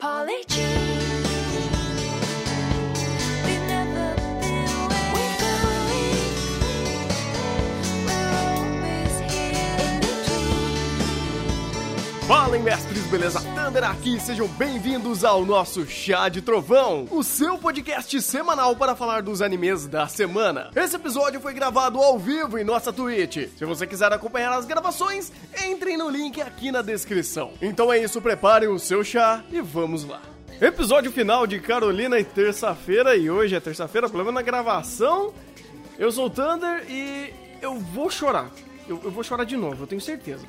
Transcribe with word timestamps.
Polly 0.00 0.42
Jean. 0.48 0.79
Mestres, 12.58 13.04
beleza? 13.06 13.40
Thunder 13.54 13.84
aqui, 13.84 14.18
sejam 14.20 14.46
bem-vindos 14.48 15.24
ao 15.24 15.46
nosso 15.46 15.86
Chá 15.86 16.28
de 16.28 16.42
Trovão, 16.42 17.06
o 17.10 17.22
seu 17.22 17.56
podcast 17.56 18.20
semanal 18.20 18.74
para 18.74 18.96
falar 18.96 19.22
dos 19.22 19.40
animes 19.40 19.86
da 19.86 20.08
semana. 20.08 20.70
Esse 20.74 20.96
episódio 20.96 21.40
foi 21.40 21.54
gravado 21.54 21.98
ao 21.98 22.18
vivo 22.18 22.58
em 22.58 22.64
nossa 22.64 22.92
Twitch. 22.92 23.48
Se 23.56 23.64
você 23.64 23.86
quiser 23.86 24.12
acompanhar 24.12 24.52
as 24.52 24.66
gravações, 24.66 25.32
entrem 25.64 25.96
no 25.96 26.10
link 26.10 26.40
aqui 26.42 26.72
na 26.72 26.82
descrição. 26.82 27.52
Então 27.62 27.92
é 27.92 27.98
isso, 27.98 28.20
preparem 28.20 28.68
o 28.68 28.78
seu 28.78 29.04
chá 29.04 29.42
e 29.50 29.60
vamos 29.60 30.04
lá. 30.04 30.20
Episódio 30.60 31.10
final 31.12 31.46
de 31.46 31.60
Carolina 31.60 32.18
e 32.18 32.24
terça-feira, 32.24 33.16
e 33.16 33.30
hoje 33.30 33.54
é 33.54 33.60
terça-feira, 33.60 34.08
problema 34.08 34.32
na 34.32 34.42
gravação. 34.42 35.32
Eu 35.98 36.10
sou 36.12 36.26
o 36.26 36.30
Thunder 36.30 36.84
e 36.90 37.32
eu 37.62 37.78
vou 37.78 38.10
chorar. 38.10 38.50
Eu, 38.88 39.00
eu 39.04 39.10
vou 39.10 39.22
chorar 39.22 39.44
de 39.44 39.56
novo, 39.56 39.84
eu 39.84 39.86
tenho 39.86 40.00
certeza. 40.00 40.44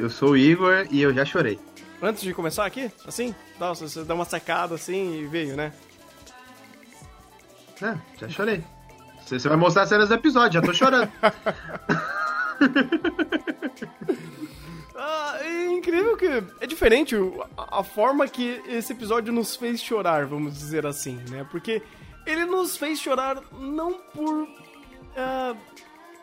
Eu 0.00 0.08
sou 0.08 0.30
o 0.30 0.36
Igor 0.36 0.86
e 0.90 1.02
eu 1.02 1.12
já 1.12 1.26
chorei. 1.26 1.58
Antes 2.00 2.22
de 2.22 2.32
começar 2.32 2.64
aqui, 2.64 2.90
assim, 3.06 3.34
dá, 3.58 3.74
você 3.74 4.02
dá 4.02 4.14
uma 4.14 4.24
secada 4.24 4.74
assim 4.74 5.20
e 5.20 5.26
veio, 5.26 5.54
né? 5.54 5.72
É, 7.82 7.94
já 8.18 8.28
chorei. 8.30 8.64
Você, 9.22 9.38
você 9.38 9.48
vai 9.48 9.58
mostrar 9.58 9.82
as 9.82 9.90
cenas 9.90 10.08
do 10.08 10.14
episódio, 10.14 10.60
já 10.60 10.66
tô 10.66 10.72
chorando. 10.72 11.12
Ah, 15.02 15.38
é 15.40 15.66
incrível 15.72 16.14
que 16.14 16.26
é 16.60 16.66
diferente 16.66 17.16
a, 17.56 17.78
a 17.80 17.82
forma 17.82 18.28
que 18.28 18.62
esse 18.66 18.92
episódio 18.92 19.32
nos 19.32 19.56
fez 19.56 19.80
chorar, 19.80 20.26
vamos 20.26 20.52
dizer 20.52 20.84
assim, 20.84 21.16
né? 21.30 21.46
Porque 21.50 21.80
ele 22.26 22.44
nos 22.44 22.76
fez 22.76 23.00
chorar 23.00 23.40
não 23.58 23.94
por, 23.94 24.46
ah, 25.16 25.56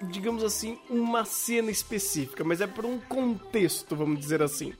digamos 0.02 0.44
assim, 0.44 0.78
uma 0.90 1.26
cena 1.26 1.72
específica, 1.72 2.44
mas 2.44 2.62
é 2.62 2.68
por 2.68 2.86
um 2.86 3.00
contexto, 3.00 3.96
vamos 3.96 4.20
dizer 4.20 4.42
assim, 4.42 4.74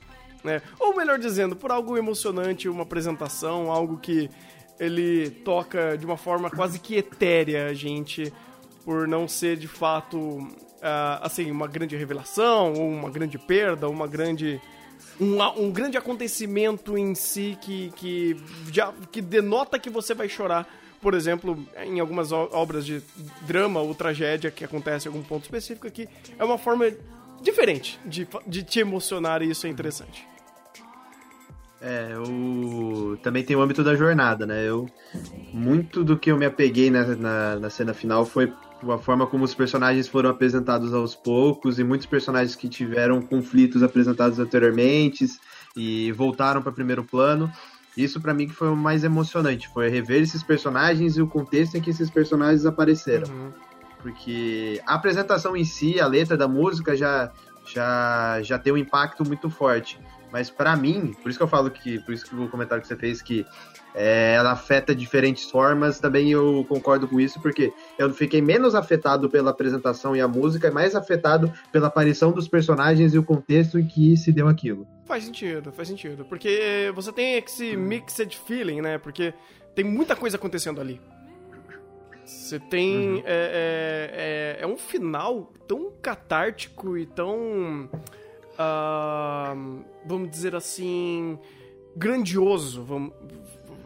né? 0.44 0.62
Ou 0.78 0.96
melhor 0.96 1.18
dizendo, 1.18 1.56
por 1.56 1.70
algo 1.70 1.96
emocionante, 1.96 2.68
uma 2.68 2.82
apresentação, 2.82 3.70
algo 3.70 3.98
que 3.98 4.30
ele 4.78 5.30
toca 5.30 5.96
de 5.98 6.06
uma 6.06 6.16
forma 6.16 6.50
quase 6.50 6.78
que 6.78 6.96
etérea 6.96 7.66
a 7.66 7.74
gente, 7.74 8.32
por 8.84 9.08
não 9.08 9.26
ser 9.26 9.56
de 9.56 9.66
fato 9.66 10.48
ah, 10.80 11.20
assim 11.22 11.50
uma 11.50 11.66
grande 11.66 11.96
revelação 11.96 12.72
ou 12.74 12.88
uma 12.88 13.10
grande 13.10 13.38
perda, 13.38 13.88
uma 13.88 14.06
grande 14.06 14.60
um, 15.20 15.42
um 15.60 15.70
grande 15.70 15.96
acontecimento 15.96 16.96
em 16.96 17.14
si 17.14 17.58
que 17.60 17.92
que 17.96 18.36
já 18.70 18.92
que 19.10 19.20
denota 19.20 19.78
que 19.78 19.90
você 19.90 20.14
vai 20.14 20.28
chorar. 20.28 20.66
Por 21.00 21.14
exemplo, 21.14 21.58
em 21.76 22.00
algumas 22.00 22.32
obras 22.32 22.84
de 22.84 23.02
drama 23.42 23.80
ou 23.80 23.94
tragédia 23.94 24.50
que 24.50 24.64
acontece 24.64 25.06
em 25.06 25.12
algum 25.12 25.22
ponto 25.22 25.44
específico 25.44 25.86
aqui, 25.86 26.08
é 26.38 26.44
uma 26.44 26.58
forma 26.58 26.90
diferente 27.40 28.00
de, 28.04 28.26
de 28.46 28.62
te 28.62 28.80
emocionar 28.80 29.42
e 29.42 29.50
isso 29.50 29.66
é 29.66 29.70
interessante. 29.70 30.26
É, 31.80 32.12
o... 32.18 33.16
também 33.22 33.44
tem 33.44 33.54
o 33.54 33.62
âmbito 33.62 33.84
da 33.84 33.94
jornada, 33.94 34.44
né? 34.44 34.68
Eu, 34.68 34.90
muito 35.52 36.02
do 36.02 36.18
que 36.18 36.30
eu 36.30 36.36
me 36.36 36.44
apeguei 36.44 36.90
na, 36.90 37.04
na, 37.14 37.56
na 37.60 37.70
cena 37.70 37.94
final 37.94 38.24
foi 38.26 38.52
a 38.88 38.98
forma 38.98 39.26
como 39.26 39.44
os 39.44 39.54
personagens 39.54 40.08
foram 40.08 40.30
apresentados 40.30 40.92
aos 40.92 41.14
poucos 41.14 41.78
e 41.78 41.84
muitos 41.84 42.06
personagens 42.06 42.54
que 42.54 42.68
tiveram 42.68 43.20
conflitos 43.20 43.82
apresentados 43.82 44.38
anteriormente 44.38 45.26
e 45.76 46.12
voltaram 46.12 46.62
para 46.62 46.72
primeiro 46.72 47.04
plano. 47.04 47.50
Isso 47.98 48.20
pra 48.20 48.32
mim 48.32 48.46
que 48.46 48.54
foi 48.54 48.68
o 48.68 48.76
mais 48.76 49.02
emocionante, 49.02 49.66
foi 49.68 49.88
rever 49.88 50.22
esses 50.22 50.40
personagens 50.40 51.16
e 51.16 51.22
o 51.22 51.26
contexto 51.26 51.76
em 51.76 51.80
que 51.80 51.90
esses 51.90 52.08
personagens 52.08 52.64
apareceram. 52.64 53.26
Uhum. 53.28 53.52
porque 54.00 54.80
a 54.86 54.94
apresentação 54.94 55.56
em 55.56 55.64
si, 55.64 55.98
a 55.98 56.06
letra 56.06 56.36
da 56.36 56.46
música 56.46 56.96
já 56.96 57.32
já 57.64 58.40
já 58.40 58.56
tem 58.56 58.72
um 58.72 58.76
impacto 58.76 59.26
muito 59.26 59.50
forte. 59.50 60.00
Mas 60.30 60.50
pra 60.50 60.76
mim, 60.76 61.14
por 61.22 61.28
isso 61.28 61.38
que 61.38 61.42
eu 61.42 61.48
falo 61.48 61.70
que, 61.70 61.98
por 62.00 62.12
isso 62.12 62.24
que 62.24 62.34
o 62.34 62.48
comentário 62.48 62.82
que 62.82 62.88
você 62.88 62.96
fez 62.96 63.22
que 63.22 63.46
é, 63.94 64.34
ela 64.34 64.52
afeta 64.52 64.94
diferentes 64.94 65.50
formas, 65.50 65.98
também 65.98 66.30
eu 66.30 66.64
concordo 66.68 67.08
com 67.08 67.18
isso, 67.18 67.40
porque 67.40 67.72
eu 67.98 68.12
fiquei 68.12 68.40
menos 68.40 68.74
afetado 68.74 69.28
pela 69.28 69.50
apresentação 69.50 70.14
e 70.14 70.20
a 70.20 70.28
música, 70.28 70.68
e 70.68 70.70
mais 70.70 70.94
afetado 70.94 71.52
pela 71.72 71.88
aparição 71.88 72.30
dos 72.30 72.46
personagens 72.46 73.14
e 73.14 73.18
o 73.18 73.24
contexto 73.24 73.78
em 73.78 73.86
que 73.86 74.16
se 74.16 74.30
deu 74.30 74.46
aquilo. 74.46 74.86
Faz 75.06 75.24
sentido, 75.24 75.72
faz 75.72 75.88
sentido. 75.88 76.24
Porque 76.24 76.92
você 76.94 77.12
tem 77.12 77.38
esse 77.38 77.76
mixed 77.76 78.38
feeling, 78.46 78.82
né? 78.82 78.98
Porque 78.98 79.32
tem 79.74 79.84
muita 79.84 80.14
coisa 80.14 80.36
acontecendo 80.36 80.80
ali. 80.80 81.00
Você 82.28 82.60
tem. 82.60 83.22
É, 83.24 84.58
é, 84.58 84.58
é, 84.60 84.62
é 84.62 84.66
um 84.66 84.76
final 84.76 85.50
tão 85.66 85.90
catártico 86.02 86.96
e 86.98 87.06
tão. 87.06 87.88
Ah, 88.58 89.54
vamos 90.04 90.30
dizer 90.30 90.54
assim. 90.54 91.38
grandioso. 91.96 92.82
Vamos, 92.82 93.12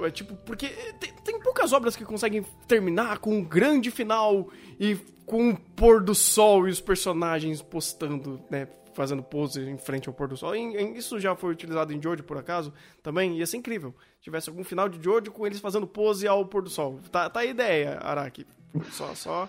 é 0.00 0.10
tipo, 0.10 0.34
porque 0.37 0.69
tem, 0.99 1.12
tem 1.25 1.41
poucas 1.41 1.72
obras 1.72 1.94
que 1.97 2.05
conseguem 2.05 2.44
terminar 2.66 3.19
com 3.19 3.34
um 3.37 3.44
grande 3.44 3.91
final 3.91 4.49
e 4.81 4.97
com 5.27 5.50
o 5.50 5.56
pôr 5.56 6.03
do 6.03 6.15
sol 6.15 6.66
e 6.66 6.71
os 6.71 6.81
personagens 6.81 7.62
postando, 7.62 8.41
né? 8.50 8.66
Fazendo 8.94 9.22
pose 9.22 9.59
em 9.62 9.78
frente 9.78 10.06
ao 10.09 10.15
pôr 10.15 10.28
do 10.28 10.37
sol. 10.37 10.55
Em- 10.55 10.77
em- 10.77 10.97
isso 10.97 11.19
já 11.19 11.34
foi 11.34 11.50
utilizado 11.53 11.94
em 11.94 12.03
Jojo, 12.03 12.22
por 12.25 12.37
acaso, 12.37 12.72
também. 13.03 13.39
Ia 13.39 13.47
ser 13.47 13.56
incrível. 13.56 13.94
Se 14.19 14.25
tivesse 14.25 14.50
algum 14.50 14.62
final 14.62 14.87
de 14.89 15.03
Jojo 15.03 15.31
com 15.33 15.47
eles 15.47 15.60
fazendo 15.60 15.87
pose 15.87 16.27
ao 16.28 16.44
pôr 16.44 16.62
do 16.62 16.69
sol. 16.69 17.00
Tá, 17.10 17.31
tá 17.31 17.41
a 17.41 17.44
ideia, 17.47 17.99
Araki. 18.03 18.47
Só, 18.91 19.15
só, 19.15 19.49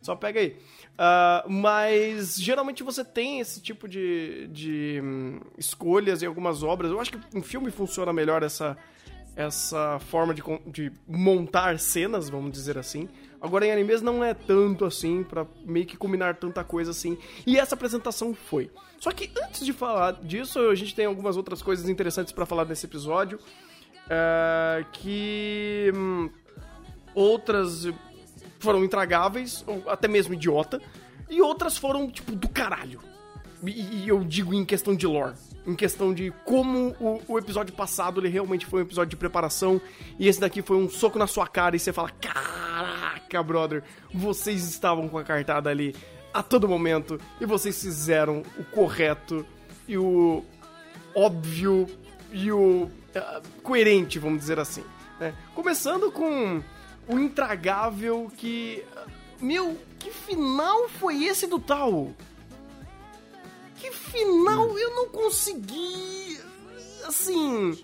só 0.00 0.16
pega 0.16 0.40
aí. 0.40 0.56
Ah, 0.98 1.44
mas 1.48 2.40
geralmente 2.40 2.82
você 2.82 3.04
tem 3.04 3.40
esse 3.40 3.60
tipo 3.60 3.88
de, 3.88 4.48
de 4.48 5.00
hum, 5.02 5.40
escolhas 5.58 6.22
em 6.22 6.26
algumas 6.26 6.62
obras. 6.62 6.90
Eu 6.90 7.00
acho 7.00 7.12
que 7.12 7.38
em 7.38 7.42
filme 7.42 7.70
funciona 7.70 8.12
melhor 8.12 8.42
essa, 8.42 8.76
essa 9.36 9.98
forma 9.98 10.34
de, 10.34 10.42
de 10.66 10.92
montar 11.06 11.78
cenas, 11.78 12.28
vamos 12.28 12.52
dizer 12.52 12.78
assim. 12.78 13.08
Agora 13.40 13.66
em 13.66 13.72
animes 13.72 14.02
não 14.02 14.22
é 14.22 14.34
tanto 14.34 14.84
assim, 14.84 15.22
pra 15.22 15.46
meio 15.64 15.86
que 15.86 15.96
combinar 15.96 16.36
tanta 16.36 16.62
coisa 16.62 16.90
assim. 16.90 17.16
E 17.46 17.58
essa 17.58 17.74
apresentação 17.74 18.34
foi. 18.34 18.70
Só 18.98 19.10
que 19.10 19.30
antes 19.42 19.64
de 19.64 19.72
falar 19.72 20.12
disso, 20.22 20.58
a 20.68 20.74
gente 20.74 20.94
tem 20.94 21.06
algumas 21.06 21.36
outras 21.36 21.62
coisas 21.62 21.88
interessantes 21.88 22.32
pra 22.32 22.44
falar 22.44 22.64
nesse 22.64 22.86
episódio. 22.86 23.38
ah, 24.10 24.84
que. 24.92 25.92
hum, 25.94 26.30
outras 27.14 27.86
foram 28.60 28.84
intragáveis, 28.84 29.64
ou 29.66 29.82
até 29.88 30.06
mesmo 30.06 30.34
idiota, 30.34 30.80
e 31.28 31.40
outras 31.40 31.76
foram, 31.76 32.10
tipo, 32.10 32.32
do 32.32 32.48
caralho. 32.48 33.00
E, 33.64 34.04
e 34.04 34.08
eu 34.08 34.22
digo 34.22 34.54
em 34.54 34.64
questão 34.64 34.94
de 34.94 35.06
lore, 35.06 35.34
em 35.66 35.74
questão 35.74 36.14
de 36.14 36.32
como 36.44 36.94
o, 37.00 37.20
o 37.28 37.38
episódio 37.38 37.74
passado 37.74 38.20
ele 38.20 38.28
realmente 38.28 38.64
foi 38.64 38.80
um 38.80 38.84
episódio 38.84 39.10
de 39.10 39.16
preparação, 39.16 39.80
e 40.18 40.28
esse 40.28 40.40
daqui 40.40 40.62
foi 40.62 40.76
um 40.76 40.88
soco 40.88 41.18
na 41.18 41.26
sua 41.26 41.46
cara, 41.46 41.76
e 41.76 41.78
você 41.78 41.92
fala: 41.92 42.10
Caraca, 42.20 43.42
brother, 43.42 43.82
vocês 44.12 44.64
estavam 44.68 45.08
com 45.08 45.18
a 45.18 45.24
cartada 45.24 45.68
ali 45.68 45.94
a 46.32 46.42
todo 46.42 46.68
momento, 46.68 47.20
e 47.40 47.46
vocês 47.46 47.80
fizeram 47.80 48.42
o 48.58 48.64
correto 48.64 49.44
e 49.88 49.98
o 49.98 50.44
óbvio 51.14 51.86
e 52.32 52.52
o 52.52 52.88
ah, 53.14 53.40
coerente, 53.62 54.18
vamos 54.18 54.40
dizer 54.40 54.58
assim. 54.58 54.84
né? 55.18 55.34
Começando 55.54 56.10
com 56.12 56.62
o 57.10 57.18
intragável 57.18 58.30
que. 58.36 58.84
Meu, 59.40 59.76
que 59.98 60.10
final 60.10 60.88
foi 60.88 61.24
esse 61.24 61.46
do 61.46 61.58
tal? 61.58 62.14
Que 63.76 63.90
final 63.90 64.78
eu 64.78 64.94
não 64.94 65.08
consegui. 65.08 66.38
Assim. 67.06 67.82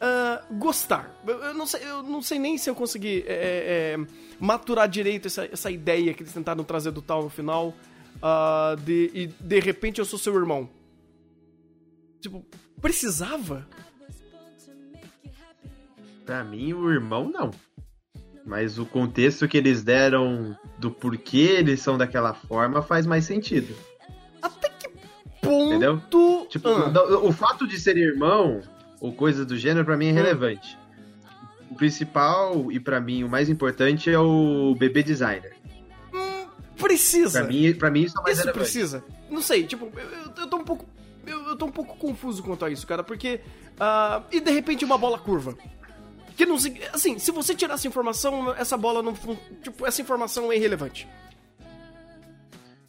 ah, 0.00 0.42
gostar. 0.52 1.14
Eu, 1.26 1.38
eu 1.44 1.54
não 1.54 1.66
sei, 1.66 1.82
eu 1.84 2.02
não 2.02 2.20
sei 2.20 2.38
nem 2.38 2.58
se 2.58 2.68
eu 2.68 2.74
consegui 2.74 3.24
é, 3.26 3.96
é, 3.96 4.06
maturar 4.38 4.88
direito 4.88 5.26
essa, 5.26 5.44
essa 5.46 5.70
ideia 5.70 6.12
que 6.12 6.22
eles 6.22 6.32
tentaram 6.32 6.64
trazer 6.64 6.90
do 6.90 7.00
tal 7.00 7.22
no 7.22 7.30
final. 7.30 7.74
ah, 8.22 8.76
de, 8.84 9.10
e 9.14 9.26
de 9.26 9.60
repente 9.60 9.98
eu 10.00 10.04
sou 10.04 10.18
seu 10.18 10.34
irmão. 10.34 10.68
Tipo, 12.20 12.44
precisava? 12.80 13.66
Pra 16.26 16.44
mim, 16.44 16.72
o 16.72 16.90
irmão 16.90 17.30
não. 17.30 17.50
Mas 18.48 18.78
o 18.78 18.86
contexto 18.86 19.46
que 19.46 19.58
eles 19.58 19.82
deram 19.82 20.56
do 20.78 20.90
porquê 20.90 21.56
eles 21.58 21.80
são 21.82 21.98
daquela 21.98 22.32
forma 22.32 22.80
faz 22.80 23.04
mais 23.04 23.26
sentido. 23.26 23.74
Até 24.40 24.70
que 24.70 24.88
ponto. 25.42 25.66
Entendeu? 25.74 26.00
Tipo, 26.48 26.68
Ah. 26.70 27.18
o 27.22 27.30
fato 27.30 27.66
de 27.66 27.78
ser 27.78 27.98
irmão 27.98 28.62
ou 29.02 29.12
coisa 29.12 29.44
do 29.44 29.54
gênero 29.54 29.84
pra 29.84 29.98
mim 29.98 30.06
é 30.08 30.12
relevante. 30.12 30.78
O 31.70 31.74
principal 31.74 32.72
e 32.72 32.80
pra 32.80 32.98
mim 33.02 33.22
o 33.22 33.28
mais 33.28 33.50
importante 33.50 34.08
é 34.10 34.18
o 34.18 34.74
bebê 34.78 35.02
designer. 35.02 35.52
Hum, 36.14 36.46
precisa. 36.78 37.40
Pra 37.40 37.48
mim, 37.48 37.74
pra 37.74 37.90
mim 37.90 38.00
isso 38.04 38.18
é 38.18 38.22
mais 38.22 38.38
Isso 38.38 38.46
relevante. 38.46 38.64
precisa. 38.64 39.04
Não 39.30 39.42
sei, 39.42 39.64
tipo, 39.64 39.92
eu, 39.94 40.32
eu- 40.42 40.46
tô 40.48 40.56
um 40.56 40.64
pouco. 40.64 40.86
eu, 41.26 41.48
eu 41.48 41.56
tô 41.56 41.66
um 41.66 41.70
pouco 41.70 41.94
confuso 41.98 42.42
quanto 42.42 42.64
a 42.64 42.70
isso, 42.70 42.86
cara, 42.86 43.04
porque. 43.04 43.40
ah, 43.78 44.22
e 44.32 44.40
de 44.40 44.50
repente 44.50 44.86
uma 44.86 44.96
bola 44.96 45.18
curva. 45.18 45.54
Que 46.38 46.46
não. 46.46 46.54
Assim, 46.92 47.18
se 47.18 47.32
você 47.32 47.52
tirar 47.52 47.74
essa 47.74 47.88
informação, 47.88 48.54
essa 48.54 48.76
bola 48.76 49.02
não. 49.02 49.12
Tipo, 49.60 49.84
essa 49.84 50.00
informação 50.00 50.52
é 50.52 50.56
irrelevante. 50.56 51.08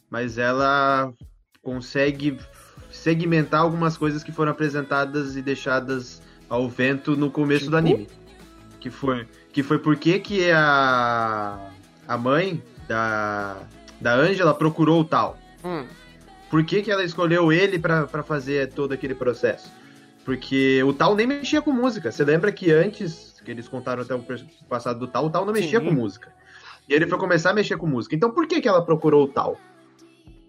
Mas 0.08 0.38
ela 0.38 1.12
consegue 1.60 2.38
segmentar 2.92 3.62
algumas 3.62 3.96
coisas 3.96 4.22
que 4.22 4.30
foram 4.30 4.52
apresentadas 4.52 5.36
e 5.36 5.42
deixadas 5.42 6.22
ao 6.48 6.68
vento 6.68 7.16
no 7.16 7.28
começo 7.28 7.64
Tipo? 7.64 7.72
do 7.72 7.76
anime. 7.76 8.08
Que 8.78 8.88
foi, 8.88 9.26
que 9.52 9.64
foi 9.64 9.80
porque 9.80 10.20
que 10.20 10.48
a, 10.52 11.58
a 12.06 12.16
mãe 12.16 12.62
da, 12.86 13.58
da 14.00 14.14
Angela 14.14 14.54
procurou 14.54 15.00
o 15.00 15.04
tal. 15.04 15.36
Hum. 15.64 15.84
Por 16.48 16.64
que, 16.64 16.82
que 16.82 16.90
ela 16.90 17.02
escolheu 17.04 17.52
ele 17.52 17.80
pra 17.80 18.06
fazer 18.22 18.72
todo 18.72 18.92
aquele 18.92 19.14
processo? 19.14 19.70
Porque 20.24 20.82
o 20.82 20.92
Tal 20.92 21.14
nem 21.14 21.26
mexia 21.26 21.62
com 21.62 21.72
música. 21.72 22.12
Você 22.12 22.24
lembra 22.24 22.52
que 22.52 22.70
antes, 22.70 23.29
que 23.44 23.50
eles 23.50 23.68
contaram 23.68 24.02
até 24.02 24.14
o 24.14 24.24
passado 24.68 24.98
do 25.00 25.06
Tal, 25.06 25.26
o 25.26 25.30
Tal 25.30 25.44
não 25.46 25.52
mexia 25.52 25.78
Sim. 25.80 25.86
com 25.86 25.92
música. 25.92 26.32
E 26.88 26.94
ele 26.94 27.06
foi 27.06 27.18
começar 27.18 27.50
a 27.50 27.54
mexer 27.54 27.76
com 27.76 27.86
música. 27.86 28.14
Então 28.14 28.30
por 28.30 28.46
que, 28.46 28.60
que 28.60 28.68
ela 28.68 28.84
procurou 28.84 29.24
o 29.24 29.28
Tal? 29.28 29.56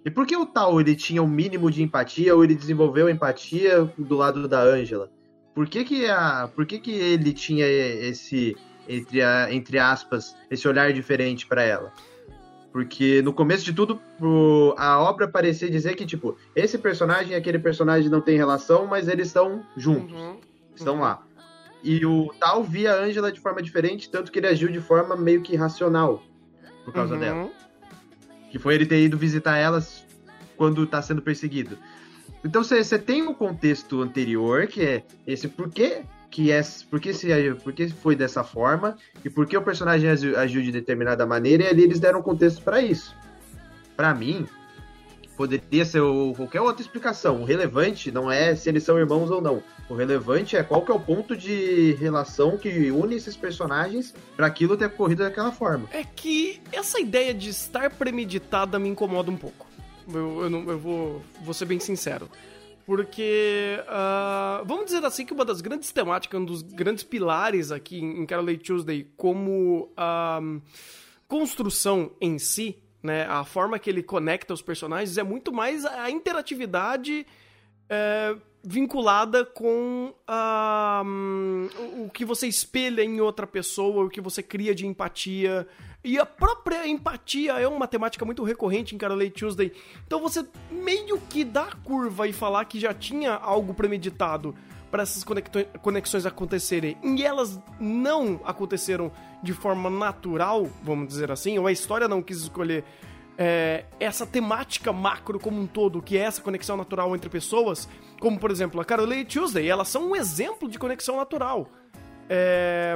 E 0.03 0.09
por 0.09 0.25
que 0.25 0.35
o 0.35 0.45
Tal 0.45 0.79
ele 0.81 0.95
tinha 0.95 1.21
um 1.21 1.27
mínimo 1.27 1.69
de 1.69 1.83
empatia 1.83 2.35
ou 2.35 2.43
ele 2.43 2.55
desenvolveu 2.55 3.07
empatia 3.09 3.83
do 3.97 4.15
lado 4.15 4.47
da 4.47 4.59
Angela? 4.61 5.09
Por 5.53 5.67
que 5.67 5.83
que, 5.83 6.07
a, 6.09 6.49
por 6.55 6.65
que, 6.65 6.79
que 6.79 6.91
ele 6.91 7.33
tinha 7.33 7.67
esse, 7.67 8.55
entre, 8.87 9.21
a- 9.21 9.53
entre 9.53 9.77
aspas, 9.77 10.35
esse 10.49 10.67
olhar 10.67 10.91
diferente 10.93 11.45
pra 11.45 11.61
ela? 11.61 11.91
Porque 12.71 13.21
no 13.21 13.33
começo 13.33 13.65
de 13.65 13.73
tudo, 13.73 14.01
o- 14.19 14.73
a 14.77 14.97
obra 15.01 15.27
parecia 15.27 15.69
dizer 15.69 15.93
que, 15.95 16.05
tipo, 16.05 16.37
esse 16.55 16.77
personagem 16.77 17.33
e 17.33 17.35
aquele 17.35 17.59
personagem 17.59 18.09
não 18.09 18.21
têm 18.21 18.37
relação, 18.37 18.87
mas 18.87 19.07
eles 19.09 19.27
estão 19.27 19.61
juntos, 19.75 20.13
Uhum. 20.17 20.37
estão 20.73 20.95
Uhum. 20.95 21.01
lá. 21.01 21.21
E 21.83 22.05
o 22.05 22.31
Tal 22.39 22.63
via 22.63 22.93
a 22.93 23.03
Angela 23.03 23.31
de 23.31 23.39
forma 23.39 23.61
diferente, 23.61 24.09
tanto 24.09 24.31
que 24.31 24.39
ele 24.39 24.47
agiu 24.47 24.69
de 24.71 24.79
forma 24.79 25.15
meio 25.15 25.41
que 25.41 25.55
racional 25.55 26.23
por 26.85 26.93
causa 26.93 27.15
Uhum. 27.15 27.19
dela. 27.19 27.49
Que 28.51 28.59
foi 28.59 28.75
ele 28.75 28.85
ter 28.85 29.01
ido 29.03 29.17
visitar 29.17 29.57
elas 29.57 30.05
quando 30.57 30.85
tá 30.85 31.01
sendo 31.01 31.21
perseguido. 31.21 31.77
Então 32.43 32.63
você 32.63 32.97
tem 32.99 33.27
o 33.27 33.33
contexto 33.33 34.01
anterior, 34.01 34.67
que 34.67 34.81
é 34.81 35.03
esse 35.25 35.47
porquê 35.47 36.03
que 36.29 36.49
é, 36.51 36.61
porque 36.89 37.13
se 37.13 37.27
porque 37.63 37.89
foi 37.89 38.15
dessa 38.15 38.43
forma 38.43 38.95
e 39.23 39.29
porque 39.29 39.55
o 39.57 39.61
personagem 39.61 40.09
agiu, 40.09 40.37
agiu 40.39 40.61
de 40.61 40.71
determinada 40.71 41.25
maneira 41.25 41.63
e 41.63 41.67
ali 41.67 41.83
eles 41.83 41.99
deram 41.99 42.21
contexto 42.21 42.61
pra 42.63 42.81
isso. 42.81 43.15
Pra 43.97 44.13
mim, 44.13 44.47
poderia 45.35 45.83
ser 45.85 45.99
o- 46.01 46.33
qualquer 46.35 46.61
outra 46.61 46.81
explicação. 46.81 47.41
O 47.41 47.45
relevante 47.45 48.11
não 48.11 48.31
é 48.31 48.55
se 48.55 48.69
eles 48.69 48.83
são 48.83 48.97
irmãos 48.97 49.29
ou 49.29 49.41
não. 49.41 49.61
O 49.91 49.93
relevante 49.93 50.55
é 50.55 50.63
qual 50.63 50.83
que 50.85 50.89
é 50.89 50.95
o 50.95 50.99
ponto 51.01 51.35
de 51.35 51.91
relação 51.99 52.57
que 52.57 52.69
une 52.91 53.13
esses 53.15 53.35
personagens 53.35 54.15
pra 54.37 54.47
aquilo 54.47 54.77
ter 54.77 54.85
ocorrido 54.85 55.23
daquela 55.23 55.51
forma. 55.51 55.89
É 55.91 56.05
que 56.05 56.61
essa 56.71 56.97
ideia 56.97 57.33
de 57.33 57.49
estar 57.49 57.89
premeditada 57.91 58.79
me 58.79 58.87
incomoda 58.87 59.29
um 59.29 59.35
pouco. 59.35 59.67
Eu, 60.07 60.43
eu, 60.43 60.49
não- 60.49 60.69
eu 60.69 60.79
vou, 60.79 61.21
vou 61.43 61.53
ser 61.53 61.65
bem 61.65 61.77
sincero. 61.77 62.29
Porque, 62.85 63.83
ah, 63.89 64.63
vamos 64.65 64.85
dizer 64.85 65.03
assim, 65.03 65.25
que 65.25 65.33
uma 65.33 65.43
das 65.43 65.59
grandes 65.59 65.91
temáticas, 65.91 66.39
um 66.39 66.45
dos 66.45 66.61
grandes 66.61 67.03
pilares 67.03 67.69
aqui 67.69 67.99
em 67.99 68.25
Carol 68.25 68.45
Tuesday, 68.57 69.05
como 69.17 69.91
ah, 69.97 70.39
construção 71.27 72.11
em 72.21 72.39
si, 72.39 72.77
né, 73.03 73.25
a 73.25 73.43
forma 73.43 73.77
que 73.77 73.89
ele 73.89 74.01
conecta 74.03 74.53
os 74.53 74.61
personagens, 74.61 75.17
é 75.17 75.23
muito 75.23 75.51
mais 75.51 75.83
a 75.85 76.09
interatividade 76.09 77.25
é, 77.89 78.35
vinculada 78.63 79.43
com 79.45 80.13
hum, 81.05 81.69
o- 82.05 82.09
que 82.09 82.23
você 82.25 82.47
espelha 82.47 83.03
em 83.03 83.19
outra 83.21 83.47
pessoa, 83.47 84.05
o 84.05 84.09
que 84.09 84.21
você 84.21 84.41
cria 84.43 84.73
de 84.75 84.85
empatia. 84.85 85.67
E 86.03 86.17
a 86.17 86.25
própria 86.25 86.87
empatia 86.87 87.53
é 87.59 87.67
uma 87.67 87.87
temática 87.87 88.25
muito 88.25 88.43
recorrente 88.43 88.95
em 88.95 88.97
Carolei 88.97 89.29
Tuesday. 89.29 89.71
Então 90.05 90.19
você 90.19 90.45
meio 90.71 91.19
que 91.29 91.43
dá 91.43 91.67
curva 91.83 92.27
e 92.27 92.33
falar 92.33 92.65
que 92.65 92.79
já 92.79 92.93
tinha 92.93 93.33
algo 93.33 93.73
premeditado 93.73 94.55
para 94.89 95.03
essas 95.03 95.23
conexões 95.81 96.25
acontecerem 96.25 96.97
e 97.01 97.23
elas 97.23 97.57
não 97.79 98.41
aconteceram 98.43 99.09
de 99.41 99.53
forma 99.53 99.89
natural, 99.89 100.67
vamos 100.83 101.07
dizer 101.07 101.31
assim, 101.31 101.57
ou 101.57 101.65
a 101.65 101.71
história 101.71 102.07
não 102.09 102.21
quis 102.21 102.41
escolher 102.41 102.83
é, 103.37 103.85
essa 103.99 104.25
temática 104.25 104.91
macro 104.91 105.39
como 105.39 105.59
um 105.59 105.67
todo, 105.67 106.01
que 106.01 106.17
é 106.17 106.21
essa 106.21 106.41
conexão 106.41 106.77
natural 106.77 107.15
entre 107.15 107.29
pessoas, 107.29 107.87
como 108.19 108.39
por 108.39 108.51
exemplo 108.51 108.79
a 108.79 108.85
Carol 108.85 109.11
e 109.13 109.25
Tuesday, 109.25 109.67
elas 109.67 109.87
são 109.87 110.09
um 110.09 110.15
exemplo 110.15 110.69
de 110.69 110.77
conexão 110.77 111.17
natural. 111.17 111.67
É, 112.29 112.95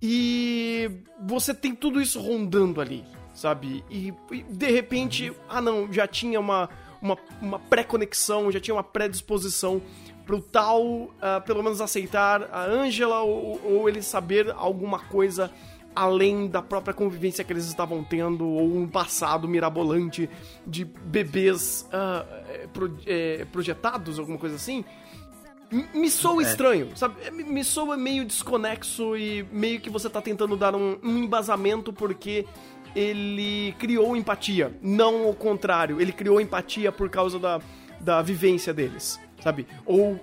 e 0.00 0.90
você 1.20 1.54
tem 1.54 1.74
tudo 1.74 2.00
isso 2.00 2.20
rondando 2.20 2.80
ali, 2.80 3.04
sabe? 3.34 3.84
E, 3.90 4.12
e, 4.30 4.42
de 4.42 4.70
repente, 4.70 5.32
ah 5.48 5.60
não, 5.60 5.92
já 5.92 6.06
tinha 6.06 6.38
uma, 6.38 6.68
uma, 7.00 7.16
uma 7.40 7.58
pré-conexão, 7.58 8.52
já 8.52 8.60
tinha 8.60 8.74
uma 8.74 8.84
predisposição 8.84 9.80
pro 10.24 10.40
tal, 10.40 11.10
ah, 11.22 11.40
pelo 11.40 11.62
menos 11.62 11.80
aceitar 11.80 12.48
a 12.52 12.64
Angela 12.64 13.20
ou, 13.20 13.60
ou 13.64 13.88
ele 13.88 14.02
saber 14.02 14.50
alguma 14.56 14.98
coisa 14.98 15.50
além 15.96 16.46
da 16.46 16.60
própria 16.60 16.92
convivência 16.92 17.42
que 17.42 17.52
eles 17.52 17.66
estavam 17.66 18.04
tendo 18.04 18.46
ou 18.46 18.76
um 18.76 18.86
passado 18.86 19.48
mirabolante 19.48 20.28
de 20.66 20.84
bebês 20.84 21.88
eh, 21.90 22.68
pro- 22.72 22.96
eh, 23.06 23.46
projetados, 23.50 24.18
alguma 24.18 24.36
coisa 24.38 24.56
assim. 24.56 24.84
Me 25.92 26.08
soa 26.08 26.42
É. 26.42 26.46
estranho, 26.46 26.90
sabe? 26.94 27.16
É, 27.24 27.30
Me, 27.30 27.42
me 27.42 27.64
soa 27.64 27.96
meio 27.96 28.24
desconexo 28.24 29.16
e 29.16 29.42
meio 29.50 29.80
que 29.80 29.90
você 29.90 30.08
tá 30.08 30.20
tentando 30.22 30.56
dar 30.56 30.76
um, 30.76 30.96
um 31.02 31.18
embasamento 31.18 31.92
porque 31.92 32.46
ele 32.94 33.74
criou 33.78 34.16
empatia. 34.16 34.72
Não 34.80 35.28
o 35.28 35.34
contrário, 35.34 36.00
ele 36.00 36.12
criou 36.12 36.40
empatia 36.40 36.92
por 36.92 37.10
causa 37.10 37.38
da, 37.38 37.60
da 38.00 38.22
vivência 38.22 38.72
deles, 38.72 39.18
sabe? 39.42 39.66
Ou 39.84 40.20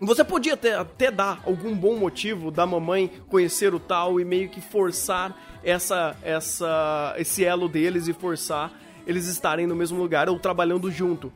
você 0.00 0.24
podia 0.24 0.54
até, 0.54 0.74
até 0.74 1.10
dar 1.10 1.42
algum 1.44 1.74
bom 1.74 1.96
motivo 1.96 2.50
da 2.50 2.66
mamãe 2.66 3.10
conhecer 3.28 3.74
o 3.74 3.80
tal 3.80 4.20
e 4.20 4.24
meio 4.24 4.48
que 4.48 4.60
forçar 4.60 5.58
essa, 5.64 6.16
essa, 6.22 7.14
esse 7.18 7.44
elo 7.44 7.68
deles 7.68 8.08
e 8.08 8.12
forçar 8.12 8.72
eles 9.06 9.26
estarem 9.28 9.66
no 9.66 9.76
mesmo 9.76 9.98
lugar 9.98 10.28
ou 10.28 10.38
trabalhando 10.38 10.90
junto. 10.90 11.32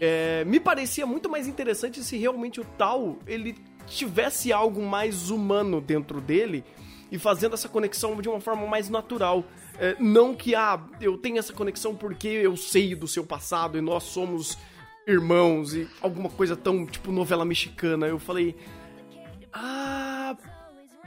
É, 0.00 0.44
me 0.44 0.60
parecia 0.60 1.06
muito 1.06 1.28
mais 1.28 1.48
interessante 1.48 2.02
se 2.04 2.16
realmente 2.18 2.60
o 2.60 2.64
tal 2.76 3.18
ele 3.26 3.56
tivesse 3.86 4.52
algo 4.52 4.82
mais 4.82 5.30
humano 5.30 5.80
dentro 5.80 6.20
dele 6.20 6.62
e 7.10 7.18
fazendo 7.18 7.54
essa 7.54 7.68
conexão 7.68 8.20
de 8.20 8.28
uma 8.28 8.40
forma 8.40 8.66
mais 8.66 8.90
natural. 8.90 9.44
É, 9.78 9.96
não 9.98 10.34
que, 10.34 10.54
ah, 10.54 10.80
eu 11.00 11.16
tenho 11.16 11.38
essa 11.38 11.52
conexão 11.52 11.94
porque 11.94 12.28
eu 12.28 12.56
sei 12.56 12.94
do 12.94 13.08
seu 13.08 13.24
passado 13.24 13.78
e 13.78 13.80
nós 13.80 14.04
somos 14.04 14.58
irmãos 15.06 15.74
e 15.74 15.88
alguma 16.00 16.28
coisa 16.28 16.56
tão, 16.56 16.86
tipo, 16.86 17.12
novela 17.12 17.44
mexicana. 17.44 18.06
Eu 18.06 18.18
falei. 18.18 18.56
Ah. 19.52 20.36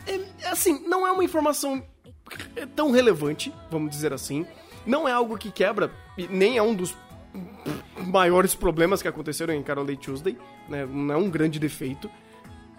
É, 0.05 0.47
assim, 0.47 0.87
não 0.87 1.05
é 1.05 1.11
uma 1.11 1.23
informação 1.23 1.83
tão 2.75 2.91
relevante, 2.91 3.53
vamos 3.69 3.91
dizer 3.91 4.13
assim. 4.13 4.45
Não 4.85 5.07
é 5.07 5.11
algo 5.11 5.37
que 5.37 5.51
quebra, 5.51 5.91
nem 6.29 6.57
é 6.57 6.63
um 6.63 6.73
dos 6.73 6.95
maiores 7.97 8.55
problemas 8.55 9.01
que 9.01 9.07
aconteceram 9.07 9.53
em 9.53 9.61
Carol 9.61 9.85
Day 9.85 9.97
Tuesday, 9.97 10.37
né? 10.69 10.85
Não 10.85 11.13
é 11.13 11.17
um 11.17 11.29
grande 11.29 11.59
defeito. 11.59 12.09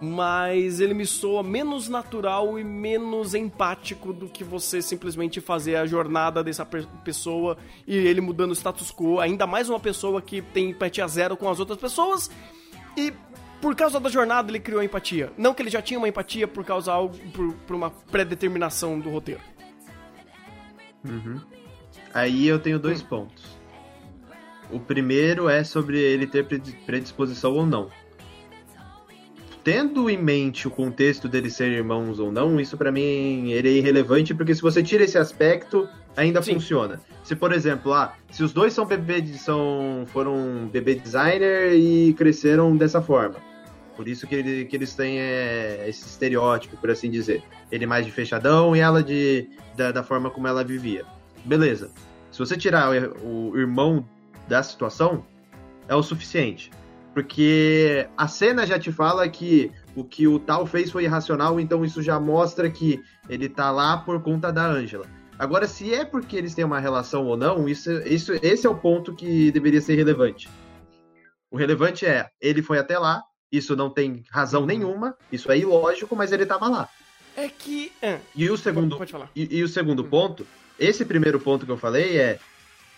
Mas 0.01 0.79
ele 0.79 0.93
me 0.93 1.05
soa 1.05 1.43
menos 1.43 1.89
natural 1.89 2.57
e 2.57 2.63
menos 2.63 3.33
empático 3.35 4.13
do 4.13 4.29
que 4.29 4.45
você 4.45 4.81
simplesmente 4.81 5.41
fazer 5.41 5.75
a 5.75 5.85
jornada 5.85 6.41
dessa 6.41 6.65
pe- 6.65 6.87
pessoa 7.03 7.57
e 7.85 7.97
ele 7.97 8.21
mudando 8.21 8.51
o 8.51 8.55
status 8.55 8.91
quo. 8.91 9.19
Ainda 9.19 9.45
mais 9.45 9.67
uma 9.69 9.79
pessoa 9.79 10.21
que 10.21 10.41
tem 10.41 10.69
empatia 10.69 11.05
zero 11.07 11.35
com 11.35 11.49
as 11.49 11.59
outras 11.59 11.77
pessoas 11.77 12.31
e 12.95 13.11
por 13.61 13.75
causa 13.75 13.99
da 13.99 14.07
jornada 14.09 14.49
ele 14.49 14.59
criou 14.61 14.81
empatia. 14.81 15.33
Não 15.37 15.53
que 15.53 15.61
ele 15.61 15.69
já 15.69 15.81
tinha 15.81 15.97
uma 15.97 16.07
empatia 16.07 16.47
por 16.47 16.63
causa 16.63 16.93
algo 16.93 17.17
por, 17.33 17.53
por 17.67 17.75
uma 17.75 17.89
pré-determinação 17.89 18.97
do 18.97 19.09
roteiro. 19.09 19.41
Aí 22.13 22.47
eu 22.47 22.57
tenho 22.57 22.79
dois 22.79 23.01
pontos. 23.01 23.43
O 24.71 24.79
primeiro 24.79 25.49
é 25.49 25.63
sobre 25.63 25.99
ele 25.99 26.25
ter 26.25 26.45
predi- 26.45 26.77
predisposição 26.85 27.53
ou 27.53 27.65
não. 27.65 27.89
Tendo 29.63 30.09
em 30.09 30.17
mente 30.17 30.67
o 30.67 30.71
contexto 30.71 31.27
deles 31.27 31.53
serem 31.53 31.73
irmãos 31.75 32.17
ou 32.19 32.31
não, 32.31 32.59
isso 32.59 32.77
pra 32.77 32.91
mim 32.91 33.51
é 33.51 33.59
irrelevante, 33.59 34.33
porque 34.33 34.55
se 34.55 34.61
você 34.61 34.81
tira 34.81 35.03
esse 35.03 35.17
aspecto, 35.17 35.87
ainda 36.15 36.41
Sim. 36.41 36.53
funciona. 36.53 37.01
Se, 37.23 37.35
por 37.35 37.51
exemplo, 37.51 37.93
ah, 37.93 38.13
se 38.31 38.41
os 38.43 38.53
dois 38.53 38.73
são 38.73 38.85
bebê 38.85 39.23
são 39.37 40.05
foram 40.07 40.69
bebê 40.71 40.95
designer 40.95 41.73
e 41.73 42.13
cresceram 42.13 42.75
dessa 42.75 43.01
forma. 43.01 43.35
Por 43.97 44.07
isso 44.07 44.25
que, 44.25 44.35
ele- 44.35 44.63
que 44.65 44.77
eles 44.77 44.95
têm 44.95 45.19
é, 45.19 45.85
esse 45.89 46.05
estereótipo, 46.07 46.77
por 46.77 46.89
assim 46.89 47.11
dizer. 47.11 47.43
Ele 47.69 47.85
mais 47.85 48.05
de 48.05 48.11
fechadão 48.13 48.73
e 48.73 48.79
ela 48.79 49.03
de 49.03 49.49
da, 49.75 49.91
da 49.91 50.03
forma 50.03 50.29
como 50.29 50.47
ela 50.47 50.63
vivia. 50.63 51.03
Beleza. 51.43 51.91
Se 52.31 52.39
você 52.39 52.55
tirar 52.55 52.89
o, 53.21 53.51
o 53.51 53.57
irmão 53.57 54.05
da 54.47 54.63
situação, 54.63 55.25
é 55.87 55.93
o 55.93 56.01
suficiente. 56.01 56.71
Porque 57.13 58.07
a 58.15 58.27
cena 58.27 58.65
já 58.65 58.77
te 58.79 58.91
fala 58.91 59.27
que 59.27 59.71
o 59.95 60.03
que 60.03 60.27
o 60.27 60.39
tal 60.39 60.65
fez 60.65 60.91
foi 60.91 61.03
irracional, 61.03 61.59
então 61.59 61.83
isso 61.83 62.01
já 62.01 62.19
mostra 62.19 62.69
que 62.69 63.01
ele 63.27 63.49
tá 63.49 63.71
lá 63.71 63.97
por 63.97 64.21
conta 64.21 64.51
da 64.51 64.65
Angela. 64.65 65.05
Agora, 65.37 65.67
se 65.67 65.93
é 65.93 66.05
porque 66.05 66.35
eles 66.35 66.53
têm 66.53 66.65
uma 66.65 66.79
relação 66.79 67.25
ou 67.25 67.35
não, 67.37 67.67
isso, 67.67 67.91
isso, 68.03 68.33
esse 68.43 68.67
é 68.67 68.69
o 68.69 68.75
ponto 68.75 69.15
que 69.15 69.51
deveria 69.51 69.81
ser 69.81 69.95
relevante. 69.95 70.49
O 71.49 71.57
relevante 71.57 72.05
é, 72.05 72.27
ele 72.39 72.61
foi 72.61 72.77
até 72.77 72.99
lá, 72.99 73.23
isso 73.51 73.75
não 73.75 73.89
tem 73.89 74.23
razão 74.29 74.65
nenhuma, 74.65 75.15
isso 75.31 75.51
é 75.51 75.57
ilógico, 75.57 76.15
mas 76.15 76.31
ele 76.31 76.45
tava 76.45 76.67
lá. 76.67 76.89
É 77.35 77.47
que. 77.47 77.91
ah, 78.03 78.17
E 78.35 78.49
o 78.49 78.57
segundo, 78.57 78.97
Pode 78.97 79.11
falar. 79.11 79.31
e, 79.35 79.57
e 79.57 79.63
o 79.63 79.67
segundo 79.67 80.03
ponto, 80.03 80.45
esse 80.77 81.05
primeiro 81.05 81.39
ponto 81.39 81.65
que 81.65 81.71
eu 81.71 81.77
falei 81.77 82.17
é 82.17 82.39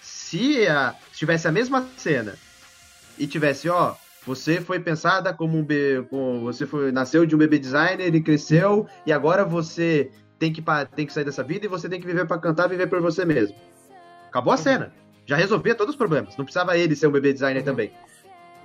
se, 0.01 0.67
a, 0.67 0.95
se 1.11 1.19
tivesse 1.19 1.47
a 1.47 1.51
mesma 1.51 1.87
cena 1.95 2.35
e 3.17 3.27
tivesse, 3.27 3.69
ó, 3.69 3.95
você 4.25 4.61
foi 4.61 4.79
pensada 4.79 5.33
como 5.33 5.57
um 5.57 5.63
bebê, 5.63 6.07
você 6.43 6.65
foi, 6.65 6.91
nasceu 6.91 7.25
de 7.25 7.35
um 7.35 7.39
bebê 7.39 7.57
designer, 7.57 8.05
ele 8.05 8.21
cresceu 8.21 8.87
e 9.05 9.11
agora 9.11 9.43
você 9.43 10.11
tem 10.37 10.53
que, 10.53 10.63
tem 10.95 11.05
que 11.05 11.13
sair 11.13 11.23
dessa 11.23 11.43
vida 11.43 11.65
e 11.65 11.69
você 11.69 11.89
tem 11.89 11.99
que 11.99 12.05
viver 12.05 12.25
pra 12.27 12.37
cantar, 12.37 12.67
viver 12.67 12.87
por 12.87 13.01
você 13.01 13.25
mesmo. 13.25 13.55
Acabou 14.27 14.53
a 14.53 14.57
cena. 14.57 14.93
Já 15.25 15.35
resolvia 15.35 15.75
todos 15.75 15.93
os 15.93 15.97
problemas. 15.97 16.37
Não 16.37 16.45
precisava 16.45 16.77
ele 16.77 16.95
ser 16.95 17.07
um 17.07 17.11
bebê 17.11 17.33
designer 17.33 17.63
também. 17.63 17.91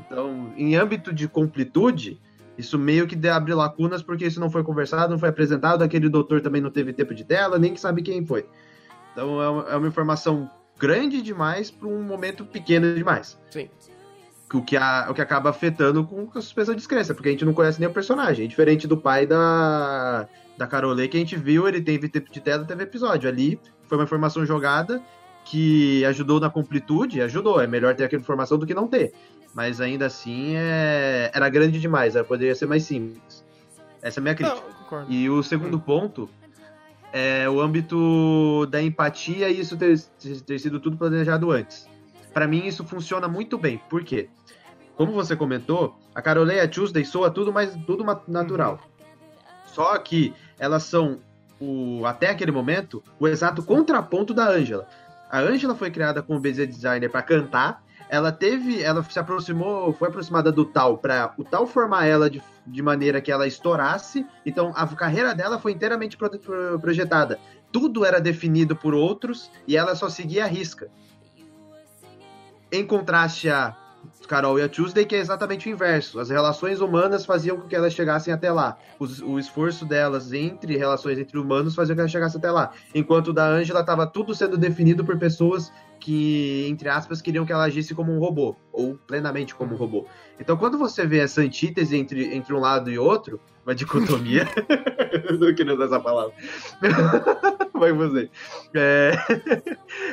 Então, 0.00 0.52
em 0.56 0.76
âmbito 0.76 1.12
de 1.12 1.26
completude, 1.26 2.20
isso 2.58 2.78
meio 2.78 3.06
que 3.06 3.28
abre 3.28 3.54
lacunas 3.54 4.02
porque 4.02 4.26
isso 4.26 4.40
não 4.40 4.50
foi 4.50 4.62
conversado, 4.62 5.12
não 5.12 5.18
foi 5.18 5.30
apresentado, 5.30 5.82
aquele 5.82 6.08
doutor 6.08 6.40
também 6.40 6.60
não 6.60 6.70
teve 6.70 6.92
tempo 6.92 7.14
de 7.14 7.24
tela, 7.24 7.58
nem 7.58 7.74
sabe 7.76 8.02
quem 8.02 8.24
foi. 8.26 8.46
Então 9.12 9.42
é 9.42 9.48
uma, 9.48 9.70
é 9.70 9.76
uma 9.76 9.88
informação 9.88 10.50
grande 10.78 11.22
demais 11.22 11.70
para 11.70 11.88
um 11.88 12.02
momento 12.02 12.44
pequeno 12.44 12.94
demais. 12.94 13.38
Sim. 13.50 13.70
O 14.54 14.62
que, 14.62 14.76
a- 14.76 15.08
o 15.10 15.14
que 15.14 15.20
acaba 15.20 15.50
afetando 15.50 16.04
com 16.04 16.28
a 16.38 16.40
suspensão 16.40 16.72
de 16.74 16.78
descrença, 16.80 17.12
porque 17.14 17.28
a 17.28 17.32
gente 17.32 17.44
não 17.44 17.52
conhece 17.52 17.80
nem 17.80 17.88
o 17.88 17.92
personagem. 17.92 18.46
Diferente 18.46 18.86
do 18.86 18.96
pai 18.96 19.26
da, 19.26 20.28
da 20.56 20.66
Carolê, 20.68 21.08
que 21.08 21.16
a 21.16 21.20
gente 21.20 21.36
viu, 21.36 21.66
ele 21.66 21.80
teve 21.80 22.08
tempo 22.08 22.30
de 22.30 22.40
tela, 22.40 22.64
teve 22.64 22.84
episódio. 22.84 23.28
Ali 23.28 23.58
foi 23.84 23.98
uma 23.98 24.04
informação 24.04 24.46
jogada 24.46 25.02
que 25.44 26.04
ajudou 26.04 26.38
na 26.40 26.48
completude, 26.48 27.20
ajudou. 27.20 27.60
É 27.60 27.66
melhor 27.66 27.94
ter 27.94 28.04
aquela 28.04 28.22
informação 28.22 28.56
do 28.56 28.66
que 28.66 28.74
não 28.74 28.86
ter. 28.86 29.12
Mas 29.52 29.80
ainda 29.80 30.06
assim 30.06 30.52
é, 30.54 31.30
era 31.34 31.48
grande 31.48 31.80
demais, 31.80 32.14
poderia 32.28 32.54
ser 32.54 32.66
mais 32.66 32.84
simples. 32.84 33.44
Essa 34.02 34.18
é 34.18 34.20
a 34.20 34.22
minha 34.22 34.34
crítica. 34.34 34.60
Não. 34.92 35.06
E 35.10 35.28
o 35.28 35.42
segundo 35.42 35.80
ponto 35.80 36.28
é 37.12 37.48
o 37.48 37.60
âmbito 37.60 38.66
da 38.70 38.80
empatia 38.82 39.48
e 39.48 39.58
isso 39.60 39.76
ter, 39.76 39.98
ter 40.46 40.58
sido 40.60 40.78
tudo 40.78 40.96
planejado 40.96 41.50
antes. 41.50 41.88
Pra 42.36 42.46
mim 42.46 42.66
isso 42.66 42.84
funciona 42.84 43.26
muito 43.26 43.56
bem. 43.56 43.80
Por 43.88 44.04
quê? 44.04 44.28
Como 44.94 45.10
você 45.12 45.34
comentou, 45.34 45.98
a 46.14 46.20
Carolina 46.20 46.58
e 46.58 46.60
a 46.60 46.68
Tuesday 46.68 47.02
soa 47.02 47.30
tudo 47.30 47.50
mais 47.50 47.74
tudo 47.86 48.04
natural. 48.28 48.78
Só 49.64 49.96
que 49.96 50.34
elas 50.58 50.82
são 50.82 51.18
o 51.58 52.04
até 52.04 52.28
aquele 52.28 52.52
momento 52.52 53.02
o 53.18 53.26
exato 53.26 53.62
contraponto 53.62 54.34
da 54.34 54.50
Angela. 54.50 54.86
A 55.30 55.40
Angela 55.40 55.74
foi 55.74 55.90
criada 55.90 56.22
como 56.22 56.38
BZ 56.38 56.66
designer 56.66 57.08
pra 57.10 57.22
cantar. 57.22 57.82
Ela 58.06 58.30
teve, 58.30 58.82
ela 58.82 59.02
se 59.02 59.18
aproximou, 59.18 59.94
foi 59.94 60.08
aproximada 60.08 60.52
do 60.52 60.66
Tal 60.66 60.98
pra 60.98 61.32
o 61.38 61.42
Tal 61.42 61.66
formar 61.66 62.04
ela 62.04 62.28
de, 62.28 62.42
de 62.66 62.82
maneira 62.82 63.18
que 63.22 63.32
ela 63.32 63.46
estourasse. 63.46 64.26
Então 64.44 64.74
a 64.76 64.86
carreira 64.88 65.34
dela 65.34 65.58
foi 65.58 65.72
inteiramente 65.72 66.18
pro- 66.18 66.28
pro- 66.38 66.78
projetada. 66.80 67.38
Tudo 67.72 68.04
era 68.04 68.20
definido 68.20 68.76
por 68.76 68.92
outros 68.92 69.50
e 69.66 69.74
ela 69.74 69.94
só 69.94 70.10
seguia 70.10 70.44
a 70.44 70.46
risca. 70.46 70.90
Em 72.76 72.84
contraste 72.84 73.48
a 73.48 73.74
Carol 74.28 74.58
e 74.58 74.62
a 74.62 74.68
Tuesday, 74.68 75.06
que 75.06 75.16
é 75.16 75.18
exatamente 75.18 75.66
o 75.66 75.72
inverso. 75.72 76.20
As 76.20 76.28
relações 76.28 76.78
humanas 76.78 77.24
faziam 77.24 77.58
com 77.58 77.66
que 77.66 77.74
elas 77.74 77.94
chegassem 77.94 78.34
até 78.34 78.52
lá. 78.52 78.76
O 79.24 79.38
esforço 79.38 79.86
delas 79.86 80.34
entre 80.34 80.76
relações 80.76 81.18
entre 81.18 81.38
humanos 81.38 81.74
fazia 81.74 81.94
com 81.94 81.96
que 81.96 82.00
elas 82.02 82.12
chegassem 82.12 82.38
até 82.38 82.50
lá. 82.50 82.72
Enquanto 82.94 83.32
da 83.32 83.46
Angela 83.46 83.80
estava 83.80 84.06
tudo 84.06 84.34
sendo 84.34 84.58
definido 84.58 85.06
por 85.06 85.18
pessoas 85.18 85.72
que, 85.98 86.66
entre 86.68 86.90
aspas, 86.90 87.22
queriam 87.22 87.46
que 87.46 87.52
ela 87.52 87.64
agisse 87.64 87.94
como 87.94 88.12
um 88.12 88.18
robô, 88.18 88.54
ou 88.76 88.98
plenamente 89.06 89.54
como 89.54 89.74
um 89.74 89.76
robô. 89.76 90.06
Então, 90.38 90.56
quando 90.56 90.76
você 90.78 91.06
vê 91.06 91.18
essa 91.20 91.40
antítese 91.40 91.96
entre, 91.96 92.34
entre 92.34 92.52
um 92.52 92.60
lado 92.60 92.90
e 92.90 92.98
outro, 92.98 93.40
uma 93.64 93.74
dicotomia, 93.74 94.46
eu 95.28 95.38
não 95.38 95.54
queria 95.54 95.74
usar 95.74 95.86
essa 95.86 95.98
palavra, 96.00 96.32
vai 97.74 97.92
você. 97.92 98.28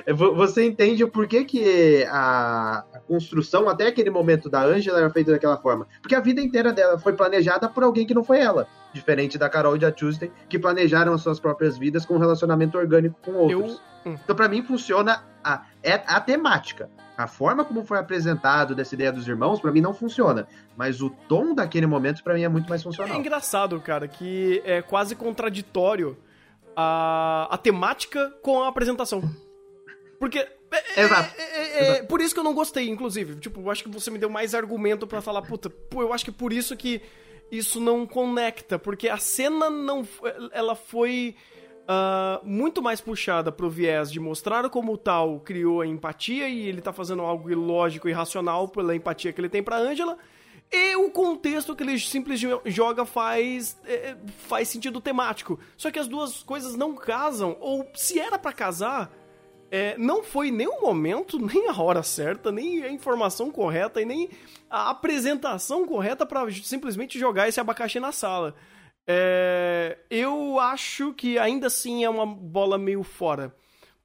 É, 0.06 0.14
vo- 0.14 0.34
você 0.36 0.66
entende 0.66 1.04
o 1.04 1.08
porquê 1.10 1.44
que 1.46 2.04
a, 2.10 2.84
a 2.94 3.00
construção, 3.00 3.68
até 3.70 3.88
aquele 3.88 4.10
momento 4.10 4.50
da 4.50 4.62
Angela, 4.64 5.00
era 5.00 5.10
feita 5.10 5.32
daquela 5.32 5.58
forma. 5.58 5.88
Porque 6.02 6.16
a 6.16 6.20
vida 6.20 6.42
inteira 6.42 6.72
dela 6.74 6.98
foi 7.00 7.14
planejada 7.14 7.68
por 7.70 7.84
alguém 7.84 8.06
que 8.06 8.14
não 8.14 8.24
foi 8.24 8.40
ela. 8.40 8.68
Diferente 8.94 9.38
da 9.38 9.50
Carol 9.50 9.76
e 9.76 9.80
da 9.80 9.92
Tuesday, 9.92 10.32
que 10.50 10.58
planejaram 10.60 11.14
as 11.14 11.22
suas 11.22 11.40
próprias 11.40 11.78
vidas 11.78 12.06
com 12.06 12.16
um 12.16 12.20
relacionamento 12.20 12.78
orgânico 12.78 13.18
com 13.24 13.32
outros. 13.34 13.82
Eu- 14.06 14.12
hum. 14.12 14.18
Então, 14.24 14.36
pra 14.36 14.48
mim, 14.50 14.62
funciona 14.64 15.24
a, 15.44 15.64
é 15.82 15.94
a 16.08 16.20
temática. 16.20 16.90
A 17.18 17.28
forma 17.28 17.64
como 17.64 17.86
foi 17.86 18.00
apresentado 18.00 18.74
dessa 18.74 18.96
ideia 18.96 19.12
dos 19.12 19.28
irmãos, 19.28 19.60
pra 19.62 19.72
mim, 19.72 19.82
não 19.82 19.94
funciona. 19.94 20.48
Mas 20.76 21.02
o 21.02 21.10
tom 21.10 21.54
daquele 21.54 21.86
momento, 21.86 22.24
pra 22.24 22.34
mim, 22.34 22.44
é 22.44 22.50
muito 22.50 22.68
mais 22.68 22.82
É 22.82 22.84
funcional. 22.84 23.20
engraçado, 23.20 23.80
cara, 23.80 24.08
que 24.08 24.62
é 24.66 24.82
quase 24.82 25.16
contraditório 25.16 26.18
a, 26.76 27.48
a 27.52 27.58
temática 27.58 28.30
com 28.42 28.64
a 28.64 28.68
apresentação. 28.68 29.22
Porque. 30.20 30.40
é- 30.40 30.50
é- 30.96 31.02
Exato. 31.04 31.34
é- 31.38 31.44
é- 31.44 31.98
é 32.00 32.04
por 32.04 32.20
isso 32.22 32.34
que 32.34 32.40
eu 32.40 32.44
não 32.44 32.54
gostei, 32.56 32.90
inclusive. 32.90 33.36
Tipo, 33.36 33.62
eu 33.62 33.70
acho 33.70 33.84
que 33.84 33.90
você 33.90 34.10
me 34.10 34.18
deu 34.18 34.30
mais 34.30 34.56
argumento 34.56 35.06
pra 35.06 35.22
falar, 35.22 35.42
puta, 35.44 35.70
pô, 35.70 36.02
eu 36.02 36.14
acho 36.14 36.26
que 36.26 36.32
por 36.32 36.52
isso 36.52 36.76
que 36.76 37.00
isso 37.52 37.80
não 37.80 38.08
conecta. 38.08 38.80
Porque 38.80 39.08
a 39.08 39.18
cena 39.18 39.70
não. 39.70 40.08
Ela 40.52 40.74
foi. 40.76 41.36
Ah, 41.88 42.40
muito 42.44 42.82
mais 42.82 43.02
puxada 43.02 43.52
pro 43.52 43.70
viés 43.70 44.12
de 44.12 44.20
mostrar 44.20 44.70
como 44.70 44.94
o 44.94 44.98
tal 44.98 45.40
criou 45.42 45.82
a 45.82 45.88
empatia 45.88 46.48
e 46.48 46.68
ele 46.68 46.82
tá 46.82 46.94
fazendo 46.94 47.22
algo 47.22 47.52
ilógico 47.52 48.08
e 48.08 48.12
irracional 48.12 48.68
pela 48.68 48.96
empatia 48.96 49.34
que 49.34 49.42
ele 49.42 49.50
tem 49.50 49.62
pra 49.62 49.78
Angela. 49.78 50.18
E 50.72 50.96
o 50.96 51.12
contexto 51.12 51.76
que 51.76 51.84
ele 51.84 52.00
simplesmente 52.00 52.60
joga 52.66 53.06
faz, 53.06 53.78
é, 53.86 54.16
faz 54.48 54.70
sentido 54.70 55.00
temático. 55.00 55.60
Só 55.78 55.92
que 55.92 56.00
as 56.00 56.08
duas 56.08 56.42
coisas 56.42 56.76
não 56.76 56.96
casam, 56.96 57.56
ou 57.60 57.88
se 57.94 58.18
era 58.18 58.40
pra 58.40 58.52
casar, 58.52 59.12
é, 59.70 59.96
não 59.98 60.24
foi 60.24 60.50
nem 60.50 60.68
o 60.68 60.82
momento, 60.82 61.38
nem 61.46 61.68
a 61.68 61.80
hora 61.80 62.02
certa, 62.02 62.52
nem 62.52 62.84
a 62.84 62.90
informação 62.90 63.52
correta 63.52 64.02
e 64.02 64.06
nem 64.06 64.30
a 64.70 64.90
apresentação 64.90 65.86
correta 65.86 66.26
pra 66.26 66.50
simplesmente 66.52 67.20
jogar 67.20 67.48
esse 67.48 67.60
abacaxi 67.60 68.00
na 68.00 68.12
sala. 68.12 68.56
É, 69.06 69.98
eu 70.10 70.60
acho 70.60 71.14
que 71.14 71.38
ainda 71.38 71.68
assim 71.68 72.04
é 72.04 72.10
uma 72.10 72.26
bola 72.26 72.78
meio 72.78 73.04
fora 73.04 73.54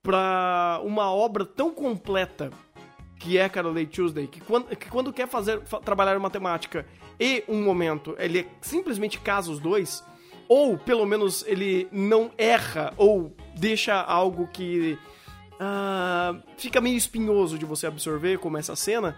pra 0.02 0.80
uma 0.82 1.12
obra 1.12 1.44
tão 1.44 1.70
completa 1.72 2.50
que 3.18 3.36
é 3.38 3.48
Carolei 3.48 3.86
Tuesday, 3.86 4.26
que 4.26 4.40
quando, 4.40 4.76
que 4.76 4.88
quando 4.88 5.12
quer 5.12 5.28
fazer 5.28 5.60
fa- 5.64 5.80
trabalhar 5.80 6.16
uma 6.16 6.30
temática 6.30 6.86
e 7.18 7.44
um 7.48 7.62
momento, 7.62 8.14
ele 8.18 8.46
simplesmente 8.60 9.18
casa 9.20 9.50
os 9.50 9.58
dois, 9.58 10.04
ou 10.48 10.78
pelo 10.78 11.04
menos 11.04 11.44
ele 11.46 11.88
não 11.92 12.30
erra 12.38 12.92
ou 12.96 13.36
deixa 13.56 14.00
algo 14.00 14.48
que 14.48 14.96
ah, 15.60 16.36
fica 16.56 16.80
meio 16.80 16.96
espinhoso 16.96 17.58
de 17.58 17.64
você 17.64 17.86
absorver, 17.88 18.38
como 18.38 18.56
essa 18.56 18.74
cena. 18.76 19.16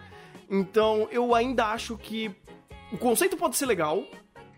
Então 0.48 1.06
eu 1.10 1.34
ainda 1.34 1.66
acho 1.66 1.96
que 1.96 2.34
o 2.90 2.98
conceito 2.98 3.36
pode 3.36 3.56
ser 3.56 3.66
legal, 3.66 4.02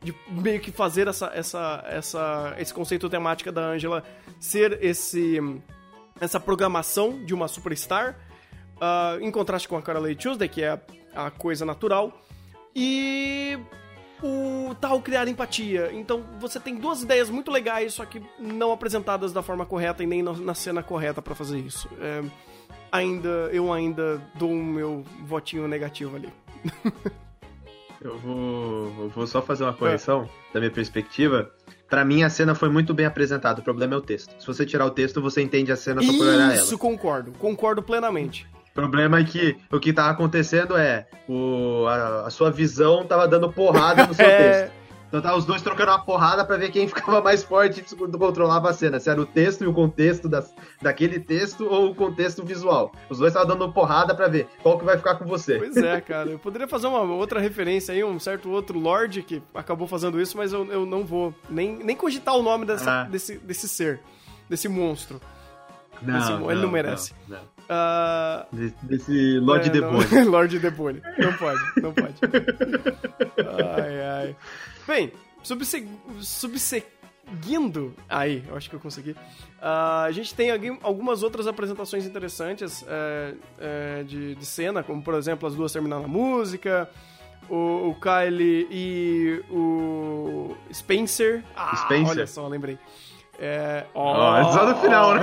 de 0.02 0.14
meio 0.28 0.60
que 0.60 0.72
fazer 0.72 1.06
essa, 1.08 1.30
essa, 1.34 1.84
essa, 1.86 2.54
esse 2.58 2.74
conceito 2.74 3.08
temática 3.08 3.52
da 3.52 3.62
Angela 3.62 4.02
ser 4.40 4.78
esse 4.82 5.38
essa 6.20 6.38
programação 6.38 7.24
de 7.24 7.34
uma 7.34 7.48
superstar, 7.48 8.16
ah, 8.80 9.16
em 9.20 9.30
contraste 9.30 9.68
com 9.68 9.76
a 9.76 9.82
Carolei 9.82 10.14
Tuesday, 10.14 10.48
que 10.48 10.62
é 10.62 10.70
a, 11.14 11.26
a 11.26 11.30
coisa 11.30 11.64
natural, 11.64 12.12
e 12.74 13.58
o 14.22 14.74
tal 14.80 15.00
criar 15.02 15.26
empatia. 15.26 15.90
Então 15.92 16.22
você 16.38 16.60
tem 16.60 16.76
duas 16.76 17.02
ideias 17.02 17.28
muito 17.28 17.50
legais, 17.50 17.94
só 17.94 18.04
que 18.04 18.22
não 18.38 18.72
apresentadas 18.72 19.32
da 19.32 19.42
forma 19.42 19.66
correta 19.66 20.02
e 20.02 20.06
nem 20.06 20.22
na, 20.22 20.32
na 20.32 20.54
cena 20.54 20.82
correta 20.82 21.20
pra 21.20 21.34
fazer 21.34 21.58
isso. 21.58 21.88
É, 22.00 22.22
ainda 22.92 23.50
eu 23.52 23.72
ainda 23.72 24.22
dou 24.34 24.50
o 24.50 24.62
meu 24.62 25.04
votinho 25.20 25.66
negativo 25.66 26.16
ali. 26.16 26.32
Eu 28.04 28.18
vou, 28.18 28.92
eu 29.04 29.08
vou 29.14 29.26
só 29.26 29.40
fazer 29.40 29.64
uma 29.64 29.72
correção 29.72 30.28
da 30.52 30.58
minha 30.60 30.70
perspectiva. 30.72 31.50
Pra 31.88 32.04
mim, 32.04 32.22
a 32.22 32.30
cena 32.30 32.54
foi 32.54 32.68
muito 32.68 32.92
bem 32.94 33.06
apresentada. 33.06 33.60
O 33.60 33.64
problema 33.64 33.94
é 33.94 33.96
o 33.96 34.00
texto. 34.00 34.34
Se 34.40 34.46
você 34.46 34.64
tirar 34.66 34.86
o 34.86 34.90
texto, 34.90 35.20
você 35.20 35.42
entende 35.42 35.70
a 35.70 35.76
cena 35.76 36.02
só 36.02 36.12
por 36.12 36.26
olhar 36.26 36.54
Isso, 36.54 36.70
ela. 36.70 36.78
concordo, 36.78 37.32
concordo 37.38 37.82
plenamente. 37.82 38.46
O 38.70 38.74
problema 38.74 39.18
é 39.20 39.24
que 39.24 39.56
o 39.70 39.78
que 39.78 39.92
tava 39.92 40.10
acontecendo 40.10 40.76
é 40.76 41.06
o, 41.28 41.84
a, 41.86 42.26
a 42.26 42.30
sua 42.30 42.50
visão 42.50 43.04
tava 43.04 43.28
dando 43.28 43.52
porrada 43.52 44.06
no 44.06 44.14
seu 44.14 44.24
É, 44.26 44.62
texto. 44.62 44.81
Então 45.12 45.20
tá 45.20 45.36
os 45.36 45.44
dois 45.44 45.60
trocando 45.60 45.90
uma 45.90 46.02
porrada 46.02 46.42
pra 46.42 46.56
ver 46.56 46.70
quem 46.70 46.88
ficava 46.88 47.20
mais 47.20 47.42
forte 47.44 47.80
e 47.86 47.96
controlava 48.18 48.70
a 48.70 48.72
cena. 48.72 48.98
Se 48.98 49.10
era 49.10 49.20
o 49.20 49.26
texto 49.26 49.62
e 49.62 49.66
o 49.66 49.72
contexto 49.74 50.26
das, 50.26 50.54
daquele 50.80 51.20
texto 51.20 51.66
ou 51.66 51.90
o 51.90 51.94
contexto 51.94 52.42
visual. 52.42 52.90
Os 53.10 53.18
dois 53.18 53.30
estavam 53.34 53.54
dando 53.58 53.70
porrada 53.70 54.14
pra 54.14 54.26
ver 54.26 54.48
qual 54.62 54.78
que 54.78 54.86
vai 54.86 54.96
ficar 54.96 55.16
com 55.16 55.26
você. 55.26 55.58
Pois 55.58 55.76
é, 55.76 56.00
cara. 56.02 56.30
Eu 56.30 56.38
poderia 56.38 56.66
fazer 56.66 56.86
uma 56.86 57.00
outra 57.02 57.40
referência 57.40 57.92
aí, 57.92 58.02
um 58.02 58.18
certo 58.18 58.48
outro 58.50 58.78
Lorde 58.78 59.22
que 59.22 59.42
acabou 59.54 59.86
fazendo 59.86 60.18
isso, 60.18 60.34
mas 60.38 60.50
eu, 60.54 60.64
eu 60.72 60.86
não 60.86 61.04
vou 61.04 61.34
nem, 61.50 61.76
nem 61.84 61.94
cogitar 61.94 62.34
o 62.34 62.42
nome 62.42 62.64
dessa, 62.64 63.02
Ah. 63.02 63.04
desse, 63.04 63.36
desse 63.36 63.68
ser, 63.68 64.00
desse 64.48 64.66
monstro. 64.66 65.20
Não, 66.00 66.18
Esse- 66.18 66.32
ele 66.32 66.62
não 66.62 66.70
merece. 66.70 67.12
Não, 67.28 67.36
não. 67.36 67.44
Ah, 67.68 68.46
Desse, 68.50 68.74
desse 68.82 69.38
Lord 69.38 69.68
é, 69.68 69.70
Debone. 69.72 70.06
não- 70.10 70.24
Lorde 70.32 70.58
Debone. 70.58 71.00
Não 71.18 71.32
pode, 71.34 71.60
não 71.80 71.92
pode. 71.92 72.14
ai, 73.76 74.00
ai. 74.02 74.36
Bem, 74.86 75.12
subsegu- 75.42 75.88
subseguindo. 76.20 77.94
Aí, 78.08 78.44
eu 78.48 78.56
acho 78.56 78.68
que 78.68 78.76
eu 78.76 78.80
consegui. 78.80 79.14
Ah, 79.60 80.04
a 80.04 80.12
gente 80.12 80.34
tem 80.34 80.50
algumas 80.82 81.22
outras 81.22 81.46
apresentações 81.46 82.04
interessantes 82.06 82.84
é, 82.88 83.34
é, 83.58 84.02
de, 84.04 84.34
de 84.34 84.46
cena, 84.46 84.82
como 84.82 85.02
por 85.02 85.14
exemplo 85.14 85.46
as 85.48 85.54
duas 85.54 85.72
terminando 85.72 86.04
a 86.04 86.08
música. 86.08 86.88
O, 87.48 87.90
o 87.90 87.96
Kylie 88.00 88.68
e 88.70 89.42
o 89.50 90.56
Spencer. 90.72 91.42
Ah, 91.56 91.76
Spencer. 91.76 92.08
olha 92.10 92.26
só, 92.26 92.46
lembrei. 92.46 92.78
É, 93.38 93.84
Ó, 93.94 94.36
é 94.36 94.44
só 94.52 94.66
no 94.66 94.76
final, 94.80 95.14
né? 95.14 95.22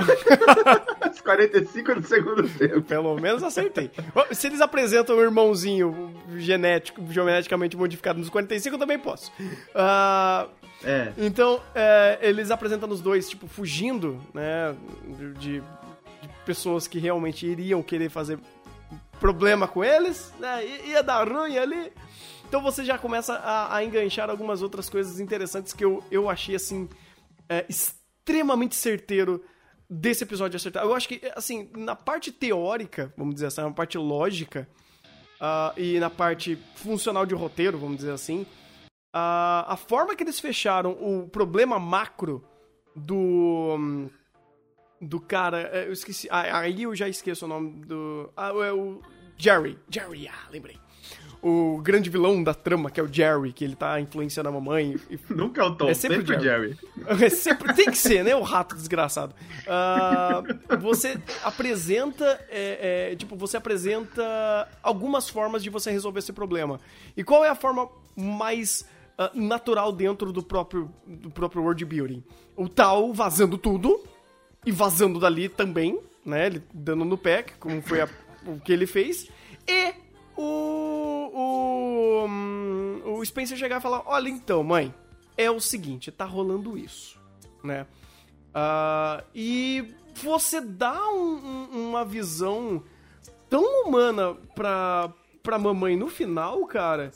Os 1.10 1.20
45 1.20 1.94
do 1.94 2.06
segundo 2.06 2.48
tempo. 2.48 2.82
Pelo 2.82 3.14
menos 3.18 3.42
acertei. 3.42 3.90
Se 4.32 4.46
eles 4.48 4.60
apresentam 4.60 5.16
um 5.16 5.20
irmãozinho 5.20 6.12
genético, 6.36 7.00
geneticamente 7.10 7.76
modificado 7.76 8.18
nos 8.18 8.28
45, 8.28 8.74
eu 8.74 8.78
também 8.78 8.98
posso. 8.98 9.32
Ah, 9.74 10.46
É. 10.84 11.12
então, 11.18 11.60
é, 11.74 12.18
eles 12.20 12.50
apresentando 12.50 12.92
os 12.92 13.00
dois, 13.00 13.28
tipo, 13.28 13.46
fugindo, 13.46 14.20
né, 14.34 14.74
de, 15.16 15.32
de 15.34 15.62
pessoas 16.44 16.86
que 16.88 16.98
realmente 16.98 17.46
iriam 17.46 17.82
querer 17.82 18.10
fazer 18.10 18.38
problema 19.20 19.68
com 19.68 19.84
eles, 19.84 20.32
né, 20.38 20.64
i- 20.66 20.90
ia 20.90 21.02
dar 21.02 21.26
ruim 21.28 21.56
ali. 21.58 21.92
Então 22.48 22.60
você 22.62 22.84
já 22.84 22.98
começa 22.98 23.34
a, 23.34 23.76
a 23.76 23.84
enganchar 23.84 24.28
algumas 24.28 24.60
outras 24.62 24.88
coisas 24.90 25.20
interessantes 25.20 25.72
que 25.72 25.84
eu, 25.84 26.02
eu 26.10 26.28
achei, 26.28 26.56
assim, 26.56 26.88
é, 27.48 27.64
extremamente 28.30 28.74
certeiro 28.76 29.44
desse 29.88 30.22
episódio 30.24 30.56
acertar. 30.56 30.84
Eu 30.84 30.94
acho 30.94 31.08
que, 31.08 31.20
assim, 31.34 31.68
na 31.76 31.96
parte 31.96 32.30
teórica, 32.30 33.12
vamos 33.16 33.34
dizer 33.34 33.46
assim, 33.46 33.60
na 33.62 33.70
parte 33.72 33.98
lógica, 33.98 34.68
ah, 35.40 35.72
e 35.76 35.98
na 35.98 36.08
parte 36.08 36.56
funcional 36.76 37.26
de 37.26 37.34
roteiro, 37.34 37.76
vamos 37.78 37.96
dizer 37.98 38.12
assim, 38.12 38.46
a, 39.12 39.72
a 39.72 39.76
forma 39.76 40.14
que 40.14 40.22
eles 40.22 40.38
fecharam 40.38 40.92
o 40.92 41.28
problema 41.28 41.78
macro 41.78 42.44
do. 42.94 43.76
hum, 43.78 44.08
Do 45.00 45.18
cara. 45.20 45.62
é, 45.72 45.86
Eu 45.88 45.92
esqueci. 45.92 46.28
ah, 46.30 46.58
Aí 46.60 46.82
eu 46.84 46.94
já 46.94 47.08
esqueço 47.08 47.44
o 47.44 47.48
nome 47.48 47.84
do. 47.84 48.30
Ah, 48.36 48.50
é 48.64 48.72
o. 48.72 49.00
Jerry. 49.36 49.78
Jerry, 49.88 50.28
ah, 50.28 50.48
lembrei. 50.52 50.78
O 51.42 51.80
grande 51.82 52.10
vilão 52.10 52.42
da 52.44 52.52
trama, 52.52 52.90
que 52.90 53.00
é 53.00 53.02
o 53.02 53.10
Jerry, 53.10 53.50
que 53.52 53.64
ele 53.64 53.74
tá 53.74 53.98
influenciando 53.98 54.50
a 54.50 54.52
mamãe. 54.52 54.96
e- 55.08 55.18
Nunca 55.32 55.62
é 55.62 55.64
o 55.64 55.74
Tom, 55.74 55.88
É 55.88 55.94
sempre 55.94 56.18
sempre, 56.18 56.34
o 56.36 56.38
o 56.38 56.42
Jerry. 56.42 56.78
é 57.24 57.28
sempre, 57.30 57.72
tem 57.74 57.86
que 57.86 57.96
ser, 57.96 58.22
né? 58.22 58.36
O 58.36 58.42
rato 58.42 58.74
desgraçado. 58.74 59.34
Ah, 59.66 60.42
você 60.80 61.18
apresenta. 61.42 62.24
é, 62.50 63.10
é, 63.12 63.16
tipo, 63.16 63.36
você 63.36 63.56
apresenta 63.56 64.68
algumas 64.82 65.28
formas 65.30 65.62
de 65.62 65.70
você 65.70 65.90
resolver 65.90 66.18
esse 66.18 66.32
problema. 66.32 66.78
E 67.16 67.24
qual 67.24 67.44
é 67.44 67.48
a 67.48 67.54
forma 67.54 67.88
mais 68.14 68.84
ah, 69.16 69.30
natural 69.34 69.92
dentro 69.92 70.32
do 70.32 70.42
próprio, 70.42 70.90
do 71.06 71.30
próprio 71.30 71.62
world 71.62 71.82
building? 71.86 72.22
O 72.54 72.68
tal 72.68 73.14
vazando 73.14 73.56
tudo 73.56 73.98
e 74.66 74.70
vazando 74.70 75.18
dali 75.18 75.48
também, 75.48 75.98
né? 76.22 76.48
Ele 76.48 76.62
dando 76.74 77.04
no 77.06 77.16
pé, 77.16 77.46
como 77.58 77.80
foi 77.80 78.02
a- 78.02 78.08
o 78.46 78.60
que 78.60 78.70
ele 78.72 78.86
fez. 78.86 79.26
E 79.66 79.94
o, 80.36 80.89
o, 81.32 82.26
hum, 82.26 83.02
o 83.04 83.24
Spencer 83.24 83.56
chegar 83.56 83.78
e 83.78 83.82
falar: 83.82 84.02
Olha, 84.06 84.28
então, 84.28 84.62
mãe, 84.62 84.94
é 85.36 85.50
o 85.50 85.60
seguinte, 85.60 86.10
tá 86.10 86.24
rolando 86.24 86.76
isso, 86.76 87.18
né? 87.62 87.86
Ah, 88.54 89.22
e 89.34 89.94
você 90.14 90.60
dá 90.60 91.08
um- 91.10 91.68
um- 91.72 91.88
uma 91.90 92.04
visão 92.04 92.82
tão 93.48 93.62
humana 93.84 94.34
pra, 94.54 95.12
pra 95.42 95.58
mamãe 95.58 95.96
no 95.96 96.08
final, 96.08 96.66
cara, 96.66 97.10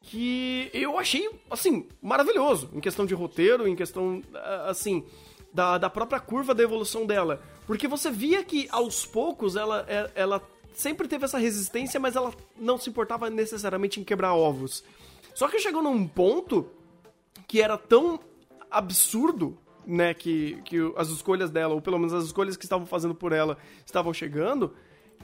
que 0.00 0.70
eu 0.72 0.98
achei, 0.98 1.28
assim, 1.50 1.86
maravilhoso. 2.00 2.70
Em 2.72 2.80
questão 2.80 3.06
de 3.06 3.14
roteiro, 3.14 3.68
em 3.68 3.76
questão, 3.76 4.22
ah, 4.34 4.66
assim, 4.70 5.04
da, 5.52 5.76
da 5.78 5.90
própria 5.90 6.18
curva 6.18 6.54
da 6.54 6.62
evolução 6.62 7.06
dela. 7.06 7.40
Porque 7.66 7.86
você 7.86 8.10
via 8.10 8.42
que, 8.42 8.66
aos 8.72 9.04
poucos, 9.06 9.54
ela, 9.54 9.84
é- 9.88 10.10
ela 10.14 10.40
sempre 10.74 11.08
teve 11.08 11.24
essa 11.24 11.38
resistência, 11.38 11.98
mas 12.00 12.16
ela 12.16 12.32
não 12.58 12.78
se 12.78 12.90
importava 12.90 13.28
necessariamente 13.30 14.00
em 14.00 14.04
quebrar 14.04 14.34
ovos. 14.34 14.84
Só 15.34 15.48
que 15.48 15.58
chegou 15.58 15.82
num 15.82 16.06
ponto 16.06 16.68
que 17.46 17.60
era 17.60 17.76
tão 17.76 18.20
absurdo, 18.70 19.58
né, 19.86 20.14
que, 20.14 20.60
que 20.64 20.78
as 20.96 21.08
escolhas 21.08 21.50
dela, 21.50 21.74
ou 21.74 21.80
pelo 21.80 21.98
menos 21.98 22.14
as 22.14 22.24
escolhas 22.24 22.56
que 22.56 22.64
estavam 22.64 22.86
fazendo 22.86 23.14
por 23.14 23.32
ela, 23.32 23.58
estavam 23.84 24.12
chegando, 24.12 24.74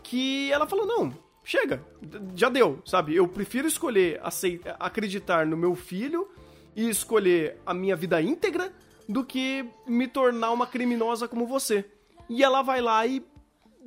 que 0.02 0.50
ela 0.52 0.66
falou, 0.66 0.86
não, 0.86 1.16
chega, 1.44 1.82
já 2.34 2.48
deu, 2.48 2.80
sabe? 2.84 3.14
Eu 3.14 3.26
prefiro 3.28 3.66
escolher 3.66 4.20
acei- 4.22 4.60
acreditar 4.78 5.46
no 5.46 5.56
meu 5.56 5.74
filho 5.74 6.28
e 6.76 6.88
escolher 6.88 7.58
a 7.64 7.72
minha 7.72 7.96
vida 7.96 8.20
íntegra 8.20 8.72
do 9.08 9.24
que 9.24 9.64
me 9.86 10.06
tornar 10.06 10.50
uma 10.50 10.66
criminosa 10.66 11.26
como 11.26 11.46
você. 11.46 11.84
E 12.28 12.44
ela 12.44 12.60
vai 12.60 12.80
lá 12.80 13.06
e 13.06 13.24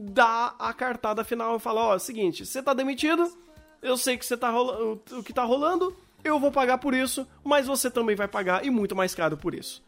dá 0.03 0.55
a 0.57 0.73
cartada 0.73 1.23
final 1.23 1.55
e 1.55 1.59
fala, 1.59 1.81
ó, 1.93 1.99
seguinte, 1.99 2.45
você 2.45 2.61
tá 2.63 2.73
demitido, 2.73 3.31
eu 3.81 3.95
sei 3.97 4.17
que 4.17 4.25
você 4.25 4.35
tá 4.35 4.49
rola- 4.49 4.81
o- 4.83 5.23
que 5.23 5.31
tá 5.33 5.43
rolando, 5.43 5.95
eu 6.23 6.39
vou 6.39 6.51
pagar 6.51 6.77
por 6.79 6.93
isso, 6.93 7.27
mas 7.43 7.67
você 7.67 7.89
também 7.89 8.15
vai 8.15 8.27
pagar 8.27 8.65
e 8.65 8.69
muito 8.69 8.95
mais 8.95 9.13
caro 9.13 9.37
por 9.37 9.53
isso. 9.53 9.83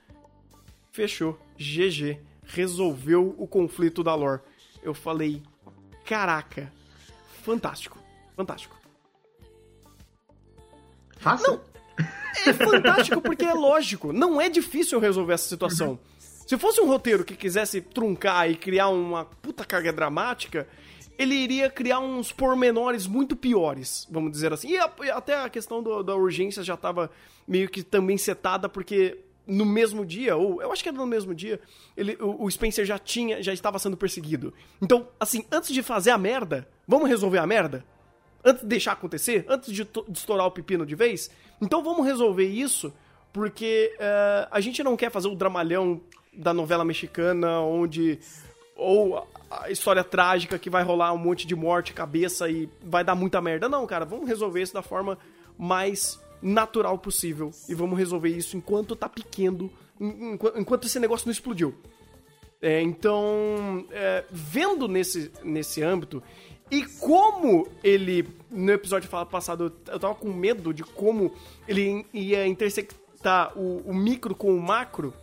Fechou. 0.92 1.40
GG. 1.58 2.20
Resolveu 2.46 3.34
o 3.38 3.48
conflito 3.48 4.04
da 4.04 4.14
lore. 4.14 4.42
Eu 4.84 4.94
falei, 4.94 5.42
caraca, 6.06 6.72
fantástico. 7.44 7.98
Fantástico. 8.36 8.76
Fácil? 11.18 11.62
É 12.46 12.52
fantástico 12.54 13.22
porque 13.22 13.46
é 13.46 13.54
lógico. 13.54 14.12
Não 14.12 14.42
é 14.42 14.50
difícil 14.50 15.00
resolver 15.00 15.34
essa 15.34 15.48
situação. 15.48 16.00
Se 16.46 16.58
fosse 16.58 16.82
um 16.82 16.88
roteiro 16.88 17.24
que 17.24 17.36
quisesse 17.36 17.82
truncar 17.82 18.50
e 18.50 18.56
criar 18.56 18.90
uma 18.90 19.26
puta 19.26 19.64
carga 19.66 19.92
dramática, 19.94 20.68
ele 21.18 21.36
iria 21.36 21.70
criar 21.70 22.00
uns 22.00 22.32
pormenores 22.32 23.08
muito 23.08 23.36
piores, 23.36 24.08
vamos 24.12 24.32
dizer 24.32 24.52
assim. 24.52 24.70
E 24.72 24.78
a- 24.78 24.92
até 25.14 25.36
a 25.36 25.50
questão 25.50 25.82
do- 25.82 26.04
da 26.04 26.16
urgência 26.16 26.64
já 26.64 26.76
tava 26.76 27.10
meio 27.48 27.70
que 27.70 27.82
também 27.84 28.18
setada, 28.18 28.68
porque 28.68 29.18
no 29.48 29.66
mesmo 29.66 30.06
dia, 30.06 30.36
ou 30.36 30.62
eu 30.62 30.72
acho 30.72 30.82
que 30.84 30.90
era 30.90 30.98
no 30.98 31.06
mesmo 31.06 31.34
dia, 31.36 31.60
ele, 31.96 32.18
o, 32.20 32.46
o 32.46 32.52
Spencer 32.52 32.86
já 32.86 32.98
tinha, 32.98 33.42
já 33.44 33.54
estava 33.54 33.78
sendo 33.80 33.96
perseguido. 33.98 34.54
Então, 34.82 35.08
assim, 35.20 35.46
antes 35.52 35.74
de 35.74 35.82
fazer 35.84 36.12
a 36.12 36.18
merda, 36.18 36.68
vamos 36.88 37.08
resolver 37.10 37.38
a 37.40 37.48
merda? 37.48 37.86
antes 38.46 38.62
de 38.62 38.68
deixar 38.68 38.92
acontecer, 38.92 39.46
antes 39.48 39.72
de, 39.72 39.86
de 39.86 40.18
estourar 40.20 40.46
o 40.46 40.52
pepino 40.52 40.86
de 40.86 40.96
vez. 40.96 41.32
Então 41.62 41.82
vamos 41.82 42.06
resolver 42.06 42.46
isso, 42.46 42.94
porque 43.32 43.96
eh, 43.98 44.48
a 44.52 44.60
gente 44.60 44.84
não 44.84 44.98
quer 44.98 45.10
fazer 45.10 45.30
o 45.30 45.36
dramalhão 45.36 46.02
da 46.36 46.54
novela 46.54 46.84
mexicana, 46.86 47.60
onde. 47.62 48.20
Ou 48.76 49.28
a- 49.52 49.70
história 49.70 50.04
trágica 50.04 50.58
que 50.58 50.70
vai 50.70 50.84
rolar 50.84 51.14
um 51.14 51.18
monte 51.18 51.46
de 51.46 51.56
morte, 51.56 51.94
cabeça 51.94 52.50
e 52.50 52.68
vai 52.84 53.04
dar 53.04 53.16
muita 53.16 53.40
merda. 53.42 53.70
Não, 53.70 53.86
cara, 53.86 54.04
vamos 54.06 54.28
resolver 54.28 54.62
isso 54.62 54.74
da 54.74 54.82
forma 54.82 55.18
mais 55.58 56.20
natural 56.42 56.98
possível. 56.98 57.52
E 57.70 57.76
vamos 57.76 57.98
resolver 57.98 58.30
isso 58.30 58.58
enquanto 58.58 58.96
tá 58.96 59.08
pequeno, 59.08 59.72
en- 60.02 60.34
enqu- 60.34 60.54
enquanto 60.58 60.86
esse 60.86 61.00
negócio 61.00 61.28
não 61.28 61.32
explodiu. 61.32 61.74
É, 62.62 62.82
então, 62.82 63.86
é, 63.92 64.24
vendo 64.32 64.88
nesse, 64.88 65.32
nesse 65.44 65.84
âmbito, 65.84 66.24
e 66.72 66.84
como 67.00 67.68
ele, 67.84 68.28
no 68.50 68.72
episódio 68.72 69.10
passado, 69.30 69.72
eu 69.88 70.00
tava 70.00 70.16
com 70.16 70.32
medo 70.32 70.74
de 70.74 70.82
como 70.84 71.34
ele 71.68 72.06
ia 72.14 72.48
intersectar 72.48 73.52
o, 73.58 73.84
o 73.86 73.94
micro 73.94 74.34
com 74.34 74.56
o 74.56 74.62
macro, 74.62 75.14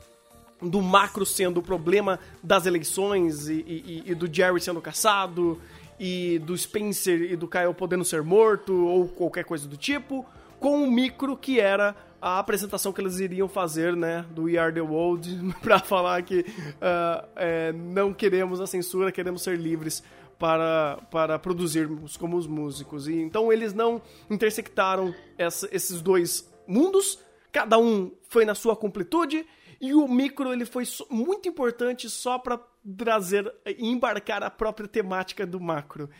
do 0.63 0.81
macro 0.83 1.25
sendo 1.25 1.59
o 1.61 1.63
problema 1.63 2.19
das 2.43 2.67
eleições 2.67 3.49
e, 3.49 3.55
e- 3.55 4.03
e 4.07 4.15
do 4.15 4.33
Jerry 4.33 4.61
sendo 4.61 4.81
caçado, 4.81 5.61
e 5.99 6.39
do 6.41 6.57
Spencer 6.57 7.31
e 7.33 7.37
do 7.37 7.47
Kyle 7.47 7.75
podendo 7.75 8.05
ser 8.05 8.23
morto, 8.23 8.73
ou 8.87 9.07
qualquer 9.09 9.45
coisa 9.45 9.69
do 9.69 9.77
tipo, 9.77 10.25
com 10.59 10.83
o 10.85 10.91
micro 10.91 11.37
que 11.37 11.61
era 11.61 11.95
a 12.23 12.39
apresentação 12.39 12.93
que 12.93 13.01
eles 13.01 13.19
iriam 13.19 13.49
fazer, 13.49 13.97
né, 13.97 14.25
do 14.31 14.43
We 14.45 14.57
Are 14.59 14.73
The 14.73 14.81
World, 14.83 15.55
pra 15.63 15.79
falar 15.79 16.23
que 16.23 16.45
ah, 16.81 17.25
é, 17.37 17.73
não 17.73 18.13
queremos 18.13 18.61
a 18.61 18.67
censura, 18.67 19.11
queremos 19.13 19.43
ser 19.43 19.59
livres 19.59 20.03
para, 20.39 20.99
para 21.11 21.39
produzirmos 21.39 22.17
como 22.17 22.37
os 22.37 22.47
músicos. 22.47 23.07
E, 23.09 23.15
então 23.15 23.53
eles 23.53 23.73
não 23.75 24.01
intersectaram 24.31 25.15
essa- 25.37 25.69
esses 25.71 26.01
dois 26.01 26.51
mundos, 26.67 27.19
cada 27.53 27.79
um 27.79 28.11
foi 28.29 28.45
na 28.47 28.55
sua 28.55 28.75
completude, 28.77 29.45
e 29.81 29.95
o 29.95 30.07
micro 30.07 30.53
ele 30.53 30.67
foi 30.67 30.85
muito 31.09 31.49
importante 31.49 32.11
só 32.11 32.39
pra 32.39 32.61
trazer 32.99 33.51
e 33.67 33.89
embarcar 33.89 34.43
a 34.43 34.51
própria 34.51 34.87
temática 34.87 35.47
do 35.47 35.59
macro. 35.59 36.11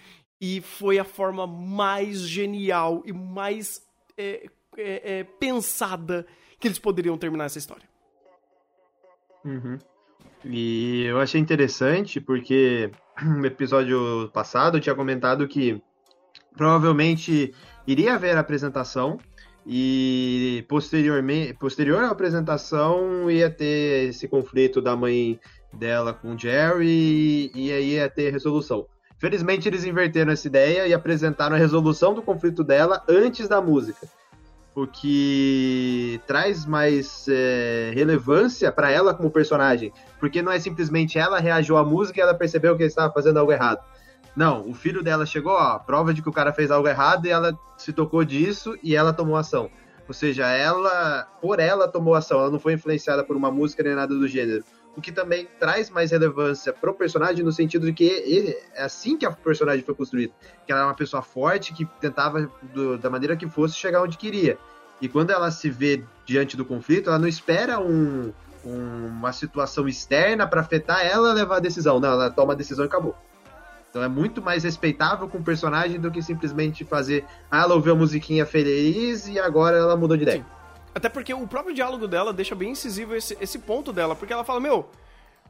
E 0.41 0.63
foi 0.63 0.99
a 0.99 1.05
forma 1.05 1.47
mais 1.47 2.21
genial 2.21 3.03
e 3.05 3.13
mais 3.13 3.87
é, 4.17 4.49
é, 4.79 5.19
é, 5.19 5.25
pensada 5.25 6.27
que 6.59 6.67
eles 6.67 6.79
poderiam 6.79 7.19
terminar 7.19 7.45
essa 7.45 7.59
história. 7.59 7.87
Uhum. 9.45 9.79
E 10.45 11.05
eu 11.05 11.21
achei 11.21 11.39
interessante 11.39 12.19
porque 12.19 12.91
no 13.23 13.45
episódio 13.45 14.31
passado 14.33 14.79
eu 14.79 14.81
tinha 14.81 14.95
comentado 14.95 15.47
que 15.47 15.83
provavelmente 16.57 17.55
iria 17.87 18.15
haver 18.15 18.37
apresentação 18.37 19.19
e 19.73 20.65
posteriormente, 20.69 21.55
posterior 21.55 22.03
à 22.03 22.11
apresentação 22.11 23.31
ia 23.31 23.49
ter 23.49 24.09
esse 24.09 24.27
conflito 24.27 24.83
da 24.83 24.97
mãe 24.97 25.39
dela 25.73 26.13
com 26.13 26.35
o 26.35 26.39
Jerry 26.39 27.53
e 27.55 27.71
aí 27.71 27.91
ia 27.93 28.11
ter 28.11 28.33
resolução. 28.33 28.85
Felizmente 29.17 29.69
eles 29.69 29.85
inverteram 29.85 30.33
essa 30.33 30.49
ideia 30.49 30.89
e 30.89 30.93
apresentaram 30.93 31.55
a 31.55 31.59
resolução 31.59 32.13
do 32.13 32.21
conflito 32.21 32.65
dela 32.65 33.05
antes 33.09 33.47
da 33.47 33.61
música 33.61 34.09
o 34.75 34.87
que 34.87 36.21
traz 36.27 36.65
mais 36.65 37.27
é, 37.29 37.91
relevância 37.95 38.71
para 38.71 38.91
ela 38.91 39.13
como 39.13 39.31
personagem, 39.31 39.93
porque 40.19 40.43
não 40.43 40.53
é 40.53 40.59
simplesmente 40.59 41.19
ela 41.19 41.39
reagiu 41.39 41.77
à 41.77 41.85
música 41.85 42.19
e 42.19 42.23
ela 42.23 42.35
percebeu 42.35 42.77
que 42.77 42.85
estava 42.85 43.13
fazendo 43.13 43.39
algo 43.39 43.53
errado. 43.53 43.81
Não, 44.37 44.69
o 44.69 44.75
filho 44.75 45.03
dela 45.03 45.27
chegou, 45.27 45.53
ó, 45.53 45.79
prova 45.79 46.15
de 46.15 46.23
que 46.23 46.29
o 46.29 46.33
cara 46.33 46.53
fez 46.53 46.71
algo 46.71 46.89
errado 46.89 47.27
e 47.27 47.31
ela 47.31 47.59
se 47.77 47.93
tocou 47.93 48.25
disso 48.25 48.77
e 48.83 48.95
ela 48.95 49.13
tomou 49.13 49.37
ação. 49.37 49.71
Ou 50.07 50.15
seja, 50.15 50.47
ela, 50.49 51.29
por 51.41 51.61
ela 51.61 51.87
tomou 51.87 52.15
ação, 52.15 52.41
ela 52.41 52.51
não 52.51 52.59
foi 52.59 52.73
influenciada 52.73 53.23
por 53.25 53.37
uma 53.37 53.51
música 53.51 53.83
nem 53.83 53.95
nada 53.95 54.15
do 54.15 54.27
gênero. 54.27 54.65
O 54.97 55.01
que 55.01 55.13
também 55.13 55.49
traz 55.59 55.89
mais 55.89 56.11
relevância 56.11 56.73
pro 56.73 56.93
personagem 56.93 57.45
no 57.45 57.53
sentido 57.53 57.87
de 57.87 57.93
que 57.93 58.05
ele- 58.05 58.57
é 58.75 58.83
assim 58.83 59.17
que 59.17 59.25
a 59.25 59.31
personagem 59.31 59.85
foi 59.85 59.95
construída. 59.95 60.33
Que 60.67 60.73
ela 60.73 60.81
era 60.81 60.89
uma 60.89 60.97
pessoa 60.97 61.23
forte 61.23 61.73
que 61.73 61.85
tentava, 62.01 62.51
do- 62.75 62.99
da 62.99 63.09
maneira 63.09 63.37
que 63.37 63.49
fosse, 63.49 63.77
chegar 63.77 64.03
onde 64.03 64.19
queria. 64.19 64.59
E 65.01 65.09
quando 65.09 65.31
ela 65.31 65.51
se 65.51 65.71
vê 65.71 66.03
diante 66.27 66.57
do 66.57 66.65
conflito, 66.65 67.09
ela 67.09 67.19
não 67.19 67.29
espera 67.29 67.79
um- 67.79 68.33
um- 68.65 69.07
uma 69.07 69.33
situação 69.33 69.89
externa 69.89 70.47
para 70.47 70.61
afetar 70.61 71.07
ela 71.07 71.33
levar 71.33 71.57
a 71.57 71.61
decisão. 71.61 72.01
Não, 72.01 72.11
ela 72.11 72.31
toma 72.31 72.53
a 72.53 72.57
decisão 72.57 72.85
e 72.85 72.89
acabou. 72.89 73.17
Então 73.91 74.03
é 74.03 74.09
muito 74.09 74.41
mais 74.41 74.63
respeitável 74.63 75.29
com 75.29 75.39
o 75.39 75.43
personagem 75.43 76.01
do 76.01 76.11
que 76.11 76.23
simplesmente 76.23 76.85
fazer. 76.85 77.25
Ah, 77.51 77.63
ela 77.63 77.75
ouviu 77.75 77.93
a 77.93 77.97
musiquinha 77.97 78.47
feliz 78.47 79.27
e 79.27 79.39
agora 79.39 79.77
ela 79.77 79.97
mudou 79.97 80.17
de 80.17 80.23
ideia. 80.23 80.39
Sim. 80.39 80.61
Até 80.95 81.09
porque 81.09 81.35
o 81.35 81.47
próprio 81.47 81.75
diálogo 81.75 82.07
dela 82.07 82.33
deixa 82.33 82.55
bem 82.55 82.71
incisivo 82.71 83.15
esse, 83.15 83.37
esse 83.41 83.59
ponto 83.59 83.93
dela, 83.93 84.15
porque 84.17 84.33
ela 84.33 84.45
fala, 84.45 84.61
meu, 84.61 84.89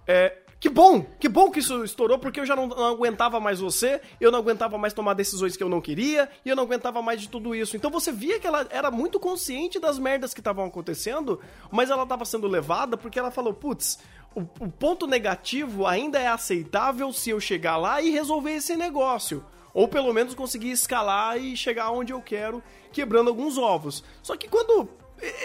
é, 0.07 0.37
que 0.61 0.69
bom, 0.69 1.03
que 1.19 1.29
bom 1.29 1.51
que 1.51 1.61
isso 1.61 1.83
estourou, 1.83 2.19
porque 2.19 2.41
eu 2.41 2.45
já 2.45 2.55
não, 2.55 2.67
não 2.67 2.85
aguentava 2.85 3.41
mais 3.41 3.61
você, 3.61 4.03
eu 4.21 4.31
não 4.31 4.39
aguentava 4.39 4.77
mais 4.77 4.93
tomar 4.93 5.15
decisões 5.15 5.57
que 5.57 5.63
eu 5.63 5.71
não 5.71 5.81
queria, 5.81 6.29
e 6.45 6.51
eu 6.51 6.57
não 6.57 6.65
aguentava 6.65 7.01
mais 7.01 7.23
de 7.23 7.31
tudo 7.31 7.55
isso. 7.55 7.77
Então 7.77 7.91
você 7.91 8.13
via 8.13 8.39
que 8.39 8.47
ela 8.47 8.67
era 8.69 8.91
muito 8.91 9.19
consciente 9.19 9.81
das 9.81 9.99
merdas 9.99 10.35
que 10.35 10.41
estavam 10.41 10.67
acontecendo, 10.67 11.41
mas 11.71 11.89
ela 11.89 12.03
estava 12.03 12.27
sendo 12.27 12.47
levada 12.47 12.99
porque 12.99 13.19
ela 13.19 13.31
falou, 13.31 13.55
putz, 13.55 13.99
o, 14.35 14.41
o 14.41 14.71
ponto 14.71 15.07
negativo 15.07 15.87
ainda 15.87 16.19
é 16.19 16.29
aceitável 16.29 17.13
se 17.13 17.31
eu 17.31 17.41
chegar 17.41 17.77
lá 17.77 18.01
e 18.01 18.11
resolver 18.11 18.53
esse 18.53 18.77
negócio. 18.77 19.45
Ou 19.73 19.87
pelo 19.87 20.13
menos 20.13 20.35
conseguir 20.35 20.71
escalar 20.71 21.39
e 21.39 21.57
chegar 21.57 21.91
onde 21.91 22.13
eu 22.13 22.21
quero, 22.21 22.63
quebrando 22.93 23.29
alguns 23.29 23.57
ovos. 23.57 24.03
Só 24.23 24.37
que 24.37 24.49
quando 24.49 24.89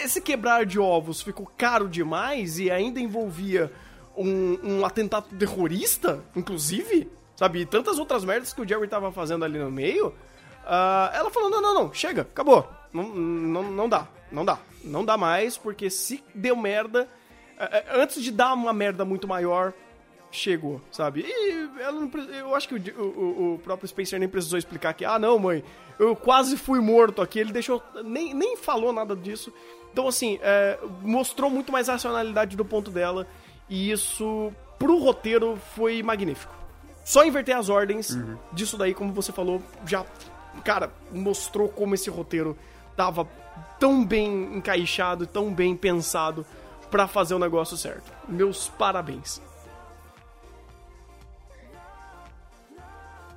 esse 0.02 0.20
quebrar 0.20 0.64
de 0.64 0.78
ovos 0.78 1.20
ficou 1.20 1.50
caro 1.56 1.88
demais 1.88 2.58
e 2.58 2.70
ainda 2.70 2.98
envolvia 2.98 3.72
um, 4.16 4.58
um 4.62 4.84
atentado 4.84 5.28
terrorista, 5.36 6.24
inclusive, 6.34 7.10
sabe? 7.36 7.60
E 7.60 7.66
tantas 7.66 7.98
outras 7.98 8.24
merdas 8.24 8.52
que 8.52 8.60
o 8.60 8.68
Jerry 8.68 8.88
tava 8.88 9.12
fazendo 9.12 9.44
ali 9.44 9.58
no 9.58 9.70
meio, 9.70 10.14
ah, 10.64 11.10
ela 11.14 11.30
falou: 11.30 11.50
não, 11.50 11.60
não, 11.60 11.74
não, 11.74 11.92
chega, 11.92 12.22
acabou. 12.22 12.68
Não, 12.92 13.04
não, 13.04 13.62
não 13.70 13.88
dá, 13.88 14.08
não 14.32 14.44
dá. 14.44 14.58
Não 14.82 15.04
dá 15.04 15.16
mais, 15.16 15.56
porque 15.58 15.90
se 15.90 16.22
deu 16.34 16.56
merda. 16.56 17.08
Eh, 17.58 17.84
eh, 17.88 18.00
Antes 18.02 18.22
de 18.22 18.30
dar 18.30 18.52
uma 18.54 18.72
merda 18.72 19.04
muito 19.04 19.26
maior, 19.28 19.72
chegou, 20.30 20.80
sabe? 20.90 21.24
E 21.26 21.68
ela 21.80 21.92
não, 22.00 22.10
eu 22.38 22.54
acho 22.54 22.68
que 22.68 22.74
o, 22.74 23.02
o- 23.02 23.54
o 23.54 23.58
próprio 23.58 23.88
Spencer 23.88 24.18
nem 24.18 24.28
precisou 24.28 24.58
explicar 24.58 24.92
que, 24.92 25.04
ah, 25.04 25.18
não, 25.18 25.38
mãe, 25.38 25.62
eu 25.98 26.14
quase 26.14 26.56
fui 26.56 26.80
morto 26.80 27.22
aqui. 27.22 27.38
Ele 27.38 27.52
deixou, 27.52 27.82
nem, 28.04 28.34
nem 28.34 28.56
falou 28.56 28.92
nada 28.92 29.14
disso. 29.16 29.52
Então, 29.92 30.06
assim, 30.08 30.38
é, 30.42 30.78
mostrou 31.02 31.48
muito 31.48 31.72
mais 31.72 31.88
racionalidade 31.88 32.56
do 32.56 32.64
ponto 32.64 32.90
dela. 32.90 33.26
E 33.68 33.90
isso, 33.90 34.52
pro 34.78 34.98
roteiro, 34.98 35.56
foi 35.74 36.02
magnífico. 36.02 36.54
Só 37.04 37.24
inverter 37.24 37.56
as 37.56 37.68
ordens 37.70 38.18
disso 38.52 38.76
daí, 38.76 38.92
como 38.92 39.12
você 39.12 39.32
falou, 39.32 39.62
já, 39.86 40.04
cara, 40.64 40.90
mostrou 41.12 41.68
como 41.68 41.94
esse 41.94 42.10
roteiro 42.10 42.58
tava 42.96 43.26
tão 43.78 44.04
bem 44.04 44.56
encaixado, 44.56 45.26
tão 45.26 45.52
bem 45.54 45.74
pensado 45.76 46.44
pra 46.90 47.06
fazer 47.06 47.34
o 47.34 47.38
negócio 47.38 47.76
certo. 47.76 48.12
Meus 48.28 48.68
parabéns. 48.68 49.40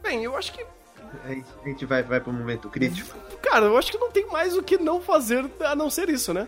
Bem, 0.01 0.23
eu 0.23 0.35
acho 0.35 0.53
que 0.53 0.65
A 1.23 1.67
gente 1.67 1.85
vai, 1.85 2.03
vai 2.03 2.19
pro 2.19 2.31
momento 2.31 2.69
crítico. 2.69 3.15
Cara, 3.41 3.65
eu 3.65 3.77
acho 3.77 3.91
que 3.91 3.97
não 3.97 4.11
tem 4.11 4.25
mais 4.27 4.55
o 4.55 4.63
que 4.63 4.77
não 4.77 5.01
fazer 5.01 5.45
a 5.61 5.75
não 5.75 5.89
ser 5.89 6.09
isso, 6.09 6.33
né? 6.33 6.47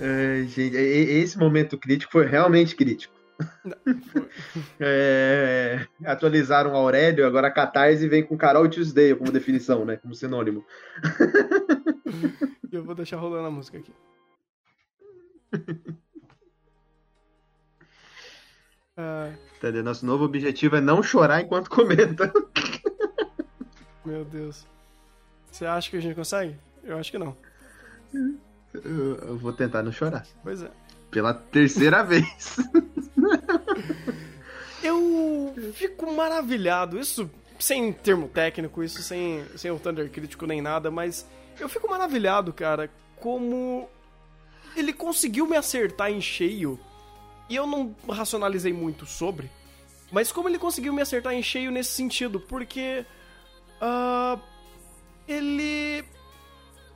Ai, 0.00 0.44
gente, 0.48 0.76
esse 0.76 1.38
momento 1.38 1.78
crítico 1.78 2.12
foi 2.12 2.26
realmente 2.26 2.74
crítico. 2.74 3.17
É, 4.80 5.86
atualizaram 6.04 6.72
o 6.72 6.76
Aurélio, 6.76 7.26
agora 7.26 7.48
a 7.48 7.52
Catarse 7.52 8.08
vem 8.08 8.24
com 8.24 8.36
Carol 8.36 8.68
Tuesday 8.68 9.14
como 9.14 9.30
definição, 9.30 9.84
né? 9.84 9.96
Como 9.96 10.14
sinônimo. 10.14 10.64
Eu 12.70 12.84
vou 12.84 12.94
deixar 12.94 13.16
rolando 13.16 13.46
a 13.46 13.50
música 13.50 13.78
aqui. 13.78 13.92
Ah, 19.00 19.30
Entendeu? 19.56 19.84
Nosso 19.84 20.04
novo 20.04 20.24
objetivo 20.24 20.74
é 20.74 20.80
não 20.80 21.04
chorar 21.04 21.40
enquanto 21.40 21.70
comenta. 21.70 22.32
meu 24.04 24.24
Deus. 24.24 24.66
Você 25.52 25.64
acha 25.66 25.88
que 25.88 25.96
a 25.96 26.00
gente 26.00 26.16
consegue? 26.16 26.56
Eu 26.82 26.98
acho 26.98 27.12
que 27.12 27.18
não. 27.18 27.36
Eu, 28.74 29.16
eu 29.16 29.38
vou 29.38 29.52
tentar 29.52 29.84
não 29.84 29.92
chorar. 29.92 30.26
Pois 30.42 30.64
é. 30.64 30.70
Pela 31.10 31.34
terceira 31.34 32.02
vez. 32.04 32.56
Eu 34.82 35.54
fico 35.74 36.12
maravilhado, 36.12 36.98
isso 36.98 37.30
sem 37.58 37.92
termo 37.92 38.28
técnico, 38.28 38.82
isso 38.82 39.02
sem, 39.02 39.44
sem 39.56 39.70
o 39.70 39.78
Thunder 39.78 40.08
crítico 40.10 40.46
nem 40.46 40.62
nada, 40.62 40.90
mas 40.90 41.26
eu 41.58 41.68
fico 41.68 41.90
maravilhado, 41.90 42.52
cara, 42.52 42.90
como 43.16 43.88
ele 44.76 44.92
conseguiu 44.92 45.46
me 45.46 45.56
acertar 45.56 46.10
em 46.10 46.20
cheio, 46.20 46.78
e 47.48 47.56
eu 47.56 47.66
não 47.66 47.94
racionalizei 48.08 48.72
muito 48.72 49.06
sobre, 49.06 49.50
mas 50.12 50.30
como 50.30 50.48
ele 50.48 50.58
conseguiu 50.58 50.92
me 50.92 51.02
acertar 51.02 51.34
em 51.34 51.42
cheio 51.42 51.70
nesse 51.70 51.90
sentido, 51.90 52.38
porque 52.38 53.04
ah, 53.80 54.38
ele 55.26 56.04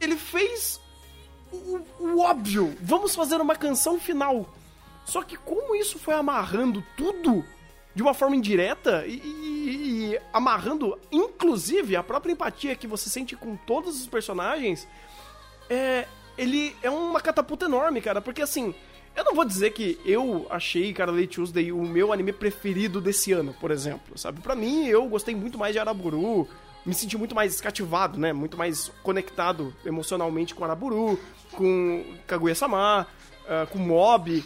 ele 0.00 0.16
fez 0.16 0.80
o, 1.52 1.80
o 2.00 2.20
óbvio, 2.20 2.76
vamos 2.80 3.14
fazer 3.14 3.40
uma 3.40 3.54
canção 3.56 3.98
final. 4.00 4.48
Só 5.04 5.22
que 5.22 5.36
como 5.36 5.74
isso 5.74 5.98
foi 5.98 6.14
amarrando 6.14 6.82
tudo 6.96 7.44
de 7.94 8.02
uma 8.02 8.14
forma 8.14 8.36
indireta 8.36 9.04
e, 9.06 9.14
e- 9.16 10.12
e 10.14 10.18
amarrando, 10.32 10.98
inclusive, 11.10 11.94
a 11.96 12.02
própria 12.02 12.32
empatia 12.32 12.74
que 12.76 12.86
você 12.86 13.10
sente 13.10 13.36
com 13.36 13.56
todos 13.56 14.00
os 14.00 14.06
personagens, 14.06 14.86
é, 15.68 16.06
ele 16.38 16.74
é 16.82 16.90
uma 16.90 17.20
catapulta 17.20 17.66
enorme, 17.66 18.00
cara, 18.00 18.20
porque 18.20 18.40
assim, 18.42 18.74
eu 19.14 19.24
não 19.24 19.34
vou 19.34 19.44
dizer 19.44 19.72
que 19.72 19.98
eu 20.06 20.46
achei 20.50 20.92
Carly 20.94 21.26
Tuesday 21.26 21.70
o 21.72 21.82
meu 21.82 22.12
anime 22.12 22.32
preferido 22.32 23.00
desse 23.00 23.32
ano, 23.32 23.54
por 23.60 23.70
exemplo, 23.70 24.16
sabe? 24.16 24.40
Pra 24.40 24.54
mim, 24.54 24.86
eu 24.86 25.04
gostei 25.06 25.34
muito 25.34 25.58
mais 25.58 25.72
de 25.74 25.78
Araburu, 25.78 26.48
me 26.84 26.94
senti 26.94 27.16
muito 27.16 27.34
mais 27.34 27.60
cativado, 27.60 28.18
né? 28.18 28.32
Muito 28.32 28.56
mais 28.56 28.90
conectado 29.02 29.74
emocionalmente 29.84 30.54
com 30.54 30.64
Araburu, 30.64 31.18
com 31.52 32.04
Kaguya-sama, 32.26 33.06
ah, 33.48 33.66
com 33.70 33.78
Mob. 33.78 34.44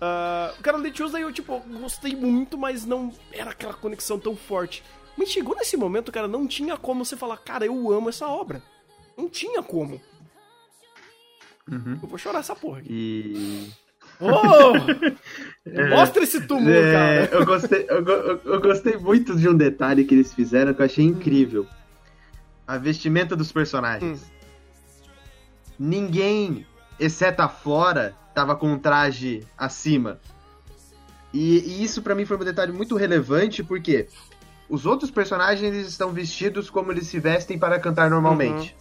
Uh, 0.00 0.56
o 0.58 0.62
Carly 0.62 0.92
Tuesday 0.92 1.22
eu, 1.22 1.32
tipo, 1.32 1.58
gostei 1.80 2.14
muito, 2.14 2.56
mas 2.56 2.84
não 2.86 3.12
era 3.32 3.50
aquela 3.50 3.74
conexão 3.74 4.16
tão 4.18 4.36
forte. 4.36 4.84
Mas 5.16 5.30
chegou 5.30 5.56
nesse 5.56 5.76
momento, 5.76 6.12
cara, 6.12 6.28
não 6.28 6.46
tinha 6.46 6.76
como 6.76 7.04
você 7.04 7.16
falar, 7.16 7.36
cara, 7.38 7.66
eu 7.66 7.92
amo 7.92 8.08
essa 8.08 8.28
obra. 8.28 8.62
Não 9.16 9.28
tinha 9.28 9.60
como. 9.62 10.00
Uhum. 11.70 11.98
Eu 12.02 12.08
vou 12.08 12.16
chorar 12.18 12.38
essa 12.38 12.54
porra 12.54 12.78
aqui. 12.78 12.88
E. 12.90 13.72
Oh! 14.20 14.72
Mostra 15.96 16.22
esse 16.22 16.40
túmulo, 16.46 16.70
É, 16.70 17.26
cara. 17.26 17.40
eu, 17.40 17.46
gostei, 17.46 17.86
eu, 17.88 18.04
eu- 18.06 18.40
eu 18.44 18.60
gostei 18.60 18.96
muito 18.96 19.36
de 19.36 19.48
um 19.48 19.56
detalhe 19.56 20.04
que 20.04 20.14
eles 20.14 20.32
fizeram 20.32 20.72
que 20.72 20.80
eu 20.80 20.86
achei 20.86 21.04
incrível. 21.04 21.66
A 22.68 22.76
vestimenta 22.76 23.34
dos 23.34 23.50
personagens. 23.50 24.30
Ninguém, 25.78 26.66
exceto 27.00 27.40
a 27.40 27.48
Flora, 27.48 28.14
tava 28.34 28.54
com 28.54 28.70
um 28.70 28.78
traje 28.78 29.46
acima. 29.56 30.20
E, 31.32 31.60
e 31.60 31.82
isso 31.82 32.02
pra 32.02 32.14
mim 32.14 32.26
foi 32.26 32.36
um 32.36 32.44
detalhe 32.44 32.70
muito 32.70 32.94
relevante, 32.94 33.64
porque 33.64 34.08
os 34.68 34.84
outros 34.84 35.10
personagens 35.10 35.74
estão 35.74 36.12
vestidos 36.12 36.68
como 36.68 36.92
eles 36.92 37.06
se 37.06 37.18
vestem 37.18 37.58
para 37.58 37.80
cantar 37.80 38.10
normalmente. 38.10 38.76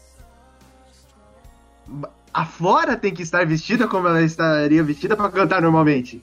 A 2.34 2.46
Flora 2.46 2.98
tem 2.98 3.14
que 3.14 3.24
estar 3.24 3.46
vestida 3.46 3.88
como 3.88 4.10
ela 4.10 4.22
estaria 4.22 4.84
vestida 4.84 5.16
para 5.16 5.32
cantar 5.32 5.62
normalmente. 5.62 6.22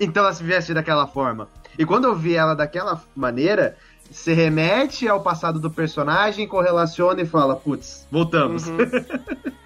Então 0.00 0.24
ela 0.24 0.32
se 0.32 0.42
veste 0.42 0.74
daquela 0.74 1.06
forma. 1.06 1.48
E 1.78 1.86
quando 1.86 2.06
eu 2.06 2.16
vi 2.16 2.34
ela 2.34 2.54
daquela 2.54 3.00
maneira, 3.14 3.76
se 4.10 4.32
remete 4.32 5.08
ao 5.08 5.22
passado 5.22 5.60
do 5.60 5.70
personagem, 5.70 6.46
correlaciona 6.46 7.22
e 7.22 7.26
fala, 7.26 7.56
putz, 7.56 8.06
voltamos. 8.10 8.66
Uhum. 8.66 8.78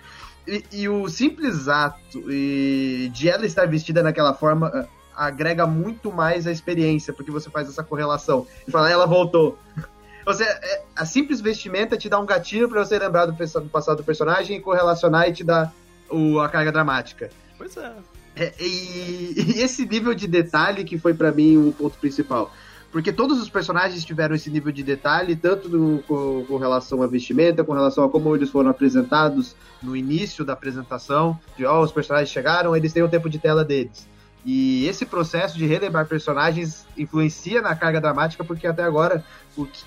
E, 0.46 0.62
e 0.72 0.88
o 0.90 1.08
simples 1.08 1.68
ato 1.68 2.20
de 2.20 3.28
ela 3.30 3.46
estar 3.46 3.66
vestida 3.66 4.02
daquela 4.02 4.34
forma 4.34 4.70
eh, 4.74 4.86
agrega 5.16 5.66
muito 5.66 6.12
mais 6.12 6.46
a 6.46 6.52
experiência, 6.52 7.14
porque 7.14 7.30
você 7.30 7.48
faz 7.48 7.66
essa 7.66 7.82
correlação. 7.82 8.46
E 8.68 8.70
fala, 8.70 8.90
ela 8.90 9.06
voltou. 9.06 9.58
Você, 10.26 10.42
é, 10.42 10.84
a 10.96 11.04
simples 11.04 11.42
vestimenta 11.42 11.98
te 11.98 12.08
dá 12.08 12.18
um 12.18 12.24
gatilho 12.24 12.66
pra 12.66 12.82
você 12.82 12.98
lembrar 12.98 13.26
do, 13.26 13.32
do 13.32 13.68
passado 13.68 13.98
do 13.98 14.04
personagem 14.04 14.56
e 14.56 14.60
correlacionar 14.60 15.28
e 15.28 15.34
te 15.34 15.44
dá 15.44 15.70
o, 16.10 16.40
a 16.40 16.48
carga 16.48 16.72
dramática. 16.72 17.28
Pois 17.58 17.76
é. 17.76 17.92
É, 18.34 18.54
e, 18.58 19.34
e 19.56 19.60
esse 19.60 19.84
nível 19.84 20.14
de 20.14 20.26
detalhe 20.26 20.82
que 20.82 20.98
foi 20.98 21.12
pra 21.12 21.30
mim 21.30 21.58
o 21.58 21.72
ponto 21.72 21.98
principal. 21.98 22.50
Porque 22.94 23.12
todos 23.12 23.42
os 23.42 23.50
personagens 23.50 24.04
tiveram 24.04 24.36
esse 24.36 24.48
nível 24.48 24.70
de 24.70 24.84
detalhe, 24.84 25.34
tanto 25.34 25.68
no- 25.68 26.00
com, 26.04 26.44
com 26.46 26.56
relação 26.58 27.02
à 27.02 27.08
vestimenta, 27.08 27.64
com 27.64 27.72
relação 27.72 28.04
a 28.04 28.08
como 28.08 28.36
eles 28.36 28.50
foram 28.50 28.70
apresentados 28.70 29.56
no 29.82 29.96
início 29.96 30.44
da 30.44 30.52
apresentação, 30.52 31.36
de 31.56 31.66
ó, 31.66 31.82
os 31.82 31.90
personagens 31.90 32.30
chegaram, 32.30 32.76
eles 32.76 32.92
têm 32.92 33.02
o 33.02 33.08
tempo 33.08 33.28
de 33.28 33.40
tela 33.40 33.64
deles. 33.64 34.06
E 34.44 34.86
esse 34.86 35.04
processo 35.04 35.58
de 35.58 35.66
relembrar 35.66 36.06
personagens 36.06 36.86
influencia 36.96 37.60
na 37.60 37.74
carga 37.74 38.00
dramática, 38.00 38.44
porque 38.44 38.64
até 38.64 38.84
agora 38.84 39.24
o 39.56 39.66
que 39.66 39.82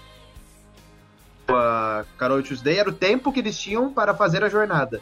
a 1.48 2.04
Carol 2.18 2.44
Tuesday 2.44 2.76
era 2.78 2.90
o 2.90 2.94
tempo 2.94 3.32
que 3.32 3.40
eles 3.40 3.58
tinham 3.58 3.94
para 3.94 4.14
fazer 4.14 4.44
a 4.44 4.50
jornada. 4.50 5.00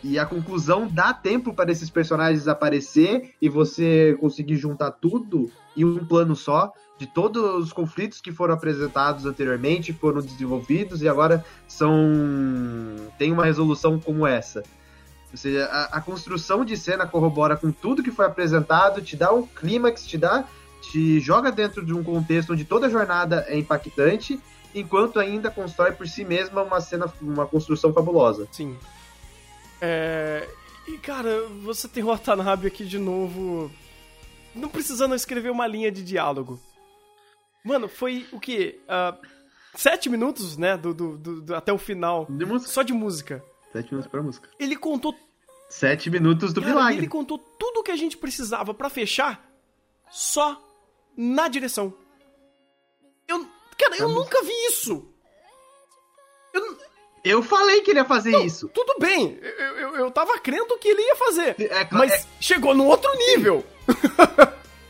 E 0.00 0.16
a 0.16 0.24
conclusão 0.24 0.86
dá 0.86 1.12
tempo 1.12 1.52
para 1.52 1.72
esses 1.72 1.90
personagens 1.90 2.46
aparecer 2.46 3.34
e 3.42 3.48
você 3.48 4.16
conseguir 4.20 4.54
juntar 4.58 4.92
tudo 4.92 5.50
em 5.76 5.84
um 5.84 6.04
plano 6.04 6.36
só, 6.36 6.72
de 6.98 7.06
todos 7.06 7.64
os 7.64 7.72
conflitos 7.72 8.20
que 8.20 8.32
foram 8.32 8.54
apresentados 8.54 9.26
anteriormente, 9.26 9.92
foram 9.92 10.20
desenvolvidos 10.20 11.02
e 11.02 11.08
agora 11.08 11.44
são. 11.66 11.92
tem 13.18 13.32
uma 13.32 13.44
resolução 13.44 13.98
como 13.98 14.26
essa. 14.26 14.62
Ou 15.32 15.36
seja, 15.36 15.64
a, 15.64 15.96
a 15.96 16.00
construção 16.00 16.64
de 16.64 16.76
cena 16.76 17.06
corrobora 17.06 17.56
com 17.56 17.72
tudo 17.72 18.02
que 18.02 18.12
foi 18.12 18.24
apresentado, 18.24 19.02
te 19.02 19.16
dá 19.16 19.32
um 19.32 19.44
clímax, 19.44 20.06
te 20.06 20.16
dá. 20.16 20.44
te 20.80 21.18
joga 21.18 21.50
dentro 21.50 21.84
de 21.84 21.92
um 21.92 22.04
contexto 22.04 22.52
onde 22.52 22.64
toda 22.64 22.88
jornada 22.88 23.44
é 23.48 23.58
impactante, 23.58 24.40
enquanto 24.72 25.18
ainda 25.18 25.50
constrói 25.50 25.90
por 25.90 26.06
si 26.06 26.24
mesma 26.24 26.62
uma 26.62 26.80
cena, 26.80 27.12
uma 27.20 27.46
construção 27.46 27.92
fabulosa. 27.92 28.46
Sim. 28.52 28.76
É... 29.80 30.48
E, 30.86 30.98
cara, 30.98 31.48
você 31.62 31.88
tem 31.88 32.04
o 32.04 32.08
Watanabe 32.08 32.66
aqui 32.66 32.84
de 32.84 32.98
novo. 32.98 33.70
Não 34.54 34.68
precisando 34.68 35.14
escrever 35.14 35.50
uma 35.50 35.66
linha 35.66 35.90
de 35.90 36.04
diálogo. 36.04 36.60
Mano, 37.64 37.88
foi 37.88 38.26
o 38.30 38.38
quê? 38.38 38.78
Ah, 38.88 39.16
sete 39.74 40.08
minutos, 40.10 40.56
né? 40.56 40.76
Do, 40.76 40.92
do- 40.92 41.16
do- 41.16 41.40
do- 41.40 41.54
até 41.54 41.72
o 41.72 41.78
final. 41.78 42.26
De. 42.28 42.68
Só 42.68 42.82
de 42.82 42.92
música. 42.92 43.42
Sete 43.72 43.90
minutos 43.90 44.10
pra 44.10 44.22
música. 44.22 44.48
Ele 44.58 44.76
contou. 44.76 45.14
Sete 45.68 46.10
minutos 46.10 46.52
do 46.52 46.60
cara, 46.60 46.72
milagre. 46.74 46.98
ele 46.98 47.08
contou 47.08 47.38
tudo 47.38 47.80
o 47.80 47.82
que 47.82 47.90
a 47.90 47.96
gente 47.96 48.16
precisava 48.16 48.72
pra 48.74 48.88
fechar 48.90 49.44
só 50.10 50.62
na 51.16 51.48
direção. 51.48 51.92
Eu. 53.26 53.46
Cara, 53.78 53.96
eu 53.96 54.08
nunca 54.08 54.40
vi 54.44 54.52
isso! 54.68 55.08
Eu, 56.52 56.60
não- 56.60 56.78
Eu 57.24 57.42
falei 57.42 57.80
que 57.80 57.90
ele 57.90 57.98
ia 57.98 58.04
fazer 58.04 58.36
isso. 58.44 58.68
tudo 58.68 58.94
bem, 59.00 59.36
eu, 59.42 59.76
eu, 59.78 59.96
eu 59.96 60.10
tava 60.12 60.38
crendo 60.38 60.78
que 60.78 60.86
ele 60.86 61.02
ia 61.02 61.16
fazer. 61.16 61.56
É, 61.58 61.88
Mas 61.90 62.12
é- 62.12 62.24
chegou 62.40 62.72
no 62.74 62.84
outro 62.86 63.10
nível. 63.16 63.64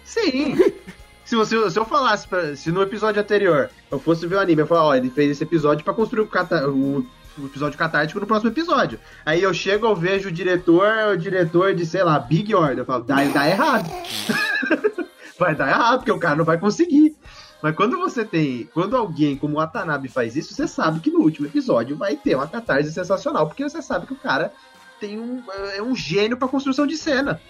sim. 0.04 0.54
se, 1.24 1.34
você, 1.36 1.70
se 1.70 1.78
eu 1.78 1.84
falasse, 1.84 2.26
pra- 2.28 2.54
se 2.56 2.70
no 2.70 2.82
episódio 2.82 3.20
anterior 3.20 3.70
eu 3.90 3.98
fosse 3.98 4.26
ver 4.26 4.36
o 4.36 4.40
anime, 4.40 4.62
eu 4.62 4.66
falar, 4.66 4.84
ó, 4.84 4.94
ele 4.94 5.10
fez 5.10 5.30
esse 5.30 5.42
episódio 5.44 5.84
pra 5.84 5.94
construir 5.94 6.22
o, 6.22 6.26
cata- 6.26 6.68
o- 6.68 7.06
o 7.36 7.46
episódio 7.46 7.76
catártico 7.78 8.20
no 8.20 8.26
próximo 8.26 8.50
episódio. 8.50 8.98
Aí 9.26 9.42
eu 9.42 9.52
chego, 9.52 9.86
eu 9.86 9.96
vejo 9.96 10.28
o 10.28 10.32
diretor, 10.32 10.86
o 11.12 11.16
diretor 11.16 11.74
de, 11.74 11.84
sei 11.84 12.04
lá, 12.04 12.18
Big 12.18 12.54
Order. 12.54 12.78
Eu 12.78 12.84
falo, 12.84 13.02
dá, 13.04 13.16
dá 13.24 13.48
errado. 13.48 13.90
vai 15.38 15.54
dar 15.54 15.68
errado, 15.68 15.98
porque 15.98 16.12
o 16.12 16.18
cara 16.18 16.36
não 16.36 16.44
vai 16.44 16.58
conseguir. 16.58 17.16
Mas 17.62 17.74
quando 17.74 17.96
você 17.96 18.24
tem. 18.24 18.68
Quando 18.74 18.96
alguém 18.96 19.36
como 19.36 19.54
o 19.54 19.56
Watanabe 19.56 20.08
faz 20.08 20.36
isso, 20.36 20.52
você 20.54 20.68
sabe 20.68 21.00
que 21.00 21.10
no 21.10 21.20
último 21.20 21.46
episódio 21.46 21.96
vai 21.96 22.14
ter 22.14 22.34
uma 22.34 22.46
catarse 22.46 22.92
sensacional, 22.92 23.46
porque 23.46 23.64
você 23.64 23.80
sabe 23.80 24.06
que 24.06 24.12
o 24.12 24.16
cara 24.16 24.52
tem 25.00 25.18
um. 25.18 25.42
É 25.74 25.82
um 25.82 25.96
gênio 25.96 26.36
pra 26.36 26.46
construção 26.46 26.86
de 26.86 26.96
cena. 26.96 27.40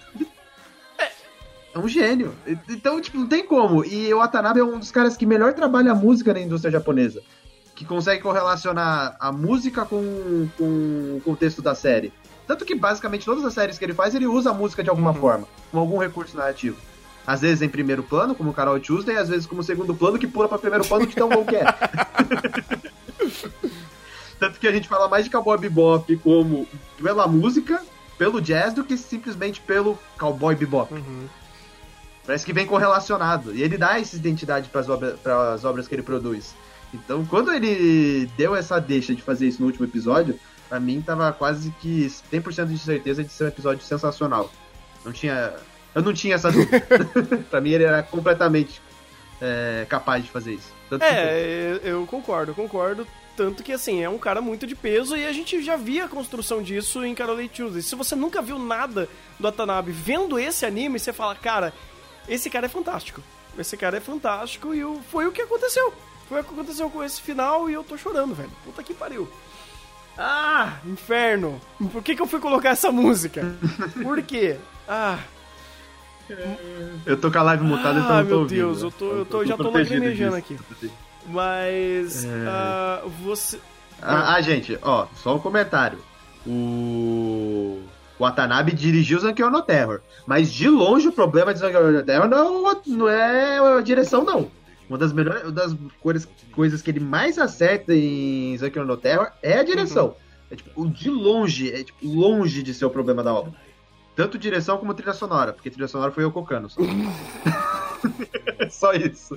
É 1.75 1.79
um 1.79 1.89
gênio. 1.89 2.33
Então, 2.69 3.01
tipo, 3.01 3.19
não 3.19 3.27
tem 3.27 3.45
como. 3.45 3.85
E 3.85 4.15
o 4.15 4.19
Watanabe 4.19 4.61
é 4.61 4.65
um 4.65 4.79
dos 4.79 4.93
caras 4.93 5.17
que 5.17 5.27
melhor 5.27 5.53
trabalha 5.55 5.91
a 5.91 5.95
música 5.95 6.33
na 6.33 6.41
indústria 6.41 6.71
japonesa. 6.71 7.21
Que 7.75 7.85
consegue 7.85 8.23
correlacionar 8.23 9.17
a 9.19 9.33
música 9.33 9.85
com, 9.85 10.49
com 10.57 11.17
o 11.17 11.21
contexto 11.25 11.61
da 11.61 11.75
série. 11.75 12.13
Tanto 12.47 12.65
que 12.65 12.77
basicamente 12.77 13.25
todas 13.25 13.45
as 13.45 13.53
séries 13.53 13.77
que 13.77 13.85
ele 13.85 13.93
faz, 13.93 14.15
ele 14.15 14.27
usa 14.27 14.51
a 14.51 14.55
música 14.55 14.85
de 14.85 14.91
alguma 14.91 15.13
forma, 15.13 15.49
com 15.73 15.79
algum 15.79 15.99
recurso 15.99 16.37
narrativo. 16.37 16.77
Às 17.27 17.41
vezes 17.41 17.63
em 17.63 17.69
primeiro 17.69 18.05
plano, 18.05 18.35
como 18.35 18.51
o 18.51 18.55
Carol 18.55 18.79
Tuesday, 18.79 19.17
às 19.17 19.29
vezes 19.31 19.47
como 19.47 19.63
segundo 19.63 19.95
plano, 19.95 20.19
que 20.19 20.27
pula 20.27 20.47
pra 20.47 20.59
primeiro 20.59 20.85
plano 20.85 21.07
de 21.07 21.17
tão 21.17 21.29
bom 21.29 21.45
que 21.45 21.57
é. 21.57 21.65
Tanto 24.39 24.61
que 24.61 24.69
a 24.69 24.73
gente 24.73 24.87
fala 24.87 25.09
mais 25.09 25.25
de 25.25 25.31
Cowboy 25.31 25.57
Bebop 25.59 26.15
como 26.19 26.69
pela 27.03 27.27
música, 27.27 27.83
pelo 28.19 28.41
jazz, 28.43 28.75
do 28.75 28.85
que 28.85 28.97
simplesmente 28.97 29.61
pelo 29.63 29.99
Cowboy 30.19 30.55
Bebop. 30.55 30.93
Parece 32.27 32.45
que 32.45 32.53
vem 32.53 32.67
correlacionado. 32.67 33.55
E 33.55 33.63
ele 33.63 33.77
dá 33.77 33.99
essa 34.01 34.17
identidade 34.17 34.69
para 34.69 34.81
as 34.81 34.89
obras, 34.89 35.19
pras 35.21 35.65
obras 35.65 35.87
que 35.87 35.95
ele 35.95 36.03
produz. 36.03 36.55
Então, 36.93 37.25
quando 37.25 37.53
ele 37.53 38.27
deu 38.37 38.55
essa 38.55 38.81
deixa 38.81 39.15
de 39.15 39.23
fazer 39.23 39.49
isso 39.49 39.61
no 39.61 39.67
último 39.67 39.85
episódio, 39.85 40.39
pra 40.69 40.81
mim 40.81 41.03
tava 41.03 41.33
quase 41.33 41.71
que 41.81 42.07
100% 42.33 42.67
de 42.67 42.79
certeza 42.79 43.25
de 43.25 43.31
ser 43.31 43.45
um 43.45 43.49
episódio 43.49 43.85
sensacional. 43.85 44.51
Não 45.05 45.13
tinha. 45.13 45.53
Eu 45.95 46.03
não 46.03 46.13
tinha 46.13 46.37
essa 46.37 46.51
dúvida. 46.51 46.81
pra 47.51 47.61
mim 47.61 47.71
ele 47.71 47.85
era 47.85 48.03
completamente 48.03 48.81
é, 49.41 49.85
capaz 49.89 50.25
de 50.25 50.31
fazer 50.31 50.55
isso. 50.55 50.73
Tanto 50.89 51.03
É, 51.03 51.79
eu 51.83 51.91
eu 51.91 52.07
concordo, 52.07 52.55
concordo. 52.55 53.07
Tanto 53.37 53.65
que, 53.65 53.73
assim, 53.73 54.01
é 54.01 54.09
um 54.09 54.19
cara 54.19 54.41
muito 54.41 54.65
de 54.65 54.77
peso 54.77 55.17
e 55.17 55.27
a 55.27 55.33
gente 55.33 55.61
já 55.61 55.75
via 55.75 56.05
a 56.05 56.09
construção 56.09 56.63
disso 56.63 57.05
em 57.05 57.15
Carol 57.17 57.37
Tuesday. 57.49 57.83
Se 57.83 57.97
você 57.97 58.15
nunca 58.15 58.41
viu 58.41 58.61
nada 58.61 59.09
do 59.41 59.43
Watanabe, 59.43 59.91
vendo 59.91 60.39
esse 60.39 60.65
anime, 60.65 61.01
você 61.01 61.13
fala, 61.13 61.35
cara, 61.35 61.73
esse 62.29 62.49
cara 62.51 62.67
é 62.67 62.69
fantástico. 62.69 63.21
Esse 63.59 63.77
cara 63.77 63.97
é 63.97 64.01
fantástico 64.01 64.75
e 64.75 64.83
foi 65.11 65.27
o 65.27 65.33
que 65.33 65.43
aconteceu. 65.43 65.93
Foi 66.29 66.41
o 66.41 66.45
que 66.45 66.53
aconteceu 66.53 66.91
com 66.91 67.05
esse 67.05 67.21
final 67.21 67.69
e 67.71 67.75
eu 67.75 67.85
tô 67.85 67.97
chorando, 67.97 68.35
velho. 68.35 68.51
Puta 68.65 68.83
que 68.83 68.95
pariu. 68.95 69.29
Ah, 70.19 70.79
inferno. 70.87 71.61
Por 71.93 72.03
que, 72.03 72.15
que 72.17 72.23
eu 72.23 72.27
fui 72.27 72.41
colocar 72.41 72.71
essa 72.71 72.91
música? 72.93 73.55
Por 74.03 74.23
quê? 74.23 74.57
Ah, 74.89 75.19
Eu 77.05 77.21
tô 77.21 77.31
com 77.31 77.39
a 77.39 77.43
live 77.43 77.65
mutada, 77.65 77.99
então 78.01 78.11
Ah, 78.17 78.19
não 78.19 78.25
tô 78.25 78.29
meu 78.31 78.39
ouvindo. 78.41 78.57
Deus, 78.59 78.81
né? 78.83 78.87
eu 78.87 78.91
tô- 78.93 79.13
eu 79.13 79.27
tô- 79.27 79.45
já 79.45 79.57
tô 79.57 79.71
lacrimejando 79.71 80.37
aqui. 80.37 80.59
Mas. 81.27 82.25
É. 82.25 82.29
ah, 82.49 83.03
você. 83.23 83.61
Ah, 84.01 84.35
ah, 84.35 84.41
gente, 84.41 84.79
ó, 84.83 85.07
só 85.17 85.37
um 85.37 85.39
comentário. 85.39 85.99
O. 86.47 87.81
O 88.19 88.25
Watanabe 88.25 88.73
dirigiu 88.73 89.19
Zankiyono 89.19 89.63
Terror. 89.63 90.01
Mas 90.27 90.53
de 90.53 90.69
longe 90.69 91.09
o 91.09 91.13
problema 91.13 91.53
de 91.53 91.61
Zankiyono 91.61 92.03
Terror 92.03 92.29
não, 92.29 92.71
é 92.71 92.77
não 92.87 93.09
é 93.09 93.79
a 93.79 93.81
direção, 93.81 94.25
não. 94.25 94.51
Uma 94.89 94.99
das 94.99 95.13
melhores 95.13 95.43
uma 95.43 95.53
das 95.53 95.75
coisas, 96.01 96.29
coisas 96.53 96.83
que 96.83 96.91
ele 96.91 97.01
mais 97.01 97.39
acerta 97.39 97.95
em 97.95 98.57
Zankiyono 98.57 98.97
Terror 98.97 99.31
é 99.43 99.59
a 99.59 99.65
direção. 99.65 100.17
É 100.51 100.57
tipo, 100.57 100.89
de 100.89 101.11
longe, 101.11 101.73
é 101.73 101.83
tipo, 101.83 102.07
longe 102.07 102.63
de 102.63 102.73
ser 102.73 102.85
o 102.85 102.91
problema 102.91 103.23
da 103.23 103.33
obra. 103.33 103.53
Tanto 104.15 104.39
direção 104.39 104.79
como 104.79 104.95
trilha 104.95 105.13
sonora, 105.13 105.53
porque 105.53 105.71
trilha 105.71 105.89
sonora 105.89 106.13
foi 106.13 106.23
eu 106.23 106.31
cocando. 106.31 106.71
Só, 106.71 106.81
só 108.71 108.93
isso. 108.93 109.37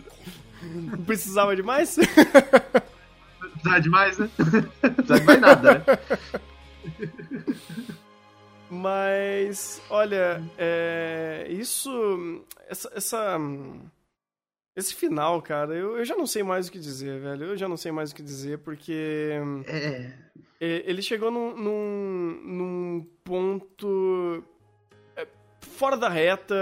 Não 0.62 1.00
precisava 1.00 1.56
de 1.56 1.64
mais? 1.64 1.96
Precisa 1.96 3.80
de 3.80 3.90
mais, 3.90 4.18
né? 4.20 4.30
Precisa 4.38 5.20
de 5.20 5.26
mais 5.26 5.42
nada, 5.42 5.74
né? 5.74 5.84
Mas, 8.70 9.82
olha, 9.90 10.44
é, 10.58 11.48
isso. 11.50 12.44
Essa. 12.68 12.92
essa 12.94 13.38
Esse 14.76 14.94
final, 14.94 15.42
cara, 15.42 15.74
eu, 15.74 15.98
eu 15.98 16.06
já 16.06 16.16
não 16.16 16.28
sei 16.28 16.44
mais 16.44 16.68
o 16.68 16.72
que 16.72 16.78
dizer, 16.80 17.20
velho. 17.20 17.46
Eu 17.46 17.58
já 17.58 17.68
não 17.68 17.78
sei 17.78 17.92
mais 17.92 18.12
o 18.12 18.16
que 18.16 18.22
dizer, 18.22 18.60
porque. 18.60 19.34
É. 19.66 20.14
Ele 20.60 21.02
chegou 21.02 21.30
num, 21.32 21.56
num, 21.56 22.42
num 22.44 23.08
ponto 23.24 24.44
é, 25.16 25.28
fora 25.62 25.96
da 25.96 26.10
reta. 26.10 26.56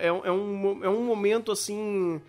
É, 0.00 0.10
um- 0.12 0.24
é, 0.24 0.32
um, 0.32 0.84
é 0.84 0.88
um 0.88 1.04
momento 1.04 1.52
assim. 1.52 2.20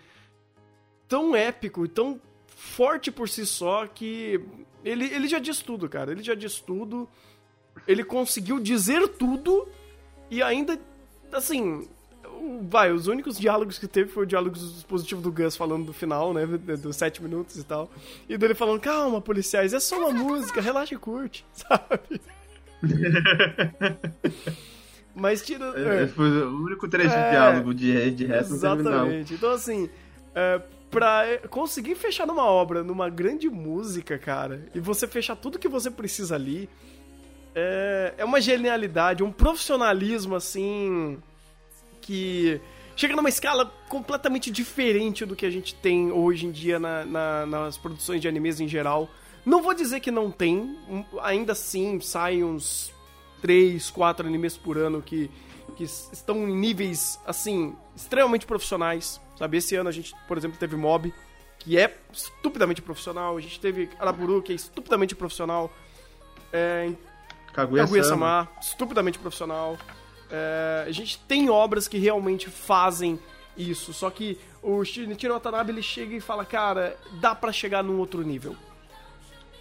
tão 1.08 1.34
épico 1.34 1.84
e 1.84 1.88
tão 1.88 2.20
forte 2.46 3.10
por 3.10 3.28
si 3.28 3.46
só 3.46 3.86
que. 3.86 4.40
Ele, 4.84 5.04
ele 5.06 5.28
já 5.28 5.38
diz 5.38 5.60
tudo, 5.60 5.88
cara. 5.88 6.10
Ele 6.12 6.22
já 6.22 6.34
diz 6.34 6.60
tudo. 6.60 7.08
Ele 7.86 8.04
conseguiu 8.04 8.60
dizer 8.60 9.06
tudo 9.08 9.68
e 10.30 10.42
ainda. 10.42 10.78
Assim. 11.32 11.88
Vai, 12.62 12.90
os 12.90 13.06
únicos 13.06 13.38
diálogos 13.38 13.78
que 13.78 13.86
teve 13.86 14.10
foi 14.10 14.24
o 14.24 14.26
diálogo 14.26 14.56
positivo 14.88 15.20
do 15.20 15.30
Gus 15.30 15.56
falando 15.56 15.86
do 15.86 15.92
final, 15.92 16.34
né? 16.34 16.44
Dos 16.46 16.96
sete 16.96 17.22
minutos 17.22 17.56
e 17.56 17.64
tal. 17.64 17.88
E 18.28 18.36
dele 18.36 18.54
falando, 18.54 18.80
calma, 18.80 19.20
policiais, 19.20 19.72
é 19.72 19.78
só 19.78 19.98
uma 19.98 20.10
música, 20.10 20.60
relaxa 20.60 20.94
e 20.94 20.98
curte, 20.98 21.46
sabe? 21.52 22.20
Mas 25.14 25.42
tira. 25.42 25.72
É, 25.76 26.04
é, 26.04 26.06
Foi 26.08 26.28
o 26.28 26.64
único 26.64 26.88
trecho 26.88 27.14
É, 27.14 27.24
de 27.24 27.30
diálogo 27.30 27.74
de, 27.74 28.10
de 28.10 28.24
resto. 28.24 28.54
Exatamente. 28.54 29.34
Então, 29.34 29.50
assim, 29.50 29.88
é, 30.34 30.60
pra 30.90 31.26
é, 31.26 31.38
conseguir 31.38 31.94
fechar 31.94 32.26
numa 32.26 32.44
obra, 32.44 32.82
numa 32.82 33.08
grande 33.08 33.48
música, 33.48 34.18
cara, 34.18 34.66
e 34.74 34.80
você 34.80 35.06
fechar 35.06 35.36
tudo 35.36 35.58
que 35.58 35.68
você 35.68 35.90
precisa 35.90 36.34
ali, 36.34 36.68
é, 37.54 38.14
é 38.18 38.24
uma 38.24 38.40
genialidade, 38.40 39.22
um 39.22 39.32
profissionalismo, 39.32 40.34
assim, 40.34 41.18
que 42.00 42.60
chega 42.96 43.14
numa 43.16 43.28
escala 43.28 43.66
completamente 43.88 44.50
diferente 44.50 45.24
do 45.24 45.34
que 45.36 45.46
a 45.46 45.50
gente 45.50 45.74
tem 45.74 46.10
hoje 46.12 46.46
em 46.46 46.50
dia 46.50 46.78
na- 46.78 47.04
na- 47.04 47.46
nas 47.46 47.78
produções 47.78 48.20
de 48.20 48.28
animes 48.28 48.60
em 48.60 48.68
geral. 48.68 49.08
Não 49.44 49.62
vou 49.62 49.74
dizer 49.74 50.00
que 50.00 50.10
não 50.10 50.30
tem, 50.30 50.76
ainda 51.22 51.52
assim 51.52 52.00
saem 52.00 52.44
uns 52.44 52.92
3, 53.40 53.90
4 53.90 54.26
animes 54.26 54.56
por 54.56 54.78
ano 54.78 55.02
que, 55.02 55.30
que 55.76 55.82
estão 55.84 56.48
em 56.48 56.54
níveis, 56.56 57.18
assim, 57.26 57.74
extremamente 57.96 58.46
profissionais, 58.46 59.20
sabe? 59.38 59.56
Esse 59.56 59.74
ano 59.74 59.88
a 59.88 59.92
gente, 59.92 60.14
por 60.28 60.36
exemplo, 60.38 60.56
teve 60.58 60.76
Mob, 60.76 61.12
que 61.58 61.76
é 61.78 61.96
estupidamente 62.12 62.80
profissional, 62.82 63.36
a 63.36 63.40
gente 63.40 63.58
teve 63.58 63.88
Araburu, 63.98 64.42
que 64.42 64.52
é 64.52 64.54
estupidamente 64.54 65.14
profissional, 65.16 65.72
é, 66.52 66.92
Kaguya-sama. 67.52 68.48
Estupidamente 68.60 69.18
profissional. 69.18 69.76
É, 70.30 70.84
a 70.86 70.90
gente 70.92 71.18
tem 71.20 71.50
obras 71.50 71.86
que 71.86 71.98
realmente 71.98 72.48
fazem 72.48 73.18
isso, 73.56 73.92
só 73.92 74.08
que 74.10 74.38
o 74.62 74.82
Shinichiro 74.82 75.34
Watanabe 75.34 75.72
ele 75.72 75.82
chega 75.82 76.14
e 76.16 76.20
fala, 76.20 76.44
cara, 76.44 76.96
dá 77.20 77.34
pra 77.34 77.52
chegar 77.52 77.82
num 77.84 77.98
outro 77.98 78.22
nível. 78.22 78.56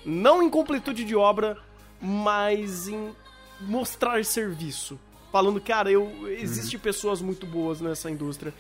Não 0.06 0.42
em 0.42 0.50
completude 0.50 1.04
de 1.04 1.16
obra, 1.16 1.58
mas 2.02 2.88
em 2.88 3.14
mostrar 3.60 4.24
serviço. 4.24 5.00
Falando, 5.32 5.60
cara, 5.62 5.92
eu 5.92 6.10
existe 6.28 6.78
pessoas 6.78 7.22
muito 7.22 7.46
boas 7.46 7.82
nessa 7.82 8.10
indústria. 8.10 8.54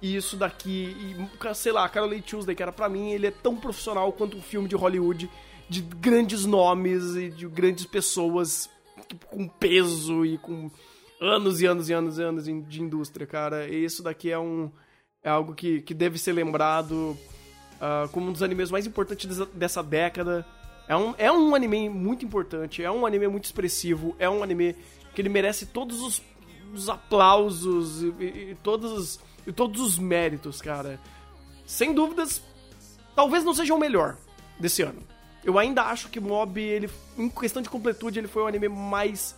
E 0.00 0.16
isso 0.16 0.36
daqui, 0.36 0.94
e, 0.98 1.54
sei 1.54 1.72
lá, 1.72 1.88
Carol 1.88 2.10
Tuesday, 2.20 2.54
cara, 2.54 2.72
pra 2.72 2.88
mim 2.88 3.12
ele 3.12 3.26
é 3.26 3.30
tão 3.30 3.56
profissional 3.56 4.12
quanto 4.12 4.36
um 4.36 4.42
filme 4.42 4.68
de 4.68 4.76
Hollywood 4.76 5.30
de 5.68 5.80
grandes 5.82 6.44
nomes 6.44 7.14
e 7.16 7.30
de 7.30 7.46
grandes 7.48 7.86
pessoas 7.86 8.68
tipo, 9.08 9.26
com 9.26 9.48
peso 9.48 10.24
e 10.24 10.38
com 10.38 10.70
anos 11.20 11.60
e 11.60 11.66
anos 11.66 11.88
e 11.88 11.92
anos 11.92 12.18
e 12.18 12.22
anos 12.22 12.44
de 12.44 12.82
indústria, 12.82 13.26
cara. 13.26 13.68
E 13.68 13.84
isso 13.84 14.02
daqui 14.02 14.30
é 14.30 14.38
um 14.38 14.70
é 15.22 15.30
algo 15.30 15.54
que, 15.54 15.80
que 15.80 15.94
deve 15.94 16.18
ser 16.18 16.32
lembrado 16.32 17.16
ah, 17.80 18.08
como 18.12 18.28
um 18.28 18.32
dos 18.32 18.42
animes 18.42 18.70
mais 18.70 18.86
importantes 18.86 19.38
dessa, 19.54 19.82
década. 19.82 20.44
É 20.86 20.94
um, 20.94 21.14
é 21.16 21.32
um 21.32 21.54
anime 21.54 21.88
muito 21.88 22.26
importante, 22.26 22.82
é 22.82 22.90
um 22.90 23.06
anime 23.06 23.26
muito 23.28 23.44
expressivo, 23.44 24.14
é 24.18 24.28
um 24.28 24.42
anime 24.42 24.76
que 25.14 25.22
ele 25.22 25.30
merece 25.30 25.64
todos 25.64 26.02
os, 26.02 26.22
os 26.74 26.90
aplausos 26.90 28.02
e, 28.02 28.06
e- 28.22 28.50
e 28.50 28.54
todos 28.62 28.92
os, 28.92 29.20
e 29.46 29.52
todos 29.52 29.80
os 29.80 29.98
méritos, 29.98 30.60
cara. 30.60 31.00
Sem 31.66 31.94
dúvidas, 31.94 32.42
talvez 33.16 33.42
não 33.44 33.54
seja 33.54 33.72
o 33.74 33.78
melhor 33.78 34.18
desse 34.60 34.82
ano. 34.82 35.02
Eu 35.44 35.58
ainda 35.58 35.82
acho 35.82 36.08
que 36.08 36.18
Mob, 36.18 36.58
ele, 36.60 36.88
em 37.18 37.28
questão 37.28 37.60
de 37.60 37.68
completude, 37.68 38.18
ele 38.18 38.28
foi 38.28 38.42
o 38.42 38.46
anime 38.46 38.68
mais. 38.68 39.36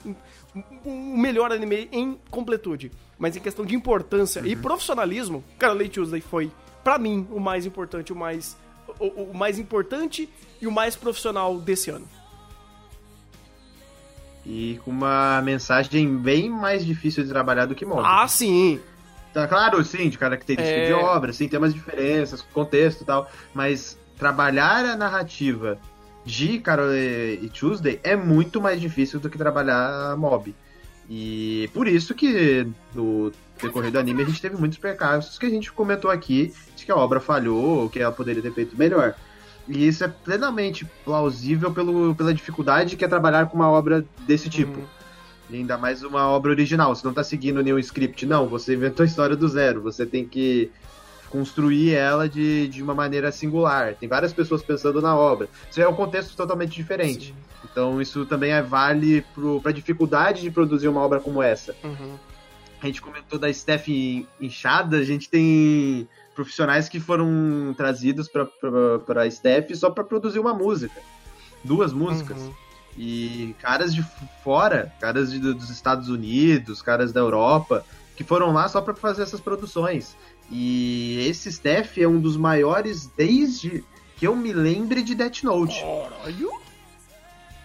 o 0.84 0.90
melhor 0.90 1.50
anime 1.52 1.88
em 1.90 2.18
completude. 2.30 2.92
Mas 3.18 3.36
em 3.36 3.40
questão 3.40 3.64
de 3.64 3.74
importância 3.74 4.40
e 4.46 4.54
profissionalismo, 4.54 5.42
cara, 5.58 5.72
Late 5.72 5.88
Tuesday 5.90 6.20
foi, 6.20 6.50
pra 6.84 6.98
mim, 6.98 7.26
o 7.30 7.40
mais 7.40 7.66
importante, 7.66 8.12
o 8.12 8.16
mais. 8.16 8.56
O, 9.00 9.06
o 9.32 9.34
mais 9.34 9.58
importante 9.58 10.28
e 10.62 10.66
o 10.66 10.70
mais 10.70 10.94
profissional 10.94 11.58
desse 11.58 11.90
ano. 11.90 12.06
E 14.44 14.78
com 14.84 14.92
uma 14.92 15.42
mensagem 15.42 16.16
bem 16.16 16.48
mais 16.48 16.86
difícil 16.86 17.24
de 17.24 17.30
trabalhar 17.30 17.66
do 17.66 17.74
que 17.74 17.84
Mob. 17.84 18.02
Ah, 18.04 18.28
sim! 18.28 18.80
Tá 19.34 19.46
claro, 19.48 19.84
sim, 19.84 20.08
de 20.08 20.16
característica 20.16 20.78
É. 20.78 20.86
de 20.86 20.92
obra, 20.94 21.32
sim, 21.32 21.48
tem 21.48 21.58
umas 21.58 21.74
diferenças, 21.74 22.40
contexto 22.54 23.02
e 23.02 23.04
tal, 23.04 23.28
mas 23.52 23.98
trabalhar 24.16 24.84
a 24.86 24.96
narrativa 24.96 25.78
de 26.26 26.58
Carol 26.58 26.92
e 26.92 27.48
Tuesday 27.54 28.00
é 28.02 28.16
muito 28.16 28.60
mais 28.60 28.80
difícil 28.80 29.20
do 29.20 29.30
que 29.30 29.38
trabalhar 29.38 30.16
Mob. 30.16 30.52
E 31.08 31.70
por 31.72 31.86
isso 31.86 32.14
que 32.14 32.66
no 32.92 33.32
decorrer 33.62 33.92
do 33.92 33.98
anime 33.98 34.22
a 34.22 34.26
gente 34.26 34.42
teve 34.42 34.56
muitos 34.56 34.76
percalços 34.76 35.38
que 35.38 35.46
a 35.46 35.50
gente 35.50 35.72
comentou 35.72 36.10
aqui 36.10 36.52
de 36.74 36.84
que 36.84 36.90
a 36.90 36.96
obra 36.96 37.20
falhou, 37.20 37.88
que 37.88 38.00
ela 38.00 38.10
poderia 38.10 38.42
ter 38.42 38.52
feito 38.52 38.76
melhor. 38.76 39.14
E 39.68 39.86
isso 39.86 40.02
é 40.02 40.08
plenamente 40.08 40.84
plausível 41.04 41.72
pelo, 41.72 42.14
pela 42.16 42.34
dificuldade 42.34 42.96
que 42.96 43.04
é 43.04 43.08
trabalhar 43.08 43.46
com 43.46 43.56
uma 43.56 43.70
obra 43.70 44.04
desse 44.26 44.50
tipo. 44.50 44.80
Uhum. 44.80 44.86
E 45.48 45.56
ainda 45.56 45.78
mais 45.78 46.02
uma 46.02 46.28
obra 46.28 46.50
original. 46.50 46.92
Você 46.94 47.06
não 47.06 47.14
tá 47.14 47.22
seguindo 47.22 47.62
nenhum 47.62 47.78
script, 47.78 48.26
não. 48.26 48.48
Você 48.48 48.74
inventou 48.74 49.04
a 49.04 49.06
história 49.06 49.36
do 49.36 49.48
zero. 49.48 49.80
Você 49.82 50.04
tem 50.04 50.24
que 50.24 50.70
construir 51.36 51.94
ela 51.94 52.26
de, 52.28 52.66
de 52.68 52.82
uma 52.82 52.94
maneira 52.94 53.30
singular. 53.30 53.94
Tem 53.94 54.08
várias 54.08 54.32
pessoas 54.32 54.62
pensando 54.62 55.02
na 55.02 55.14
obra. 55.14 55.48
Isso 55.70 55.80
é 55.80 55.86
um 55.86 55.94
contexto 55.94 56.34
totalmente 56.34 56.74
diferente. 56.74 57.26
Sim. 57.28 57.34
Então 57.70 58.00
isso 58.00 58.24
também 58.24 58.52
é 58.52 58.62
vale 58.62 59.22
para 59.62 59.70
a 59.70 59.74
dificuldade 59.74 60.40
de 60.40 60.50
produzir 60.50 60.88
uma 60.88 61.00
obra 61.00 61.20
como 61.20 61.42
essa. 61.42 61.74
Uhum. 61.84 62.14
A 62.80 62.86
gente 62.86 63.02
comentou 63.02 63.38
da 63.38 63.52
Steph 63.52 63.88
inchada, 64.40 64.96
a 64.96 65.04
gente 65.04 65.28
tem 65.28 66.08
profissionais 66.34 66.88
que 66.88 67.00
foram 67.00 67.74
trazidos 67.76 68.28
para 68.28 69.22
a 69.22 69.30
Steph 69.30 69.74
só 69.74 69.90
para 69.90 70.04
produzir 70.04 70.38
uma 70.38 70.54
música. 70.54 71.00
Duas 71.62 71.92
músicas. 71.92 72.40
Uhum. 72.40 72.54
E 72.96 73.54
caras 73.60 73.94
de 73.94 74.02
fora, 74.42 74.90
caras 75.00 75.30
de- 75.30 75.38
dos 75.38 75.68
Estados 75.68 76.08
Unidos, 76.08 76.80
caras 76.80 77.12
da 77.12 77.20
Europa, 77.20 77.84
que 78.16 78.24
foram 78.24 78.52
lá 78.52 78.66
só 78.68 78.80
pra 78.80 78.94
fazer 78.94 79.22
essas 79.22 79.40
produções. 79.40 80.16
E 80.50 81.26
esse 81.28 81.50
Steph 81.50 81.98
é 81.98 82.06
um 82.06 82.20
dos 82.20 82.36
maiores 82.36 83.06
desde 83.16 83.84
que 84.16 84.26
eu 84.26 84.34
me 84.36 84.52
lembre 84.52 85.02
de 85.02 85.14
Death 85.14 85.42
Note. 85.42 85.80
Caralho! 85.80 86.50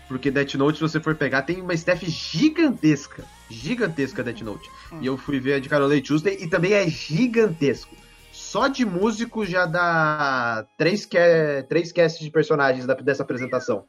Porque 0.08 0.30
Death 0.30 0.56
Note, 0.56 0.78
se 0.78 0.82
você 0.82 1.00
for 1.00 1.16
pegar, 1.16 1.44
tem 1.44 1.62
uma 1.62 1.76
Steph 1.78 2.04
gigantesca. 2.04 3.24
Gigantesca 3.50 4.24
Death 4.24 4.42
Note. 4.42 4.70
E 5.00 5.06
eu 5.06 5.18
fui 5.18 5.40
ver 5.40 5.54
a 5.54 5.60
de 5.60 5.70
Carole 5.70 6.02
Tuesday 6.02 6.38
e 6.42 6.48
também 6.48 6.74
é 6.74 6.90
gigantesco. 6.90 7.96
Só 8.34 8.68
de 8.68 8.86
músico 8.86 9.46
já 9.46 9.66
dá 9.66 10.66
três, 10.78 11.06
ca- 11.06 11.64
três 11.70 11.92
casts 11.94 12.20
de 12.22 12.30
personagens 12.30 12.86
dessa 13.04 13.24
apresentação. 13.24 13.86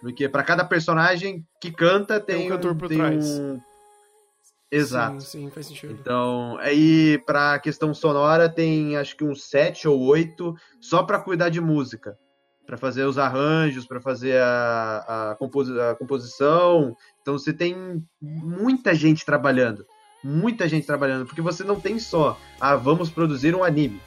Porque 0.00 0.28
pra 0.28 0.42
cada 0.44 0.64
personagem 0.64 1.44
que 1.60 1.72
canta 1.72 2.20
tem, 2.20 2.36
Tem 2.36 2.46
um 2.46 2.50
cantor 2.50 2.74
por 2.76 2.88
tem 2.88 2.98
trás. 2.98 3.26
um- 3.40 3.58
Exato. 4.74 5.20
Sim, 5.20 5.44
sim, 5.44 5.50
faz 5.50 5.66
sentido. 5.66 5.92
Então, 5.92 6.56
aí 6.58 7.18
pra 7.24 7.58
questão 7.58 7.94
sonora 7.94 8.48
tem 8.48 8.96
acho 8.96 9.16
que 9.16 9.24
uns 9.24 9.44
sete 9.44 9.86
ou 9.86 10.00
oito 10.00 10.54
só 10.80 11.02
pra 11.02 11.20
cuidar 11.20 11.48
de 11.48 11.60
música. 11.60 12.16
Pra 12.66 12.78
fazer 12.78 13.04
os 13.04 13.18
arranjos, 13.18 13.86
pra 13.86 14.00
fazer 14.00 14.40
a, 14.40 15.04
a, 15.06 15.90
a 15.90 15.94
composição. 15.96 16.96
Então 17.20 17.38
você 17.38 17.52
tem 17.52 18.02
muita 18.20 18.94
gente 18.94 19.24
trabalhando. 19.24 19.84
Muita 20.22 20.66
gente 20.66 20.86
trabalhando. 20.86 21.26
Porque 21.26 21.42
você 21.42 21.62
não 21.62 21.78
tem 21.78 21.98
só, 21.98 22.38
ah, 22.58 22.74
vamos 22.74 23.10
produzir 23.10 23.54
um 23.54 23.62
anime. 23.62 24.00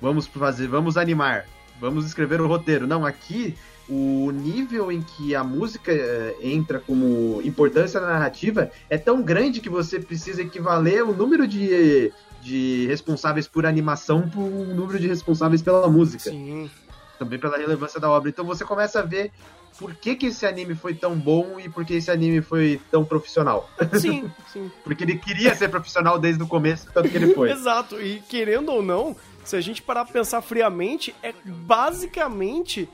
Vamos 0.00 0.26
fazer, 0.26 0.66
vamos 0.66 0.96
animar. 0.96 1.46
Vamos 1.80 2.04
escrever 2.04 2.40
o 2.40 2.48
roteiro. 2.48 2.86
Não, 2.86 3.06
aqui 3.06 3.56
o 3.88 4.30
nível 4.30 4.92
em 4.92 5.00
que 5.00 5.34
a 5.34 5.42
música 5.42 5.90
eh, 5.90 6.36
entra 6.42 6.78
como 6.78 7.40
importância 7.42 7.98
na 8.00 8.08
narrativa 8.08 8.70
é 8.90 8.98
tão 8.98 9.22
grande 9.22 9.60
que 9.60 9.68
você 9.70 9.98
precisa 9.98 10.42
equivaler 10.42 11.02
o 11.02 11.14
número 11.14 11.46
de, 11.46 12.12
de 12.42 12.86
responsáveis 12.86 13.48
por 13.48 13.64
animação 13.64 14.28
por 14.28 14.42
um 14.42 14.74
número 14.74 14.98
de 14.98 15.08
responsáveis 15.08 15.62
pela 15.62 15.88
música. 15.88 16.30
Sim. 16.30 16.70
Também 17.18 17.38
pela 17.38 17.56
relevância 17.56 17.98
da 17.98 18.10
obra. 18.10 18.28
Então 18.28 18.44
você 18.44 18.64
começa 18.64 19.00
a 19.00 19.02
ver 19.02 19.32
por 19.78 19.94
que, 19.94 20.14
que 20.16 20.26
esse 20.26 20.44
anime 20.44 20.74
foi 20.74 20.94
tão 20.94 21.16
bom 21.16 21.58
e 21.58 21.68
por 21.68 21.84
que 21.84 21.94
esse 21.94 22.10
anime 22.10 22.42
foi 22.42 22.80
tão 22.90 23.04
profissional. 23.04 23.70
Sim, 23.98 24.30
sim. 24.52 24.70
Porque 24.82 25.04
ele 25.04 25.16
queria 25.16 25.54
ser 25.54 25.68
profissional 25.68 26.18
desde 26.18 26.42
o 26.42 26.46
começo, 26.46 26.88
tanto 26.92 27.08
que 27.08 27.16
ele 27.16 27.32
foi. 27.32 27.50
Exato, 27.52 28.00
e 28.00 28.20
querendo 28.28 28.70
ou 28.70 28.82
não, 28.82 29.16
se 29.44 29.56
a 29.56 29.60
gente 29.60 29.80
parar 29.80 30.04
pra 30.04 30.12
pensar 30.12 30.42
friamente, 30.42 31.14
é 31.22 31.32
basicamente 31.44 32.88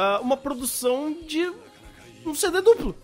ah, 0.00 0.20
uma 0.22 0.36
produção 0.36 1.14
de 1.26 1.52
um 2.24 2.34
CD 2.34 2.60
duplo. 2.62 2.94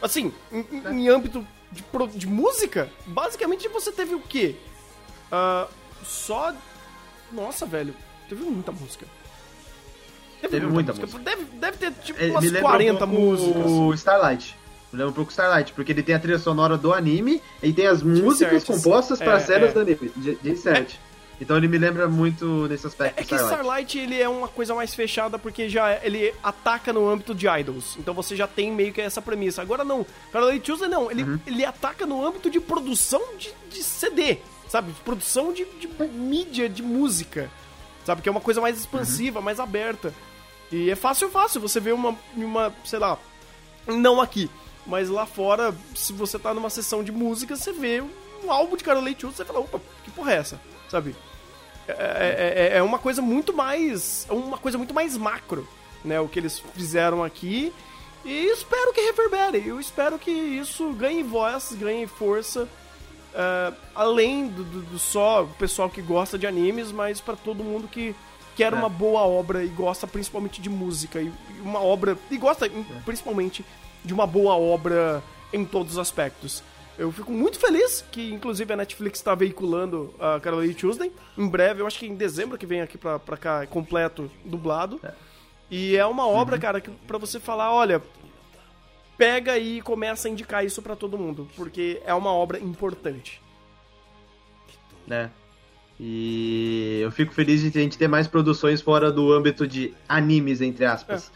Assim, 0.00 0.32
em, 0.52 0.60
em- 0.70 1.00
em 1.02 1.08
âmbito 1.08 1.46
de, 1.72 1.82
pro- 1.84 2.06
de 2.08 2.26
música, 2.26 2.88
basicamente 3.06 3.68
você 3.68 3.90
teve 3.90 4.14
o 4.14 4.20
quê? 4.20 4.54
Ah, 5.32 5.66
só. 6.04 6.54
Nossa, 7.32 7.66
velho, 7.66 7.94
teve 8.28 8.44
muita 8.44 8.70
música. 8.70 9.06
Teve 10.40 10.66
muita 10.66 10.92
Deve, 10.92 11.44
deve 11.44 11.76
ter 11.78 11.90
tipo 11.92 12.22
É, 12.22 12.26
umas 12.30 12.44
me 12.44 12.50
lembra 12.50 12.68
40 12.70 12.92
um 12.92 13.08
pouco 13.08 13.14
músicas. 13.22 13.64
o 13.70 13.94
Starlight. 13.94 14.56
Me 14.92 14.98
lembra 14.98 15.10
um 15.10 15.14
pouco 15.14 15.30
o 15.30 15.32
Starlight, 15.32 15.72
porque 15.72 15.90
ele 15.90 16.02
tem 16.02 16.14
a 16.14 16.18
trilha 16.20 16.38
sonora 16.38 16.76
do 16.76 16.92
anime 16.92 17.40
e 17.62 17.72
tem 17.72 17.86
as 17.86 18.02
músicas 18.02 18.62
compostas 18.62 19.18
para 19.18 19.36
É, 19.38 19.40
cenas 19.40 19.70
é. 19.70 19.72
do 19.72 19.80
anime, 19.80 20.12
de, 20.14 20.34
de 20.36 20.50
insert. 20.50 20.96
Então 21.40 21.56
ele 21.56 21.66
me 21.68 21.76
lembra 21.78 22.08
muito 22.08 22.68
nesse 22.68 22.86
aspecto 22.86 23.18
É 23.20 23.24
que 23.24 23.34
Starlight. 23.34 23.98
Ele 23.98 24.20
é 24.20 24.28
uma 24.28 24.46
coisa 24.48 24.74
mais 24.74 24.94
fechada 24.94 25.38
porque 25.38 25.68
já 25.68 25.98
ele 26.04 26.32
ataca 26.42 26.92
no 26.92 27.08
âmbito 27.08 27.34
de 27.34 27.46
idols. 27.48 27.96
Então 27.98 28.14
você 28.14 28.36
já 28.36 28.46
tem 28.46 28.70
meio 28.72 28.92
que 28.92 29.00
essa 29.00 29.20
premissa. 29.20 29.60
Agora 29.60 29.84
não, 29.84 30.06
Starlight 30.28 30.60
Tuesday 30.60 30.88
não, 30.88 31.10
ele, 31.10 31.24
Uhum. 31.24 31.40
ele 31.46 31.64
ataca 31.64 32.06
no 32.06 32.24
âmbito 32.24 32.48
de 32.48 32.60
produção 32.60 33.20
de, 33.36 33.52
de 33.68 33.82
CD, 33.82 34.38
sabe? 34.68 34.92
Produção 35.04 35.52
de, 35.52 35.64
de 35.64 35.88
mídia, 36.08 36.68
de 36.68 36.82
música, 36.82 37.50
sabe? 38.04 38.22
Que 38.22 38.28
é 38.28 38.32
uma 38.32 38.40
coisa 38.40 38.60
mais 38.60 38.78
expansiva, 38.78 39.40
mais 39.40 39.58
aberta. 39.58 40.14
E 40.70 40.88
é 40.90 40.94
fácil, 40.96 41.28
fácil 41.30 41.60
você 41.60 41.78
ver 41.80 41.92
uma, 41.94 42.16
uma, 42.36 42.72
sei 42.84 42.98
lá, 42.98 43.18
não 43.86 44.20
aqui, 44.20 44.48
mas 44.86 45.08
lá 45.08 45.26
fora, 45.26 45.74
se 45.94 46.12
você 46.12 46.38
tá 46.38 46.54
numa 46.54 46.70
sessão 46.70 47.02
de 47.04 47.12
música, 47.12 47.54
você 47.56 47.72
vê 47.72 48.02
um 48.44 48.50
álbum 48.50 48.76
de 48.76 48.84
Carolei 48.84 49.14
Tuesday, 49.14 49.38
você 49.38 49.44
fala, 49.44 49.60
opa, 49.60 49.80
que 50.04 50.10
porra 50.10 50.32
é 50.32 50.36
essa? 50.36 50.60
Sabe? 50.88 51.14
É, 51.92 52.70
é- 52.74 52.78
é 52.78 52.82
uma 52.82 52.98
coisa 52.98 53.20
muito 53.22 53.52
mais. 53.52 54.26
é 54.28 54.32
uma 54.32 54.58
coisa 54.58 54.78
muito 54.78 54.94
mais 54.94 55.16
macro, 55.16 55.68
né? 56.04 56.20
O 56.20 56.28
que 56.28 56.38
eles 56.38 56.58
fizeram 56.74 57.22
aqui. 57.22 57.72
E 58.24 58.46
espero 58.46 58.92
que 58.92 59.00
reverbere. 59.02 59.66
Eu 59.68 59.78
espero 59.78 60.18
que 60.18 60.30
isso 60.30 60.92
ganhe 60.94 61.22
voz, 61.22 61.72
ganhe 61.78 62.06
força. 62.06 62.68
é, 63.36 63.72
além 63.96 64.46
do, 64.46 64.62
do- 64.62 64.82
do 64.82 64.98
só 64.98 65.42
o 65.42 65.48
pessoal 65.48 65.90
que 65.90 66.00
gosta 66.00 66.38
de 66.38 66.46
animes, 66.46 66.92
mas 66.92 67.20
para 67.20 67.34
todo 67.34 67.64
mundo 67.64 67.88
que 67.88 68.14
quer 68.54 68.72
É. 68.72 68.76
uma 68.76 68.88
boa 68.88 69.22
obra 69.22 69.64
e 69.64 69.66
gosta 69.66 70.06
principalmente 70.06 70.62
de 70.62 70.70
música. 70.70 71.20
E, 71.20 71.26
e 71.26 71.60
uma 71.60 71.80
obra. 71.82 72.16
E 72.30 72.36
gosta 72.38 72.68
em- 72.68 72.84
principalmente 73.04 73.64
de 74.04 74.14
uma 74.14 74.24
boa 74.24 74.54
obra 74.56 75.20
em 75.52 75.64
todos 75.64 75.94
os 75.94 75.98
aspectos. 75.98 76.62
Eu 76.96 77.10
fico 77.10 77.32
muito 77.32 77.58
feliz 77.58 78.04
que, 78.12 78.32
inclusive, 78.32 78.72
a 78.72 78.76
Netflix 78.76 79.18
está 79.18 79.34
veiculando 79.34 80.14
a 80.18 80.38
Caroline 80.38 80.74
Tuesday. 80.74 81.10
Em 81.36 81.48
breve, 81.48 81.82
eu 81.82 81.86
acho 81.86 81.98
que 81.98 82.06
em 82.06 82.14
dezembro 82.14 82.56
que 82.56 82.66
vem 82.66 82.80
aqui 82.80 82.96
pra, 82.96 83.18
pra 83.18 83.36
cá, 83.36 83.66
completo, 83.66 84.30
dublado. 84.44 85.00
E 85.70 85.96
é 85.96 86.06
uma 86.06 86.26
obra, 86.26 86.56
cara, 86.58 86.80
que 86.80 86.90
pra 87.06 87.18
você 87.18 87.40
falar, 87.40 87.72
olha, 87.72 88.00
pega 89.18 89.58
e 89.58 89.80
começa 89.82 90.28
a 90.28 90.30
indicar 90.30 90.64
isso 90.64 90.80
pra 90.82 90.94
todo 90.94 91.18
mundo, 91.18 91.48
porque 91.56 92.00
é 92.04 92.14
uma 92.14 92.32
obra 92.32 92.58
importante. 92.60 93.40
né? 95.06 95.30
E 95.98 96.98
eu 97.02 97.10
fico 97.12 97.32
feliz 97.32 97.60
de 97.60 97.78
a 97.78 97.82
gente 97.82 97.96
ter 97.96 98.08
mais 98.08 98.26
produções 98.26 98.80
fora 98.80 99.12
do 99.12 99.32
âmbito 99.32 99.66
de 99.66 99.94
animes, 100.08 100.60
entre 100.60 100.84
aspas. 100.84 101.30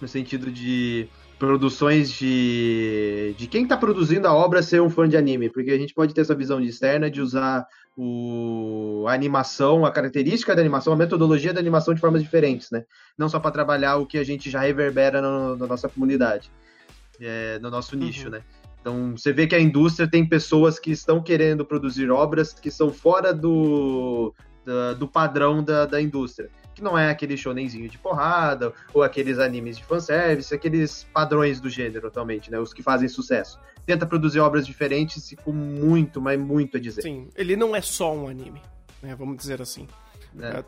No 0.00 0.06
sentido 0.08 0.50
de 0.52 1.08
produções 1.46 2.10
de. 2.10 3.34
de 3.36 3.46
quem 3.46 3.66
tá 3.66 3.76
produzindo 3.76 4.26
a 4.28 4.34
obra 4.34 4.62
ser 4.62 4.80
um 4.82 4.90
fã 4.90 5.08
de 5.08 5.16
anime. 5.16 5.48
Porque 5.50 5.70
a 5.70 5.78
gente 5.78 5.94
pode 5.94 6.14
ter 6.14 6.20
essa 6.22 6.34
visão 6.34 6.60
de 6.60 6.68
externa 6.68 7.10
de 7.10 7.20
usar 7.20 7.66
o... 7.96 9.04
a 9.08 9.12
animação, 9.12 9.84
a 9.84 9.90
característica 9.90 10.54
da 10.54 10.60
animação, 10.60 10.92
a 10.92 10.96
metodologia 10.96 11.52
da 11.52 11.60
animação 11.60 11.94
de 11.94 12.00
formas 12.00 12.22
diferentes, 12.22 12.70
né? 12.70 12.84
Não 13.16 13.28
só 13.28 13.38
para 13.38 13.50
trabalhar 13.50 13.96
o 13.96 14.06
que 14.06 14.18
a 14.18 14.24
gente 14.24 14.50
já 14.50 14.60
reverbera 14.60 15.20
no- 15.22 15.56
na 15.56 15.66
nossa 15.66 15.88
comunidade, 15.88 16.50
é, 17.20 17.58
no 17.60 17.70
nosso 17.70 17.96
nicho, 17.96 18.24
Uhum. 18.26 18.30
né? 18.32 18.40
Então, 18.80 19.16
você 19.16 19.32
vê 19.32 19.46
que 19.46 19.54
a 19.54 19.60
indústria 19.60 20.06
tem 20.10 20.28
pessoas 20.28 20.78
que 20.78 20.90
estão 20.90 21.22
querendo 21.22 21.64
produzir 21.64 22.10
obras 22.10 22.52
que 22.52 22.70
são 22.70 22.92
fora 22.92 23.32
do, 23.32 24.34
da- 24.64 24.92
do 24.92 25.08
padrão 25.08 25.62
da, 25.64 25.86
da 25.86 26.02
indústria. 26.02 26.50
Que 26.74 26.82
não 26.82 26.98
é 26.98 27.08
aquele 27.10 27.36
shonenzinho 27.36 27.88
de 27.88 27.96
porrada, 27.98 28.72
ou 28.92 29.02
aqueles 29.02 29.38
animes 29.38 29.76
de 29.76 29.84
fanservice, 29.84 30.52
aqueles 30.54 31.04
padrões 31.12 31.60
do 31.60 31.70
gênero 31.70 32.08
atualmente, 32.08 32.50
né? 32.50 32.58
Os 32.58 32.72
que 32.74 32.82
fazem 32.82 33.08
sucesso. 33.08 33.58
Tenta 33.86 34.04
produzir 34.06 34.40
obras 34.40 34.66
diferentes 34.66 35.30
e 35.30 35.36
com 35.36 35.52
muito, 35.52 36.20
mas 36.20 36.38
muito 36.40 36.76
a 36.76 36.80
dizer. 36.80 37.02
Sim, 37.02 37.28
ele 37.36 37.54
não 37.54 37.76
é 37.76 37.80
só 37.80 38.12
um 38.14 38.26
anime, 38.28 38.60
né? 39.02 39.14
Vamos 39.14 39.36
dizer 39.36 39.60
assim. 39.62 39.86
né? 40.32 40.48
É, 40.58 40.64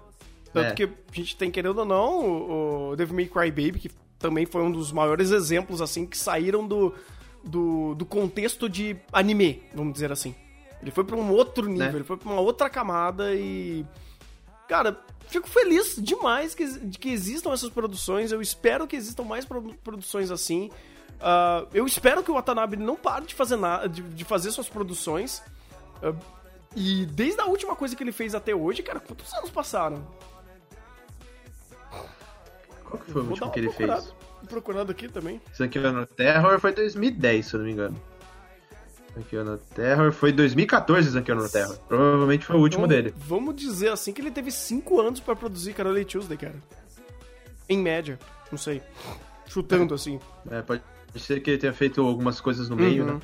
Tanto 0.52 0.66
É. 0.68 0.72
que 0.72 0.84
a 0.84 0.88
gente 1.12 1.36
tem, 1.36 1.50
querendo 1.50 1.78
ou 1.78 1.84
não, 1.84 2.90
o, 2.90 2.96
Devil 2.96 3.14
May 3.16 3.26
Cry 3.26 3.50
Baby, 3.50 3.78
que 3.80 3.90
também 4.18 4.46
foi 4.46 4.62
um 4.62 4.70
dos 4.70 4.92
maiores 4.92 5.30
exemplos, 5.32 5.82
assim, 5.82 6.06
que 6.06 6.16
saíram 6.16 6.66
do, 6.66 6.94
do, 7.44 7.94
do 7.94 8.06
contexto 8.06 8.68
de 8.68 8.96
anime, 9.12 9.62
vamos 9.74 9.92
dizer 9.94 10.12
assim. 10.12 10.34
Ele 10.80 10.90
foi 10.90 11.04
pra 11.04 11.16
um 11.16 11.30
outro 11.30 11.66
nível, 11.68 11.86
Né? 11.88 11.94
ele 11.96 12.04
foi 12.04 12.16
pra 12.16 12.30
uma 12.30 12.40
outra 12.40 12.70
camada 12.70 13.34
e... 13.34 13.84
Cara, 14.68 14.98
fico 15.28 15.48
feliz 15.48 15.96
demais 15.98 16.54
que, 16.54 16.66
de 16.66 16.98
que 16.98 17.08
existam 17.10 17.52
essas 17.52 17.70
produções, 17.70 18.32
eu 18.32 18.40
espero 18.42 18.86
que 18.86 18.96
existam 18.96 19.22
mais 19.24 19.44
produ- 19.44 19.74
produções 19.84 20.30
assim. 20.30 20.70
Ah, 21.20 21.64
eu 21.72 21.86
espero 21.86 22.22
que 22.22 22.30
o 22.30 22.34
Watanabe 22.34 22.76
não 22.76 22.96
pare 22.96 23.26
de 23.26 23.34
fazer, 23.34 23.56
nada, 23.56 23.88
de, 23.88 24.02
de 24.02 24.24
fazer 24.24 24.50
suas 24.50 24.68
produções. 24.68 25.42
Ah, 26.02 26.12
e 26.74 27.06
desde 27.06 27.40
a 27.40 27.46
última 27.46 27.74
coisa 27.74 27.96
que 27.96 28.02
ele 28.02 28.12
fez 28.12 28.34
até 28.34 28.54
hoje, 28.54 28.82
cara, 28.82 29.00
quantos 29.00 29.32
anos 29.34 29.50
passaram? 29.50 30.06
Qual 32.84 33.02
que 33.02 33.12
foi 33.12 33.22
o 33.22 33.26
último 33.30 33.50
que 33.50 33.60
ele 33.60 33.68
procurada, 33.68 34.02
fez? 34.02 34.14
procurando 34.48 34.90
aqui 34.90 35.08
também. 35.08 35.40
Zankiano 35.56 36.06
Terror 36.06 36.60
foi 36.60 36.72
2010, 36.72 37.46
se 37.46 37.54
eu 37.54 37.58
não 37.58 37.66
me 37.66 37.72
engano. 37.72 38.00
Zankiano 39.16 39.56
Terror 39.74 40.12
foi 40.12 40.30
2014, 40.30 41.10
Zankiano 41.10 41.48
Terror. 41.48 41.76
Provavelmente 41.88 42.44
foi 42.44 42.56
o 42.56 42.60
último 42.60 42.82
Vamos- 42.86 42.96
dele. 42.96 43.14
Vamos 43.16 43.56
dizer 43.56 43.88
assim 43.90 44.12
que 44.12 44.20
ele 44.20 44.30
teve 44.30 44.50
5 44.50 45.00
anos 45.00 45.20
pra 45.20 45.34
produzir 45.34 45.72
Carole 45.72 46.04
Tuesday, 46.04 46.36
cara. 46.36 46.54
Em 47.68 47.78
média, 47.78 48.18
não 48.52 48.58
sei. 48.58 48.82
Chutando 49.46 49.94
assim. 49.94 50.20
É, 50.50 50.60
pode 50.62 50.82
ser 51.16 51.40
que 51.40 51.50
ele 51.50 51.58
tenha 51.58 51.72
feito 51.72 52.00
algumas 52.02 52.40
coisas 52.40 52.68
no 52.68 52.76
meio, 52.76 53.04
Uhum. 53.06 53.14
né? 53.14 53.20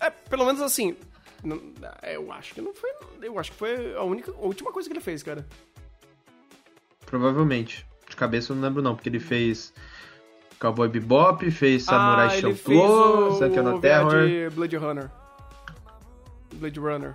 É, 0.00 0.10
pelo 0.10 0.44
menos 0.44 0.60
assim. 0.60 0.96
não- 1.44 1.60
eu 2.02 2.32
acho 2.32 2.54
que 2.54 2.60
não 2.60 2.74
foi. 2.74 2.90
Eu 3.22 3.38
acho 3.38 3.52
que 3.52 3.58
foi 3.58 3.94
a 3.94 4.02
única, 4.02 4.32
a 4.32 4.40
última 4.40 4.72
coisa 4.72 4.88
que 4.88 4.92
ele 4.94 5.00
fez, 5.02 5.22
cara. 5.22 5.46
Provavelmente. 7.04 7.86
De 8.08 8.16
cabeça 8.16 8.52
eu 8.52 8.56
não 8.56 8.62
lembro 8.64 8.82
não, 8.82 8.94
porque 8.96 9.08
ele 9.08 9.20
fez 9.20 9.72
Cowboy 10.58 10.88
Bebop, 10.88 11.48
fez 11.50 11.84
Samurai 11.84 12.26
ah, 12.26 12.40
Champloo, 12.40 13.28
o, 13.28 13.30
Zankiano 13.38 13.76
o 13.76 13.80
Terror. 13.80 14.50
Blade 14.52 14.76
Runner. 14.76 15.10
Blade 16.56 16.80
Runner. 16.80 17.14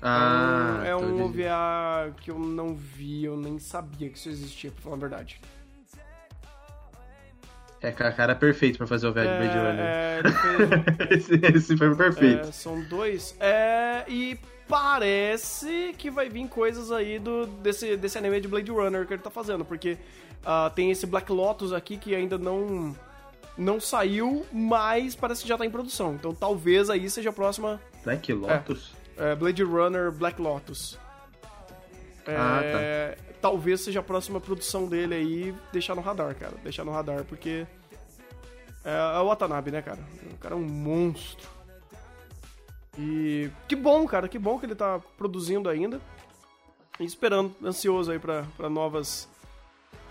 Ah, 0.00 0.82
é 0.84 0.94
um 0.94 1.00
dizendo. 1.00 1.24
OVA 1.24 2.14
que 2.20 2.30
eu 2.30 2.38
não 2.38 2.74
vi, 2.74 3.24
eu 3.24 3.36
nem 3.36 3.58
sabia 3.58 4.08
que 4.08 4.16
isso 4.16 4.28
existia, 4.28 4.70
pra 4.70 4.82
falar 4.82 4.96
a 4.96 4.98
verdade. 4.98 5.40
É, 7.80 7.92
cara, 7.92 8.12
cara 8.12 8.34
perfeito 8.34 8.76
pra 8.76 8.86
fazer 8.86 9.06
o 9.06 9.12
velho 9.12 9.28
Blade 9.28 9.56
Runner. 9.56 9.80
é, 9.80 10.20
ele 11.10 11.20
fez, 11.20 11.30
esse, 11.30 11.56
esse 11.56 11.76
foi 11.76 11.94
perfeito. 11.94 12.48
É, 12.48 12.52
são 12.52 12.80
dois. 12.82 13.36
É, 13.40 14.04
e 14.08 14.38
parece 14.68 15.94
que 15.96 16.10
vai 16.10 16.28
vir 16.28 16.46
coisas 16.48 16.92
aí 16.92 17.18
do, 17.18 17.46
desse, 17.46 17.96
desse 17.96 18.18
anime 18.18 18.40
de 18.40 18.48
Blade 18.48 18.70
Runner 18.70 19.06
que 19.06 19.14
ele 19.14 19.22
tá 19.22 19.30
fazendo, 19.30 19.64
porque 19.64 19.96
ah, 20.44 20.70
tem 20.74 20.90
esse 20.90 21.06
Black 21.06 21.30
Lotus 21.32 21.72
aqui 21.72 21.96
que 21.96 22.14
ainda 22.14 22.36
não 22.36 22.94
não 23.58 23.80
saiu, 23.80 24.46
mas 24.52 25.14
parece 25.14 25.42
que 25.42 25.48
já 25.48 25.58
tá 25.58 25.66
em 25.66 25.70
produção. 25.70 26.14
Então 26.14 26.32
talvez 26.34 26.88
aí 26.88 27.10
seja 27.10 27.30
a 27.30 27.32
próxima 27.32 27.80
Black 28.04 28.32
Lotus? 28.32 28.94
é, 29.16 29.34
Blade 29.34 29.62
Runner 29.64 30.10
Black 30.12 30.40
Lotus. 30.40 30.96
Ah, 32.26 32.60
É, 32.62 33.18
Talvez 33.40 33.80
seja 33.82 34.00
a 34.00 34.02
próxima 34.02 34.40
produção 34.40 34.86
dele 34.88 35.14
aí, 35.14 35.54
deixar 35.72 35.94
no 35.94 36.00
radar, 36.02 36.34
cara. 36.34 36.54
Deixar 36.62 36.84
no 36.84 36.90
radar, 36.90 37.22
porque 37.24 37.64
é, 38.84 38.90
é 39.16 39.18
o 39.20 39.26
Watanabe, 39.26 39.70
né, 39.70 39.80
cara? 39.80 39.98
O 40.32 40.36
cara 40.38 40.54
é 40.54 40.58
um 40.58 40.62
monstro. 40.68 41.48
E 42.98 43.48
que 43.68 43.76
bom, 43.76 44.04
cara, 44.06 44.28
que 44.28 44.38
bom 44.38 44.58
que 44.58 44.66
ele 44.66 44.74
tá 44.74 45.00
produzindo 45.16 45.68
ainda. 45.68 46.00
E 46.98 47.04
esperando, 47.04 47.54
ansioso 47.64 48.10
aí 48.10 48.18
pra, 48.18 48.44
pra 48.56 48.68
novas, 48.68 49.28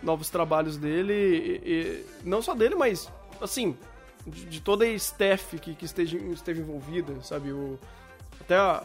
novos 0.02 0.30
trabalhos 0.30 0.78
dele. 0.78 1.14
E, 1.14 1.70
e- 1.70 2.06
não 2.24 2.42
só 2.42 2.56
dele, 2.56 2.76
mas, 2.76 3.12
assim, 3.42 3.78
de, 4.26 4.46
de 4.46 4.62
toda 4.62 4.86
a 4.86 4.90
staff 4.90 5.58
que, 5.60 5.74
que 5.74 5.86
esteja, 5.86 6.18
esteve 6.18 6.62
envolvida, 6.62 7.14
sabe? 7.22 7.52
O, 7.52 7.80
até 8.42 8.56
a, 8.56 8.84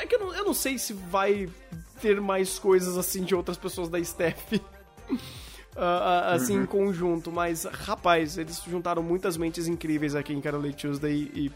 é 0.00 0.06
que 0.06 0.14
eu 0.14 0.20
não, 0.20 0.34
eu 0.34 0.44
não 0.44 0.54
sei 0.54 0.78
se 0.78 0.92
vai 0.92 1.48
ter 2.00 2.20
mais 2.20 2.58
coisas 2.58 2.96
assim 2.96 3.24
de 3.24 3.34
outras 3.34 3.56
pessoas 3.56 3.88
da 3.88 3.98
staff. 3.98 4.60
ah, 5.76 6.32
assim, 6.34 6.54
em 6.54 6.66
conjunto, 6.66 7.30
mas 7.30 7.64
rapaz, 7.64 8.38
eles 8.38 8.62
juntaram 8.68 9.02
muitas 9.02 9.36
mentes 9.36 9.66
incríveis 9.66 10.14
aqui 10.14 10.32
em 10.32 10.40
Carole 10.40 10.72
Tuesday 10.72 11.30
e 11.34 11.52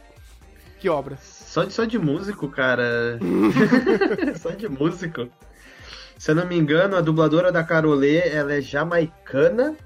Que 0.78 0.88
obra? 0.88 1.16
Só 1.22 1.64
de, 1.64 1.72
só 1.72 1.84
de 1.84 1.98
músico, 1.98 2.48
cara. 2.48 3.18
só 4.38 4.50
de 4.50 4.68
músico. 4.68 5.28
Se 6.18 6.30
eu 6.30 6.34
não 6.34 6.46
me 6.46 6.56
engano, 6.56 6.96
a 6.96 7.00
dubladora 7.00 7.52
da 7.52 7.62
Carolê, 7.62 8.18
ela 8.28 8.54
é 8.54 8.60
jamaicana. 8.60 9.76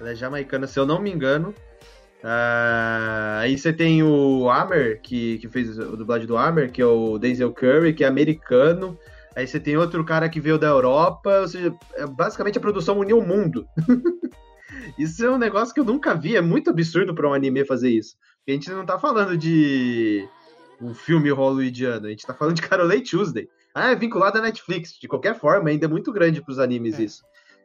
Ela 0.00 0.10
é 0.10 0.14
jamaicana, 0.14 0.66
se 0.66 0.78
eu 0.78 0.86
não 0.86 1.00
me 1.00 1.10
engano. 1.12 1.54
Ah, 2.22 3.38
aí 3.40 3.56
você 3.56 3.72
tem 3.72 4.02
o 4.02 4.48
Amer, 4.50 5.00
que, 5.00 5.38
que 5.38 5.48
fez 5.48 5.78
o 5.78 5.96
dublagem 5.96 6.26
do 6.26 6.36
Amer, 6.36 6.70
que 6.72 6.82
é 6.82 6.86
o 6.86 7.18
Denzel 7.18 7.52
Curry, 7.52 7.94
que 7.94 8.04
é 8.04 8.06
americano. 8.08 8.98
Aí 9.34 9.46
você 9.46 9.60
tem 9.60 9.76
outro 9.76 10.04
cara 10.04 10.28
que 10.28 10.40
veio 10.40 10.58
da 10.58 10.66
Europa, 10.68 11.40
ou 11.40 11.48
seja, 11.48 11.74
é- 11.94 12.06
basicamente 12.06 12.58
a 12.58 12.60
produção 12.60 12.98
uniu 12.98 13.18
o 13.18 13.26
mundo. 13.26 13.66
isso 14.98 15.24
é 15.24 15.30
um 15.30 15.38
negócio 15.38 15.74
que 15.74 15.80
eu 15.80 15.84
nunca 15.84 16.14
vi, 16.14 16.36
é 16.36 16.40
muito 16.40 16.70
absurdo 16.70 17.14
pra 17.14 17.28
um 17.28 17.34
anime 17.34 17.64
fazer 17.64 17.90
isso. 17.90 18.16
Porque 18.38 18.50
a 18.50 18.54
gente 18.54 18.70
não 18.70 18.84
tá 18.86 18.98
falando 18.98 19.36
de 19.36 20.26
um 20.80 20.94
filme 20.94 21.30
hollywoodiano, 21.30 22.06
a 22.06 22.10
gente 22.10 22.26
tá 22.26 22.34
falando 22.34 22.56
de 22.56 22.62
Carolei 22.62 23.02
Tuesday. 23.02 23.48
Ah, 23.74 23.90
é 23.92 23.94
vinculado 23.94 24.38
à 24.38 24.40
Netflix. 24.40 24.98
De 24.98 25.06
qualquer 25.06 25.38
forma, 25.38 25.68
ainda 25.68 25.84
é 25.84 25.88
muito 25.88 26.10
grande 26.12 26.42
pros 26.42 26.58
animes 26.58 26.98
É. 26.98 27.02
isso. 27.04 27.22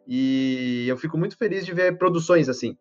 E 0.08 0.86
eu 0.88 0.97
fico 0.97 1.18
muito 1.18 1.38
feliz 1.38 1.66
de 1.66 1.74
ver 1.74 1.97
produções 1.97 2.49
assim. 2.49 2.76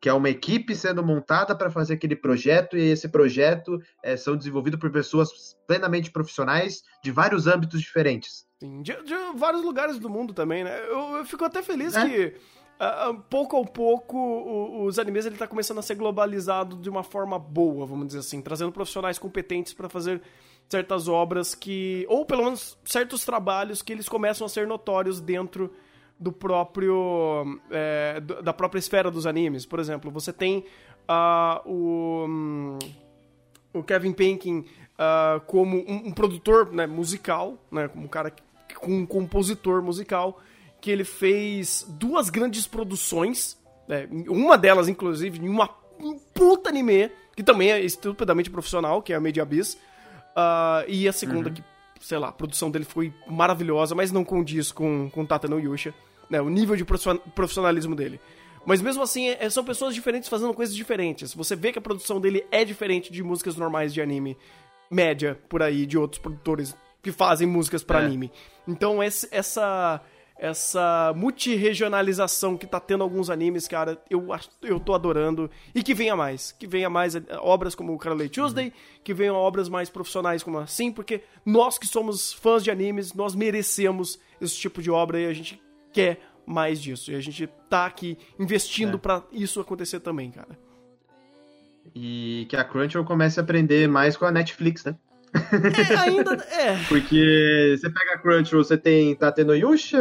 Que 0.00 0.08
é 0.10 0.12
uma 0.12 0.28
equipe 0.28 0.74
sendo 0.74 1.02
montada 1.02 1.56
para 1.56 1.70
fazer 1.70 1.94
aquele 1.94 2.14
projeto, 2.14 2.76
e 2.76 2.82
esse 2.90 3.08
projeto 3.08 3.80
é, 4.02 4.16
são 4.16 4.36
desenvolvido 4.36 4.78
por 4.78 4.90
pessoas 4.90 5.56
plenamente 5.66 6.10
profissionais 6.10 6.82
de 7.02 7.10
vários 7.10 7.46
âmbitos 7.46 7.80
diferentes. 7.80 8.46
Sim, 8.60 8.82
de, 8.82 8.92
de 9.04 9.14
vários 9.36 9.62
lugares 9.62 9.98
do 9.98 10.10
mundo 10.10 10.34
também, 10.34 10.64
né? 10.64 10.78
Eu, 10.86 11.16
eu 11.16 11.24
fico 11.24 11.44
até 11.44 11.62
feliz 11.62 11.96
É. 11.96 12.06
que, 12.06 12.34
ah, 12.78 13.14
pouco 13.30 13.58
a 13.58 13.64
pouco, 13.64 14.16
o- 14.18 14.84
os 14.84 14.98
animes 14.98 15.24
ele 15.24 15.36
tá 15.36 15.46
começando 15.46 15.78
a 15.78 15.82
ser 15.82 15.94
globalizado 15.94 16.76
de 16.76 16.90
uma 16.90 17.02
forma 17.02 17.38
boa, 17.38 17.86
vamos 17.86 18.08
dizer 18.08 18.18
assim, 18.20 18.42
trazendo 18.42 18.72
profissionais 18.72 19.18
competentes 19.18 19.72
para 19.72 19.88
fazer 19.88 20.20
certas 20.68 21.08
obras 21.08 21.54
que, 21.54 22.04
ou 22.08 22.26
pelo 22.26 22.44
menos 22.44 22.78
certos 22.84 23.24
trabalhos 23.24 23.80
que 23.80 23.92
eles 23.92 24.08
começam 24.08 24.44
a 24.44 24.48
ser 24.48 24.66
notórios 24.66 25.20
dentro 25.20 25.72
do 26.18 26.32
próprio 26.32 27.60
é, 27.70 28.20
da 28.20 28.52
própria 28.52 28.78
esfera 28.78 29.10
dos 29.10 29.26
animes. 29.26 29.66
Por 29.66 29.78
exemplo, 29.78 30.10
você 30.10 30.32
tem 30.32 30.64
ah, 31.06 31.62
o 31.64 32.24
hum, 32.28 32.78
o 33.72 33.82
Kevin 33.82 34.12
Penkin 34.12 34.64
ah, 34.98 35.40
como 35.46 35.78
um, 35.78 36.08
um 36.08 36.12
produtor 36.12 36.72
né, 36.72 36.86
musical, 36.86 37.58
né, 37.70 37.88
como 37.88 38.04
um 38.04 38.08
cara 38.08 38.32
com 38.76 38.92
um 38.92 39.06
compositor 39.06 39.82
musical, 39.82 40.40
que 40.80 40.90
ele 40.90 41.04
fez 41.04 41.86
duas 41.88 42.30
grandes 42.30 42.66
produções, 42.66 43.58
né, 43.88 44.08
uma 44.28 44.56
delas, 44.56 44.88
inclusive, 44.88 45.38
em 45.38 45.48
uma 45.48 45.68
um 45.98 46.18
puta 46.18 46.68
anime, 46.68 47.10
que 47.34 47.42
também 47.42 47.70
é 47.70 47.80
estupidamente 47.80 48.50
profissional, 48.50 49.00
que 49.00 49.12
é 49.12 49.16
a 49.16 49.20
Made 49.20 49.40
Abyss, 49.40 49.78
ah, 50.34 50.84
e 50.88 51.08
a 51.08 51.12
segunda 51.12 51.50
que, 51.50 51.62
sei 52.00 52.18
lá, 52.18 52.28
a 52.28 52.32
produção 52.32 52.70
dele 52.70 52.84
foi 52.84 53.12
maravilhosa, 53.26 53.94
mas 53.94 54.12
não 54.12 54.24
condiz 54.24 54.72
com, 54.72 55.10
com 55.10 55.24
Tata 55.24 55.48
no 55.48 55.58
Yusha, 55.58 55.94
né, 56.30 56.40
o 56.40 56.48
nível 56.48 56.76
de 56.76 56.84
profission- 56.84 57.18
profissionalismo 57.34 57.94
dele. 57.94 58.20
Mas 58.64 58.82
mesmo 58.82 59.02
assim, 59.02 59.28
é- 59.28 59.48
são 59.48 59.64
pessoas 59.64 59.94
diferentes 59.94 60.28
fazendo 60.28 60.52
coisas 60.52 60.74
diferentes. 60.74 61.32
Você 61.34 61.54
vê 61.54 61.70
que 61.72 61.78
a 61.78 61.82
produção 61.82 62.20
dele 62.20 62.44
é 62.50 62.64
diferente 62.64 63.12
de 63.12 63.22
músicas 63.22 63.56
normais 63.56 63.94
de 63.94 64.00
anime 64.02 64.36
média 64.90 65.38
por 65.48 65.62
aí, 65.62 65.86
de 65.86 65.96
outros 65.96 66.20
produtores 66.20 66.76
que 67.02 67.12
fazem 67.12 67.46
músicas 67.46 67.84
pra 67.84 68.00
É. 68.02 68.04
anime. 68.06 68.32
Então, 68.66 69.02
esse- 69.02 69.28
essa 69.30 70.00
essa 70.38 71.14
multiregionalização 71.16 72.58
que 72.58 72.66
tá 72.66 72.78
tendo 72.78 73.02
alguns 73.02 73.30
animes, 73.30 73.66
cara, 73.66 73.98
eu, 74.10 74.28
eu 74.62 74.78
tô 74.78 74.94
adorando. 74.94 75.50
E 75.74 75.82
que 75.82 75.94
venha 75.94 76.14
mais. 76.14 76.52
Que 76.52 76.66
venha 76.66 76.90
mais 76.90 77.14
eh, 77.16 77.22
obras 77.40 77.74
como 77.74 77.94
o 77.94 77.98
Carole 77.98 78.28
Tuesday, 78.28 78.70
que 79.02 79.14
venham 79.14 79.34
obras 79.34 79.68
mais 79.68 79.88
profissionais 79.88 80.42
como 80.42 80.58
assim, 80.58 80.92
porque 80.92 81.22
nós 81.44 81.78
que 81.78 81.86
somos 81.86 82.34
fãs 82.34 82.62
de 82.62 82.70
animes, 82.70 83.14
nós 83.14 83.34
merecemos 83.34 84.18
esse 84.38 84.56
tipo 84.58 84.82
de 84.82 84.90
obra 84.90 85.18
e 85.18 85.26
a 85.26 85.32
gente 85.32 85.58
quer 85.96 86.20
mais 86.46 86.80
disso. 86.80 87.10
E 87.10 87.14
a 87.16 87.20
gente 87.20 87.48
tá 87.70 87.86
aqui 87.86 88.18
investindo 88.38 88.96
É. 88.96 89.00
pra 89.00 89.22
isso 89.32 89.58
acontecer 89.60 89.98
também, 90.00 90.30
cara. 90.30 90.56
E 91.94 92.46
que 92.50 92.56
a 92.56 92.64
Crunchyroll 92.64 93.06
comece 93.06 93.40
a 93.40 93.42
aprender 93.42 93.88
mais 93.88 94.16
com 94.16 94.26
a 94.26 94.30
Netflix, 94.30 94.84
né? 94.84 94.94
É, 95.34 95.96
ainda. 95.96 96.36
É. 96.52 96.76
Porque 96.88 97.76
você 97.78 97.88
pega 97.90 98.14
a 98.14 98.18
Crunchyroll, 98.18 98.64
você 98.64 98.76
tem 98.76 99.14
Tate 99.14 99.44
no 99.44 99.54
Yusha, 99.54 99.98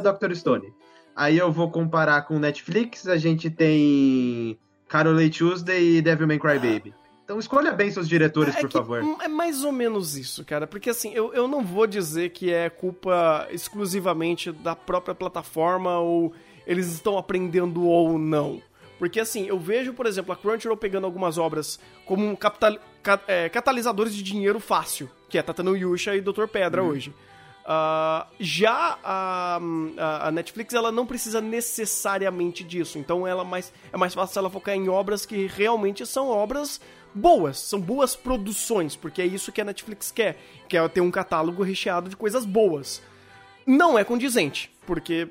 Dr. 0.00 0.34
Stone. 0.34 0.72
Aí 1.14 1.36
eu 1.38 1.52
vou 1.52 1.70
comparar 1.70 2.22
com 2.22 2.38
Netflix, 2.38 3.06
a 3.06 3.16
gente 3.16 3.48
tem 3.50 4.58
Carole 4.88 5.30
Tuesday 5.30 5.98
e 5.98 6.02
Devilman 6.02 6.38
Crybaby. 6.38 6.92
Então 7.24 7.38
escolha 7.38 7.72
bem 7.72 7.90
seus 7.90 8.06
diretores, 8.08 8.54
É 8.54 8.60
por 8.60 8.68
que 8.68 8.76
favor. 8.76 9.02
É 9.22 9.28
mais 9.28 9.64
ou 9.64 9.72
menos 9.72 10.14
isso, 10.16 10.44
cara. 10.44 10.66
Porque 10.66 10.90
assim, 10.90 11.10
eu, 11.14 11.32
eu 11.32 11.48
não 11.48 11.64
vou 11.64 11.86
dizer 11.86 12.30
que 12.30 12.52
é 12.52 12.68
culpa 12.68 13.48
exclusivamente 13.50 14.52
da 14.52 14.76
própria 14.76 15.14
plataforma 15.14 15.98
ou 15.98 16.34
eles 16.66 16.86
estão 16.92 17.16
aprendendo 17.16 17.84
ou 17.86 18.18
não. 18.18 18.60
Porque 18.98 19.18
assim, 19.18 19.46
eu 19.46 19.58
vejo, 19.58 19.92
por 19.94 20.06
exemplo, 20.06 20.32
a 20.32 20.36
Crunchyroll 20.36 20.76
pegando 20.76 21.04
algumas 21.04 21.36
obras 21.38 21.80
como 22.06 22.26
um 22.26 22.36
capital, 22.36 22.76
ca- 23.02 23.20
é, 23.26 23.48
catalisadores 23.48 24.14
de 24.14 24.22
dinheiro 24.22 24.60
fácil, 24.60 25.10
que 25.28 25.36
é 25.38 25.42
Tatano 25.42 25.76
Yusha 25.76 26.14
e 26.14 26.20
Dr. 26.20 26.46
Pedra 26.46 26.82
hoje. 26.82 27.12
Ah, 27.66 28.26
já 28.38 28.98
a, 29.02 29.58
a- 29.98 30.28
a 30.28 30.30
Netflix 30.30 30.74
ela 30.74 30.92
não 30.92 31.06
precisa 31.06 31.40
necessariamente 31.40 32.62
disso, 32.62 32.98
então 32.98 33.26
ela 33.26 33.42
mais, 33.44 33.72
é 33.92 33.96
mais 33.96 34.12
fácil 34.14 34.38
ela 34.40 34.50
focar 34.50 34.74
em 34.74 34.88
obras 34.88 35.24
que 35.24 35.46
realmente 35.46 36.04
são 36.06 36.28
obras 36.28 36.80
boas, 37.14 37.58
são 37.58 37.80
boas 37.80 38.16
produções, 38.16 38.96
porque 38.96 39.22
é 39.22 39.26
isso 39.26 39.52
que 39.52 39.60
a 39.60 39.64
Netflix 39.64 40.10
quer, 40.10 40.36
que 40.68 40.76
é 40.76 40.88
ter 40.88 41.00
um 41.00 41.10
catálogo 41.10 41.62
recheado 41.62 42.08
de 42.08 42.16
coisas 42.16 42.44
boas. 42.44 43.02
Não 43.66 43.98
é 43.98 44.04
condizente, 44.04 44.70
porque 44.86 45.28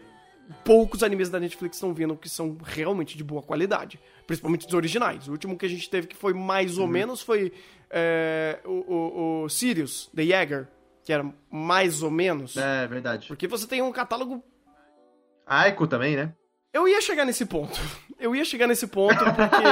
poucos 0.64 1.04
animes 1.04 1.30
da 1.30 1.40
Netflix 1.40 1.78
estão 1.78 1.94
vindo 1.94 2.16
que 2.16 2.30
são 2.30 2.58
realmente 2.64 3.18
de 3.18 3.24
boa 3.24 3.42
qualidade, 3.42 4.00
principalmente 4.26 4.68
os 4.68 4.74
originais. 4.74 5.28
O 5.28 5.32
último 5.32 5.58
que 5.58 5.66
a 5.66 5.70
gente 5.70 5.90
teve 5.90 6.08
que 6.08 6.16
foi 6.16 6.34
mais 6.34 6.78
ou 6.78 6.88
menos 6.88 7.22
foi 7.22 7.52
é, 7.90 8.60
o, 8.66 8.72
o, 8.72 9.44
o 9.44 9.50
Sirius, 9.50 10.10
The 10.16 10.24
Jäger, 10.24 10.68
que 11.04 11.12
era 11.12 11.26
mais 11.52 12.02
ou 12.02 12.10
menos. 12.10 12.58
É, 12.58 12.88
verdade. 12.88 13.28
Porque 13.28 13.48
você 13.48 13.68
tem 13.68 13.82
um 13.82 13.92
catálogo. 13.92 14.44
Aiko 15.46 15.86
também, 15.86 16.16
né? 16.16 16.34
Eu 16.74 16.88
ia 16.88 17.02
chegar 17.02 17.26
nesse 17.26 17.46
ponto. 17.46 17.80
Eu 18.20 18.36
ia 18.36 18.44
chegar 18.44 18.68
nesse 18.68 18.88
ponto 18.88 19.20
porque 19.24 19.64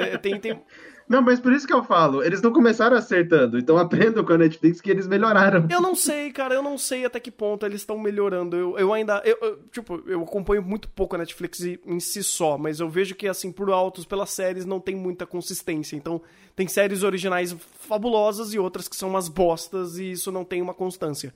é, 0.00 0.16
tem, 0.16 0.40
tem. 0.40 0.62
Não, 1.08 1.22
mas 1.22 1.38
por 1.38 1.52
isso 1.52 1.66
que 1.66 1.72
eu 1.72 1.84
falo, 1.84 2.22
eles 2.22 2.42
não 2.42 2.52
começaram 2.52 2.96
acertando, 2.96 3.58
então 3.58 3.78
aprendam 3.78 4.24
com 4.24 4.32
a 4.32 4.38
Netflix 4.38 4.80
que 4.80 4.90
eles 4.90 5.06
melhoraram. 5.06 5.66
Eu 5.70 5.80
não 5.80 5.94
sei, 5.94 6.32
cara, 6.32 6.54
eu 6.54 6.62
não 6.62 6.76
sei 6.76 7.04
até 7.04 7.20
que 7.20 7.30
ponto 7.30 7.64
eles 7.64 7.82
estão 7.82 7.96
melhorando. 7.98 8.56
Eu, 8.56 8.76
eu 8.78 8.92
ainda. 8.92 9.22
Eu, 9.24 9.38
eu- 9.40 9.58
tipo, 9.70 10.02
eu 10.06 10.22
acompanho 10.22 10.62
muito 10.62 10.88
pouco 10.88 11.14
a 11.14 11.18
Netflix 11.18 11.60
em 11.62 12.00
si 12.00 12.24
só, 12.24 12.58
mas 12.58 12.80
eu 12.80 12.88
vejo 12.88 13.14
que, 13.14 13.28
assim, 13.28 13.52
por 13.52 13.70
altos, 13.70 14.04
pelas 14.04 14.30
séries, 14.30 14.64
não 14.64 14.80
tem 14.80 14.96
muita 14.96 15.24
consistência. 15.26 15.94
Então, 15.94 16.20
tem 16.56 16.66
séries 16.66 17.04
originais 17.04 17.54
fabulosas 17.78 18.52
e 18.52 18.58
outras 18.58 18.88
que 18.88 18.96
são 18.96 19.08
umas 19.08 19.28
bostas 19.28 19.98
e 19.98 20.10
isso 20.10 20.32
não 20.32 20.44
tem 20.44 20.60
uma 20.60 20.74
constância. 20.74 21.32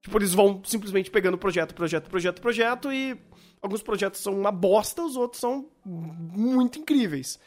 Tipo, 0.00 0.16
eles 0.18 0.32
vão 0.32 0.62
simplesmente 0.64 1.10
pegando 1.10 1.36
projeto, 1.36 1.74
projeto, 1.74 2.08
projeto, 2.08 2.40
projeto 2.40 2.92
e 2.92 3.18
alguns 3.60 3.82
projetos 3.82 4.20
são 4.20 4.32
uma 4.38 4.52
bosta, 4.52 5.02
os 5.02 5.16
outros 5.16 5.40
são 5.40 5.66
muito 5.84 6.78
incríveis. 6.78 7.38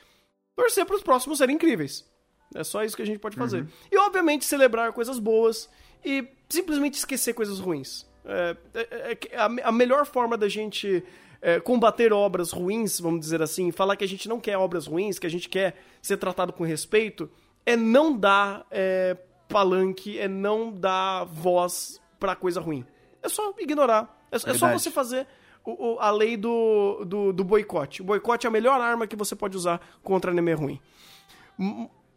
Torcer 0.56 0.86
para 0.86 0.96
os 0.96 1.04
próximos 1.04 1.38
serem 1.38 1.56
incríveis. 1.56 2.10
É 2.54 2.64
só 2.64 2.84
isso 2.84 2.96
que 2.96 3.02
a 3.02 3.06
gente 3.06 3.20
pode 3.20 3.36
fazer. 3.38 3.66
E, 3.92 3.98
obviamente, 3.98 4.46
celebrar 4.46 4.92
coisas 4.94 5.18
boas 5.20 5.70
e 6.04 6.28
simplesmente 6.50 6.96
esquecer 6.96 7.34
coisas 7.34 7.60
ruins. 7.60 8.06
É, 8.26 8.58
é- 8.74 9.18
é 9.32 9.38
a, 9.38 9.46
a 9.70 9.72
melhor 9.72 10.06
forma 10.06 10.38
da 10.38 10.50
gente 10.50 11.04
é, 11.42 11.60
combater 11.60 12.12
obras 12.14 12.52
ruins, 12.52 13.00
vamos 13.00 13.22
dizer 13.22 13.42
assim, 13.42 13.72
falar 13.72 13.96
que 13.96 14.04
a 14.04 14.08
gente 14.08 14.28
não 14.30 14.40
quer 14.40 14.58
obras 14.58 14.86
ruins, 14.86 15.18
que 15.18 15.26
a 15.26 15.30
gente 15.30 15.50
quer 15.50 15.76
ser 16.02 16.18
tratado 16.18 16.54
com 16.54 16.64
respeito, 16.64 17.30
é 17.66 17.76
não 17.76 18.16
dar 18.16 18.66
é, 18.70 19.18
palanque, 19.48 20.20
é 20.20 20.28
não 20.28 20.72
dar 20.72 21.24
voz 21.24 22.00
pra 22.20 22.36
coisa 22.36 22.60
ruim. 22.60 22.86
É 23.24 23.30
só 23.30 23.54
ignorar. 23.58 24.22
É, 24.32 24.36
é 24.36 24.40
só 24.40 24.68
você 24.78 24.92
fazer 24.92 25.26
o- 25.66 25.94
o- 25.96 26.00
a 26.00 26.10
lei 26.12 26.36
do, 26.38 27.04
do, 27.06 27.34
do 27.34 27.44
boicote. 27.44 28.02
O 28.02 28.06
boicote 28.06 28.46
é 28.46 28.50
a 28.50 28.52
melhor 28.52 28.80
arma 28.82 29.06
que 29.08 29.16
você 29.16 29.36
pode 29.36 29.56
usar 29.58 29.80
contra 30.04 30.32
anime 30.32 30.54
ruim. 30.54 30.80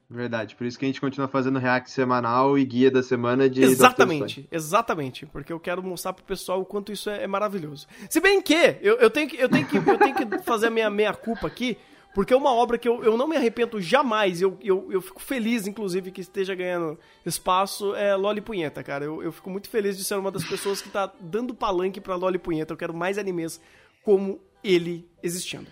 Verdade, 0.08 0.54
por 0.54 0.66
isso 0.66 0.78
que 0.78 0.84
a 0.84 0.88
gente 0.88 1.00
continua 1.00 1.26
fazendo 1.26 1.58
react 1.58 1.90
semanal 1.90 2.58
e 2.58 2.64
guia 2.64 2.90
da 2.90 3.02
semana 3.02 3.48
de. 3.48 3.62
Exatamente, 3.62 4.48
exatamente. 4.52 5.26
Porque 5.26 5.52
eu 5.52 5.58
quero 5.58 5.82
mostrar 5.82 6.12
pro 6.12 6.24
pessoal 6.24 6.60
o 6.60 6.64
quanto 6.64 6.92
isso 6.92 7.08
é, 7.10 7.24
é 7.24 7.26
maravilhoso. 7.26 7.86
Se 8.08 8.20
bem 8.20 8.40
que 8.40 8.76
eu, 8.82 8.96
eu 8.96 9.10
tenho 9.10 9.28
que 9.28 9.36
eu 9.36 9.48
tenho 9.48 9.66
que 9.66 9.76
eu 9.78 9.98
tenho 9.98 10.14
que 10.14 10.38
fazer 10.42 10.66
a 10.66 10.70
minha 10.70 10.90
meia 10.90 11.14
culpa 11.14 11.46
aqui, 11.46 11.76
porque 12.14 12.32
é 12.32 12.36
uma 12.36 12.52
obra 12.54 12.78
que 12.78 12.88
eu, 12.88 13.02
eu 13.04 13.16
não 13.16 13.26
me 13.26 13.36
arrependo 13.36 13.80
jamais. 13.80 14.40
Eu, 14.40 14.56
eu, 14.62 14.90
eu 14.90 15.00
fico 15.02 15.20
feliz, 15.20 15.66
inclusive, 15.66 16.10
que 16.12 16.20
esteja 16.20 16.54
ganhando 16.54 16.98
espaço. 17.26 17.94
É 17.96 18.14
Loli 18.14 18.40
Punheta, 18.40 18.82
cara. 18.82 19.04
Eu, 19.04 19.22
eu 19.22 19.32
fico 19.32 19.50
muito 19.50 19.68
feliz 19.68 19.96
de 19.98 20.04
ser 20.04 20.14
uma 20.14 20.30
das 20.30 20.44
pessoas 20.44 20.80
que 20.80 20.88
tá 20.88 21.12
dando 21.20 21.52
palanque 21.54 22.00
pra 22.00 22.14
Loli 22.14 22.38
Punheta. 22.38 22.72
Eu 22.72 22.76
quero 22.78 22.94
mais 22.94 23.18
animes 23.18 23.60
como 24.04 24.40
ele 24.62 25.06
existindo. 25.22 25.66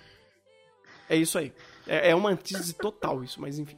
É 1.09 1.17
isso 1.17 1.39
aí. 1.39 1.53
É, 1.87 2.11
é 2.11 2.15
uma 2.15 2.31
antítese 2.31 2.75
total 2.75 3.23
isso, 3.23 3.41
mas 3.41 3.59
enfim. 3.59 3.77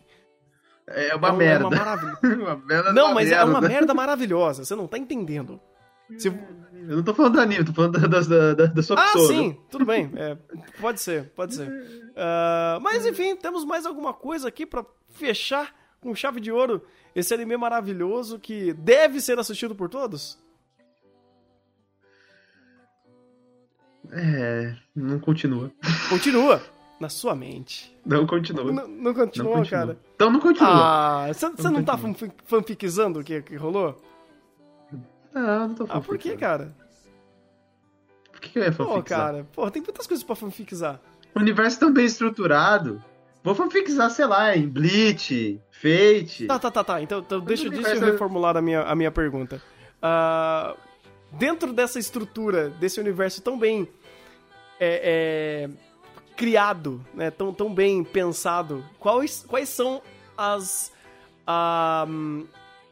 É 0.87 1.15
uma 1.15 1.29
é 1.29 1.33
um- 1.33 1.37
merda. 1.37 1.65
É 1.65 1.67
uma 1.69 1.77
maravilha. 1.77 2.19
Uma 2.45 2.57
merda 2.57 2.93
Não, 2.93 3.07
uma 3.07 3.15
mas 3.15 3.31
é 3.31 3.43
uma 3.45 3.53
merda. 3.61 3.69
merda 3.69 3.95
maravilhosa. 3.95 4.65
Você 4.65 4.75
não 4.75 4.87
tá 4.87 4.99
entendendo. 4.99 5.61
Se- 6.19 6.29
Eu 6.29 6.97
não 6.97 7.03
tô 7.03 7.15
falando 7.15 7.33
do 7.35 7.41
anime, 7.41 7.65
tô 7.65 7.73
falando 7.73 7.99
da, 7.99 8.07
da, 8.21 8.55
da, 8.55 8.67
da 8.67 8.83
sua 8.83 8.97
Ah, 9.01 9.05
pessoa. 9.13 9.27
sim, 9.29 9.57
tudo 9.71 9.87
bem. 9.87 10.11
É, 10.17 10.37
pode 10.81 11.01
ser, 11.01 11.31
pode 11.31 11.55
ser. 11.55 12.13
Ah, 12.17 12.79
mas 12.83 13.07
enfim, 13.07 13.35
temos 13.37 13.65
mais 13.65 13.87
alguma 13.87 14.13
coisa 14.13 14.49
aqui 14.49 14.67
pra 14.67 14.85
fechar 15.11 15.75
com 16.01 16.15
chave 16.15 16.41
de 16.41 16.53
ouro 16.53 16.83
esse 17.15 17.33
anime 17.33 17.57
maravilhoso 17.57 18.39
que 18.39 18.73
deve 18.75 19.21
ser 19.21 19.39
assistido 19.39 19.75
por 19.75 19.89
todos? 19.89 20.39
É, 24.13 24.77
não 24.95 25.19
continua. 25.19 25.73
Continua 26.11 26.63
na 27.01 27.09
sua 27.09 27.35
mente. 27.35 27.97
Não 28.05 28.27
continua. 28.27 28.71
Não, 28.71 28.87
não 28.87 29.15
continua, 29.15 29.51
Não 29.51 29.57
continua. 29.59 29.65
cara. 29.81 29.99
Então 30.15 30.31
não 30.31 30.41
continua. 30.41 30.71
Ah, 30.71 31.33
você 31.33 31.49
Não 31.63 31.71
não 31.73 31.85
tá 31.85 31.99
fanficizando 32.45 33.21
o 33.21 33.25
que, 33.25 33.41
que 33.43 33.57
rolou? 33.57 34.01
Não, 35.35 35.69
não 35.69 35.75
tô 35.75 35.85
Ah, 35.85 35.87
falando. 35.89 36.05
por 36.05 36.17
que, 36.19 36.37
cara? 36.37 36.75
Por 38.31 38.41
que 38.41 38.59
eu 38.59 38.63
ia 38.65 38.73
Pô, 38.73 38.85
fanficizar? 38.87 39.05
cara, 39.27 39.47
pô, 39.53 39.71
tem 39.71 39.83
muitas 39.83 40.07
coisas 40.07 40.25
pra 40.25 40.37
fanficizar. 40.37 41.01
O 41.35 41.41
universo 41.41 41.81
tão 41.81 41.93
bem 41.93 42.05
estruturado. 42.07 43.03
Vou 43.43 43.55
fanficizar, 43.55 44.11
sei 44.11 44.27
lá, 44.27 44.57
em 44.57 44.67
Bleach, 44.69 45.61
Fate. 45.71 46.47
Tá, 46.47 46.59
tá, 46.59 46.71
tá, 46.71 46.85
tá. 46.85 47.03
Então, 47.03 47.19
então 47.21 47.41
deixa, 47.41 47.69
deixa 47.69 47.89
eu 47.89 47.91
universo- 47.91 48.13
reformular 48.13 48.57
a 48.57 48.63
minha, 48.63 48.83
a 48.83 48.95
minha 48.95 49.11
pergunta. 49.11 49.61
Ah, 50.01 50.75
dentro 51.33 51.73
dessa 51.73 51.99
estrutura, 51.99 52.71
desse 52.71 53.01
universo 53.01 53.43
tão 53.43 53.59
bem 53.59 53.89
é, 54.81 55.67
é, 55.69 55.71
criado, 56.37 57.05
né, 57.13 57.31
tão, 57.31 57.53
tão 57.53 57.73
bem 57.75 58.03
pensado, 58.05 58.85
quais, 58.99 59.45
quais 59.49 59.69
são 59.69 60.01
as. 60.39 60.93
A, 61.47 62.07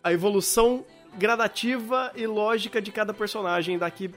a 0.04 0.12
evolução 0.12 0.84
gradativa 1.16 2.12
e 2.14 2.26
lógica 2.26 2.80
de 2.80 2.90
cada 2.90 3.12
personagem 3.14 3.78
daqui 3.78 4.10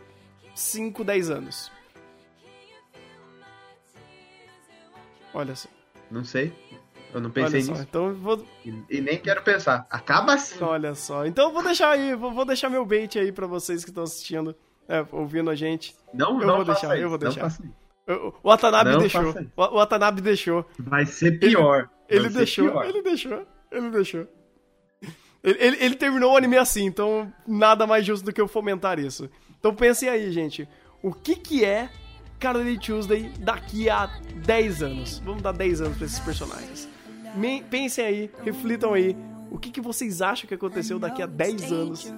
5, 0.53 1.03
10 1.03 1.29
anos? 1.29 1.71
Olha 5.33 5.55
só. 5.55 5.67
Não 6.09 6.23
sei. 6.23 6.53
Eu 7.13 7.21
não 7.21 7.29
pensei 7.29 7.61
nisso. 7.61 7.81
Então 7.81 8.13
vou, 8.13 8.45
E, 8.65 8.73
e 8.89 9.01
nem 9.01 9.17
quero 9.17 9.41
pensar. 9.41 9.85
Acaba 9.89 10.33
assim. 10.33 10.61
Olha 10.63 10.93
só. 10.95 11.25
Então 11.25 11.47
eu 11.47 11.53
vou 11.53 11.63
deixar 11.63 11.91
aí, 11.91 12.15
vou, 12.15 12.33
vou 12.33 12.45
deixar 12.45 12.69
meu 12.69 12.85
bait 12.85 13.17
aí 13.17 13.31
pra 13.31 13.47
vocês 13.47 13.83
que 13.83 13.89
estão 13.89 14.03
assistindo, 14.03 14.55
é, 14.87 15.05
ouvindo 15.11 15.49
a 15.49 15.55
gente. 15.55 15.95
Não, 16.13 16.39
Eu 16.41 16.47
não 16.47 16.55
vou 16.57 16.65
deixar, 16.65 16.95
isso, 16.95 17.03
eu 17.03 17.09
vou 17.09 17.17
deixar. 17.17 17.51
O 18.07 18.49
Watanabe 18.49 18.91
Não 18.91 18.99
deixou. 18.99 19.33
O 19.55 19.61
o 19.61 19.75
Watanabe 19.77 20.21
deixou. 20.21 20.65
Vai 20.77 21.05
ser 21.05 21.39
pior. 21.39 21.89
Ele 22.07 22.29
ser 22.29 22.37
deixou, 22.37 22.69
pior. 22.69 22.85
ele 22.85 23.01
deixou, 23.01 23.47
ele 23.71 23.89
deixou. 23.89 24.27
Ele, 25.45 25.57
ele- 25.59 25.77
ele 25.79 25.95
terminou 25.95 26.33
o 26.33 26.37
anime 26.37 26.57
assim, 26.57 26.85
então 26.85 27.31
nada 27.47 27.85
mais 27.87 28.05
justo 28.05 28.25
do 28.25 28.33
que 28.33 28.41
eu 28.41 28.47
fomentar 28.47 28.99
isso. 28.99 29.29
Então 29.59 29.73
pensem 29.75 30.09
aí, 30.09 30.31
gente. 30.31 30.67
O 31.03 31.13
que 31.13 31.35
que 31.35 31.63
é 31.63 31.87
Carly 32.39 32.77
Tuesday 32.79 33.31
daqui 33.39 33.89
a 33.89 34.09
10 34.43 34.81
anos? 34.83 35.19
Vamos 35.23 35.41
dar 35.43 35.51
10 35.51 35.81
anos 35.81 35.97
pra 35.97 36.05
esses 36.07 36.19
personagens. 36.19 36.89
Me- 37.35 37.63
pensem 37.69 38.03
aí, 38.05 38.31
reflitam 38.43 38.93
aí. 38.93 39.15
O 39.51 39.57
que, 39.59 39.69
que 39.69 39.79
vocês 39.79 40.21
acham 40.21 40.47
que 40.47 40.53
aconteceu 40.55 40.97
daqui 40.99 41.21
a 41.21 41.25
10 41.27 41.71
anos 41.71 42.11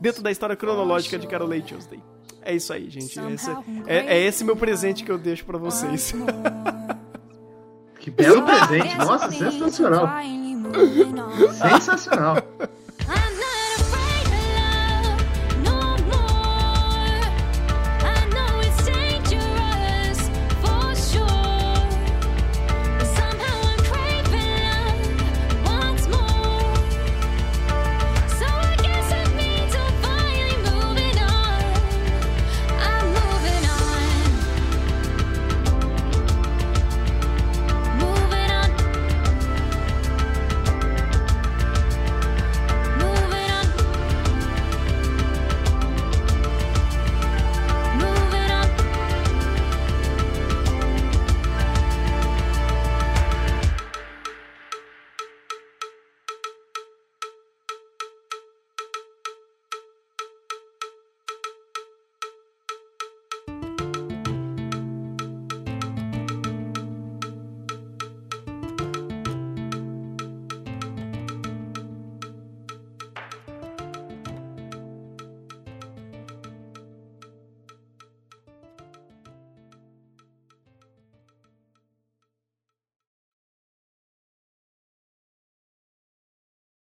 dentro 0.00 0.22
da 0.22 0.30
história 0.30 0.54
cronológica 0.54 1.18
de 1.18 1.26
Carol 1.26 1.48
Tuesday? 1.62 2.00
É 2.42 2.54
isso 2.54 2.72
aí, 2.72 2.88
gente. 2.90 3.18
Esse- 3.32 3.50
é, 3.86 4.18
é 4.18 4.20
esse 4.22 4.44
meu 4.44 4.54
presente 4.56 5.02
que 5.02 5.10
eu 5.10 5.18
deixo 5.18 5.44
pra 5.46 5.56
vocês. 5.58 6.12
Que 7.98 8.10
belo 8.10 8.42
presente. 8.44 8.94
Nossa, 8.98 9.32
sensacional. 9.32 10.06
Sensacional. 11.52 12.44